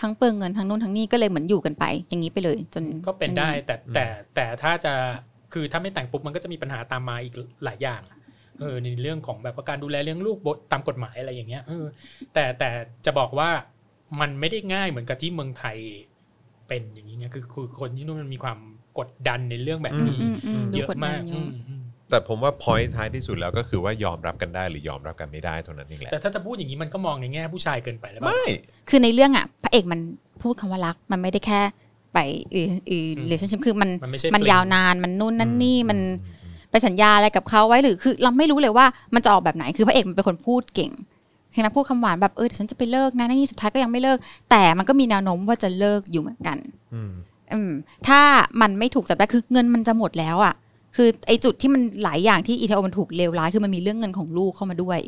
[0.00, 4.94] ทั้งเปลืองเงินทั้งนู่นทั้งนี่ก็เลยเหมือนอยู่กันไป อย่างนี้ไปเลย จนก็เป็นได้แต่แต่แต่ถ้าจะ
[5.52, 7.34] คือถ้าไม่แต่งปุ๊บมันก็จะมีปัญหาตามมาอีก
[7.64, 8.18] หลายอย่างอะ
[8.60, 11.84] เออในเรื่องของแบบว่าการดูแลเลี้ยงลูกบทตามกฎหมายอะไรอย่างเงี้ยเออ
[12.34, 12.70] แต่แต่
[13.06, 13.50] จะบอกว่า
[14.20, 15.78] มันไม่ได้ง่ายเหมือนกับที่เมืองไทย
[16.70, 18.58] เป็นอย่างนี้ไงคือคือคนที่นู่นมันมีความ
[18.98, 28.44] กดดันในเรื่องแบบอืมนี้อืมอืมดูเยอะกดดัมานกเยอือะมอืมแต่ผมว่า point ท้ายที่สุดแล้วก็คือว่ายอมรับกันได้หรือยอมรับกันไม่ได้เท่านั้นเองแหละแต่ถ้าจะพูดอย่างนี้มันก็มองในแง่ผู้ชายเกินไปแล้วไม่
[28.90, 30.00] คือในเรื่องอะพระเอกมัน
[30.42, 31.60] พูดคำว่ารักมันไม่ได้แค่
[32.14, 32.18] ไป
[32.52, 35.98] เออเออ relationship คือมันมันไม่ใช่มันเพลงยาวนานมันนู่นนั่นนี่มัน
[36.70, 40.92] ไปสัญญาอะไรกับเขาไว้หรือคือ เราไม่รู้เลยว่ามันจะออกแบบไหนคือพระเอกมันเป็นคนพูดเก่ง
[41.52, 44.18] ใช่ไหมพูดคำหวานแบบเออเดี๋ยวฉันจะไปเลิกนะนี่สุดท้ายก็ยังไม่เลิก
[44.50, 46.58] แต่มันก็มีแนวโน้มว่าจะเลิกอยู่เหมือนกัน
[46.94, 47.12] อืม
[47.52, 47.70] อืม
[48.08, 48.20] ถ้า
[48.60, 50.54] มันไม่ถูกจับได้คือเงินมันจะหมดแล้วอะ
[50.96, 54.98] คือไอ้จุดที่มันหลายอย่างที่อีเทโอมันถูกเลวร้ายคือมันมีเรื่องเงินของลูกเข้ามาด้วย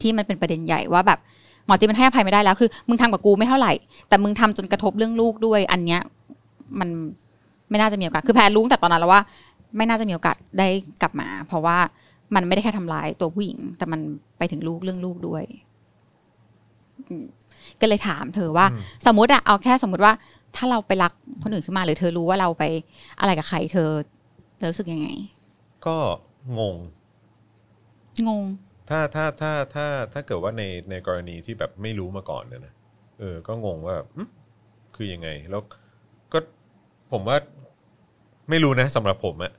[0.00, 1.18] ที่มันเป็นประเด็นใหญ่ว่าแบบ
[1.66, 3.72] หมอจีมันให้อภัยไม่ได้แล้วคือมึงทำกับกูไม่เท่าไหร่
[4.08, 6.00] แต่มึงทำจนกระทบเรื่องลูกด้วย อันเนี้ย
[6.80, 6.88] มัน
[7.70, 9.22] ไม่น่าจะมีโอกาสคือแพรรู้ตั้งแต่ตอนนั้นแล้วว่า
[9.76, 10.68] ไม่น่าจะมีโอกาสได้
[11.02, 11.78] กลับมา เพราะว่า
[12.34, 14.00] มันไม่ได้แค่ทำร้ายตัวผู้หญิง แต่มัน
[14.38, 15.67] ไปถึงลูกเรื่องลูกด้วยอืม
[17.80, 20.12] ก็เลยถามเธอว่าอืมสมมติอะเอาแค่สมมติว่า
[20.56, 22.64] ถ้าเราไปรักคนอื่นขึ้นมาหรือเธอรู้ว่าเราไป
[23.20, 23.90] อะไรกับใครเธอ
[24.58, 25.08] เธอรู้สึกยังไง
[25.86, 25.96] ก็
[26.58, 26.76] งง
[28.28, 28.44] งง
[28.88, 32.74] ถ้าถ้าถ้าถ้าถ้าเกิดว่าในในกรณีที่แบบไม่รู้มาก่อนเนี่ยนะ
[33.18, 34.28] เออ ก็งงว่าแบบอืม
[34.96, 35.62] คือยังไง แล้ว
[36.32, 36.38] ก็
[37.12, 37.36] ผมว่า
[38.50, 39.52] ไม่รู้นะสำหรับผมอะ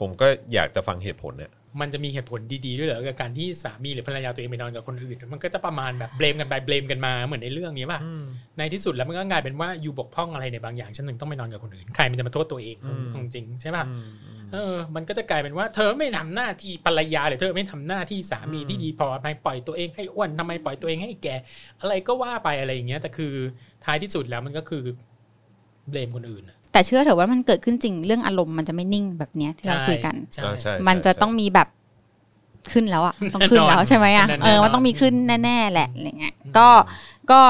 [0.00, 8.00] ผมก็อยากจะฟังเหตุผลเนี่ย มันจะมีเหตุผลดีๆด้วยเหรอกับการที่สามีหรือภรรยาตัวเองไปนอนกับคนอื่น มันก็จะประมาณแบบเบลมกันไปเบลมกันมาเหมือนในเรื่องนี้ป่ะ
[8.58, 13.84] ในที่สุดแล้วมันก็กลายเป็นว่าอยู่บกพร่องอะไรในบางอย่างฉันถึงต้องไปนอนกับคนอื่นใครมันจะมาโทษตัวเองอืมจริงๆใช่ป่ะ
[14.52, 21.36] เออ มันก็จะกลายเป็นว่าเธอไม่ทำหน้าที่ภรรยาหรือเธอไม่ทำหน้าที่สามีที่ดีพอทำไมปล่อยตัวเองให้อ้วนทำไมปล่อยตัวเองให้แก่
[21.80, 23.32] อะไรก็ว่าไปอะไรอย่างเงี้ยแต่คือ
[23.84, 24.82] ท้ายที่สุดแล้วมันก็คือ
[25.88, 31.68] เบลมคนอื่นอะ แต่เชื่อเถอะว่ามันเกิดขึ้นจริงเรื่องอารมณ์มันจะไม่นิ่งแบบเนี้ยที่เราคุยกันใช่อ่าใช่มันจะต้องมีแบบ
[32.72, 35.14] ขึ้นแล้วอะต้องขึ้นแล้วใช่ไหมอะแน่นอนเออมันต้องมีขึ้น
[35.44, 36.68] แน่ๆแหละอะไรเงี้ยก็
[37.30, 37.40] ก็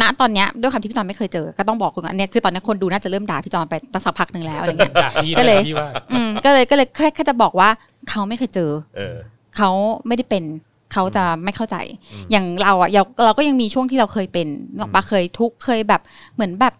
[0.00, 7.68] ณตอนเนี้ยด้วยความที่พี่จอนไม่เคยเจอ ก็ต้องบอกคุณอันเนี้ยคือตอนนี้คนดูน่าจะเริ่มด่าพี่จอนไปตั้งสักพักหนึ่งแล้วอะไรเงี้ยด่าพี่ก็เลยนะพี่ว่าอืมก็เลยก็เลยแค่แค่จะบอกว่า
[8.10, 9.16] เขาไม่เคยเจอเออ
[9.56, 9.70] เขา
[10.06, 10.44] ไม่ได้เป็น
[10.92, 11.76] เขาจะไม่เข้าใจ
[12.12, 16.00] อืมอย่างเราอะเราเราก็ยังมีช่วงที่เราเคยเป็นนึกออกปะเคยทุกข์เคยแบบ
[16.34, 16.74] เหมือนแบบ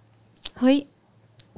[0.59, 0.76] เฮ้ย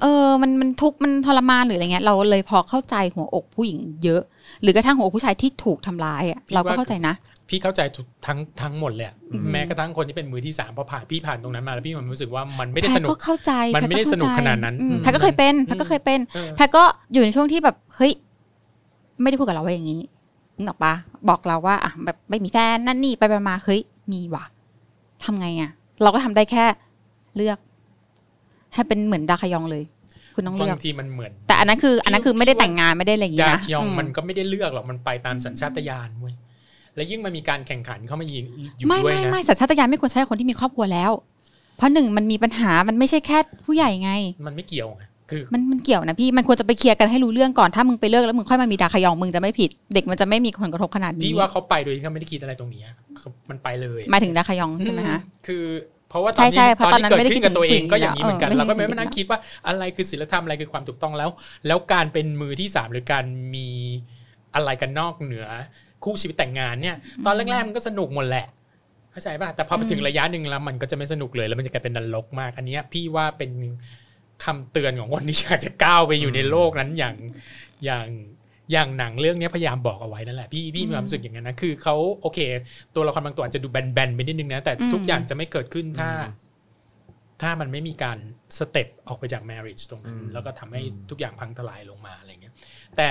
[0.03, 4.21] เออมันมันทุกข์มันทรมานหรืออะไรเงี้ยเราเลยพอเข้าใจหัวอกผู้หญิงเยอะ
[4.61, 7.13] หรือกระทั่งหัวอกผู้ชายที่ถูกทำร้ายอะเราก็เข้าใจนะ
[7.49, 9.15] พี่เข้าใจทุกทั้งทั้งหมดเลยอะ
[9.51, 16.83] แม้กระทั่งคนที่เป็นมือที่สามพอผ่านพี่ผ่านตรงนั้นมาแล้วพี่มันรู้สึกว่ามันไม่ได้แพสทนุก็กเข้าใจมันไม่ได้แพทสนุกเข้ใจขนาดนั้นอืมอืมแพทก็เคยเป็นแพทก็เคยเป็นเออแพทก็
[17.13, 18.13] อยู่ในช่วงที่แบบเฮ้ย
[19.21, 19.99] ไม่ได้พูดกับเราว่าอย่างนี้
[20.57, 20.93] นึกออกปะ
[21.29, 23.81] บอกเราว่าอะแบบไม่มีแฟนนั่นนี่ไปไปมาเฮ้ย
[24.11, 24.45] มีว่ะ
[25.23, 25.71] ทำไงอะ
[26.03, 26.65] เราก็ทำได้แค่
[27.35, 27.57] เลือก
[28.73, 29.83] ให้เป็นเหมือนดาคายองเลย
[30.35, 36.33] คุณต้องเลือกบางทีมันเหมือน แต่อันนั้นคือ อันนั้นคือไม่ได้แต่งงานไม่ได้อะไรอย่างยางี้นะยองอืมมันก็ไม่ได้เลือกหรอกมันไปตามสัญชาตญาณเว้ย
[36.95, 38.43] และยิ่งมันมีการแข่งขันเข้ามายิง
[38.77, 41.11] อยู่ไม่ด้วยไม่นะไม่สัญชาตญาณไม่ควรใช้กับคนที่มีครอบครัวแล้ว
[41.77, 44.11] เพราะหนึ่งมันมีปัญหามันไม่ใช่แค่ผู้ใหญ่ไง
[44.47, 55.63] มันไม่เกี่ยวไงคือมันมันเกี่ยวนะพี่มันควรจะไปเคลียร์กันให้รู้เรื่องก่อนถ้ามึงไปเลิกแล้วมึงค่อยมามีดาคายองมึงจะไม่ผิด เด็กมันจะไม่มีผลกระทบขนาดนี้พี่ว่าเขาไปโดยที่เขาไม่ได้คิดอะไรตรงนี้อะเขามันไปเลยหมายถึงดาคายองใช่ไหมฮะคือ
[56.13, 61.29] เพราะว่าตใช่อนใช่นี้เพราะตอนตอนนั้นี้นเกิดไม่ได้ขึ้นกับตัวเองคิดถึงก็อย่างนี้เหมือนกันเออเราก็ไม่ไม่ได้มานั่งคิคิดดว่าอะไรคือศีลธรรมอะไรคือความถูกต้องแล้ว
[61.67, 63.69] แล้วการเป็นมือที่สามหรือการมี
[64.55, 65.47] อะไรกันนอกเหนือ
[66.03, 66.95] คู่ชีวิตแต่งงานเนี่ย
[67.25, 68.45] ตอนแรกๆมันก็สนุกหมดแหละ
[69.11, 73.51] เข้าใจป่ะแต่พอไปถึงระยะหนึ่งแล้วมันก็จะไม่สนุกเลยแล้วมันจะกลายเป็นนรกมาก อันเนี้ยพี่ว่าเป็น
[74.45, 77.15] คำเตือนของคนที่อยากจะก้าวไปอยู่ในโลกนั้นอย่าง
[77.85, 78.07] อย่าง
[78.71, 82.39] อย่างหนังเรื่องเนี้ยพยายามบอกเอาไว้นั่นแหละพี่พี่มีความรู้สึกอย่างนั้นนะคือเขาโอเค
[82.95, 86.09] ตัวละครบางตัวอาจจะดูแบนๆไปนิดนึงนะ แต่ทุกอืมอย่างจะไม่เกิดขึ้นถ้า
[87.41, 88.17] ถ้ามันไม่มีการ
[88.57, 92.53] สเต็ปออกไปจาก marriage ตรงนั้นอืมแล้วก็ทำให้ทุกอย่างพังทลายลงมาอะไรเงี้ย
[92.97, 93.09] แต่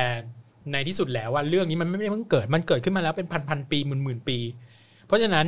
[0.72, 4.38] ในที่สุดแล้วว่าเรื่องนี้มันไม่ได้เพิ่งเกิดมันเกิดขึ้นมาแล้วเป็นพันพันๆปีหมื่นหมื่นๆปี
[5.06, 5.46] เพราะฉะนั้น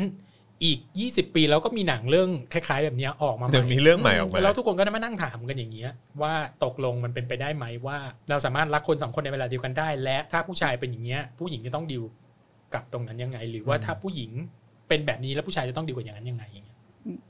[0.65, 0.79] อีก
[1.11, 5.91] 20 ปีแล้วก็มีหนังเรื่องคล้าย ๆ แบบเนี้ยออกมาใหเดี๋ยวมีเรื่องใหม่ออกมาแล้วทุกคนก็ได้มานั่งถามกันอย่างเงี้ย
[6.23, 6.35] ว่า
[6.65, 7.99] ตกลงมันเป็นไปได้ไหมว่า
[8.31, 12.05] เราสามารถรักคนสองคนในเวลาเดียวกันได้ และถ้าผู้ชายเป็นอย่างเงี้ยผู้หญิงจะต้องดิว
[12.75, 14.31] กับตรงนั้นยังไง หรือว่าถ้าผู้หญิง
[14.89, 16.79] เป็นแบบนี้แล้วผู้ชายจะต้องดิวกับอย่างนั้นยังไงอย่างเงี้ย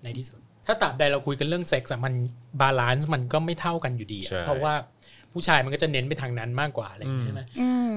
[0.03, 2.15] ในที่สุด ถ้าตราบใดเราคุยกันเรื่องเซ็กซ์อะมัน
[2.61, 4.75] balance มันก็ไม่เท่ากันอยู่ดีอะใช่เพราะว่า
[5.33, 7.93] ผู้ชายมันก็จะเน้นไปทางนั้นมากกว่าอะไรอย่างเงี้ยใช่ไหมอืม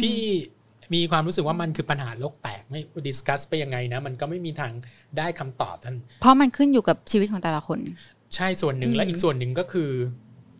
[0.00, 0.18] พี่
[0.94, 4.72] มีความรู้สึกว่ามันคือปัญหาโลกแตกไม่ discuss ไปยังไงนะ มันก็ไม่มีทาง
[5.18, 7.78] ได้คำตอบท่านเพราะมันขึ้นอยู่กับชีวิตของแต่ละคน
[8.34, 9.90] ใช่ส่วนหนึ่งอืมและอีกส่วนหนึ่งก็คือ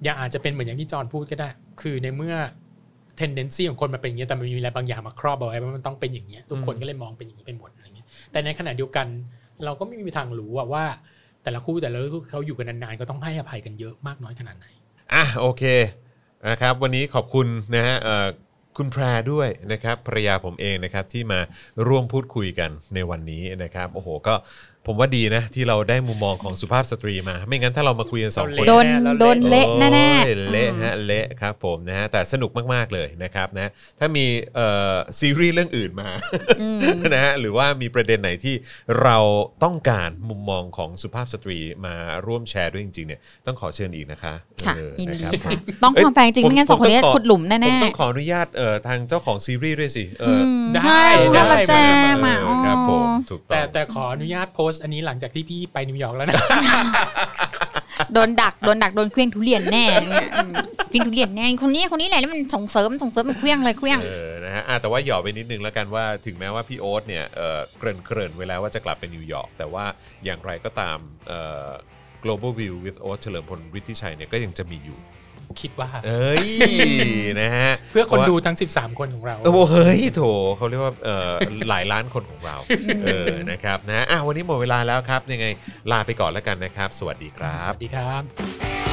[0.06, 1.48] ยังอาจจะเป็นเหมือนอย่างที่จอห์นพูดก็ได้
[1.80, 2.34] คือในเมื่อ
[3.20, 9.06] tendency ของคนมันเป็นอย่างนี้ยแต่มันมีอะไรบางอย่างมาครอบเอาไว้ว่ามันต้องเป็นอย่างนี้ยทุกคนก็เลยมองเป็นอย่างนี้เป็นหมดอะไรเงี้ยแต่ในขณะเดียวกัน
[9.64, 10.84] เราก็ไม่มีทางรู้อะว่า
[11.42, 14.66] แต่ละคู่แต่ละคู่เขาอยู่กันนานๆก็ต้องให้อภัยกันเยอะมากน้อยขนาดไหน
[15.14, 15.62] อะโอเค
[16.48, 18.26] นะครับวันนี้ขอบคุณนะฮะเอ่อ
[18.76, 19.02] คุณแพร
[19.32, 21.40] ด้วยนะครับภรรยาผมเองนะครับที่มา
[21.88, 24.34] ร่วมพูดคุยกันในวันนี้นะครับโอ้โหก็
[24.86, 36.08] ผมว่าดีนะ ที่เราได้มุมมองของสุภาพสตรีมา ไม่งั้นถ้าเรามาคุยกันสองคนโดนแล้วโดนเละแน่โอ้ยๆเละฮะเละครับผมนะฮะแต่สนุกมากๆเลยนะครับนะถ้ามีเอ่อซีรีส์เรื่องอื่นมา
[36.60, 36.80] อืม
[37.14, 38.54] นะฮะหรือว่ามีประเด็นไหนที่
[39.02, 39.18] เรา
[39.64, 41.94] ต้องการมุมมองของสุภาพสตรีมา
[42.26, 44.34] ร่วมแชร์ด้วยจริงๆเนี่ยต้องขอเชิญอีกนะคะ
[44.66, 51.72] ค่ะเออยินดีนะครับค่ะต้องความแปลงจริงผมไม่งั้นสองคนนี้ผมต้องขุดหลุมผมแน่ต้องขออนุญาตเอ่อทางเจ้าของซีรีส์ด้วยสิเอๆอือมได้ใช่ได้มาแจ
[52.24, 56.34] มเออะอครับผมถูกต้แต่องแต่ขออนุญาตโพสต์อันนี้หลังจากที่พี่ไปนิวยอร์กแล้วนะ
[58.12, 60.52] โดนดักโดนดักโดนเขวี้ยงทุเรียนแน่เนี่ยอืม
[60.88, 69.84] เขวี้ยงทุเรียนแน่คนนี้คนนี้แหละที่มันส่งเสริมส่งเสริมมันเขวี้ยงเลยเขวี้ยงเออนะฮะอะแต่ว่าหยอกไปนิดนึงแล้วกันว่าถึงแม้ว่าพี่โอ๊ตเนี่ยเออเกริ่นเกริ่นไว้แล้วว่าจะกลับไปนิวยอร์กแต่ว่า
[70.24, 70.98] อย่างไรก็ตาม
[71.28, 71.68] เอ่อ
[72.24, 74.98] global view with โอ๊ตเฉลิมพลฤทธิชัยเนี่ยก็ยังจะมีอยู่
[75.60, 76.48] คิดว่า เอ้ย
[77.40, 80.22] นะฮะเพื่อคนพราะว่าดูทั้ง 13 คนของเราเออโอ้เฮ้ยโถ
[80.56, 81.32] เขาเรียกว่าเอ่อ
[81.68, 82.56] หลายล้านคนของเรา
[83.06, 85.46] เออนะครับนะอะวันนี้หมดเวลาแล้วครับยังไง
[85.90, 88.83] ลาไปก่อนแล้วกันนะครับ สวัสดีครัสบวัสดีครับ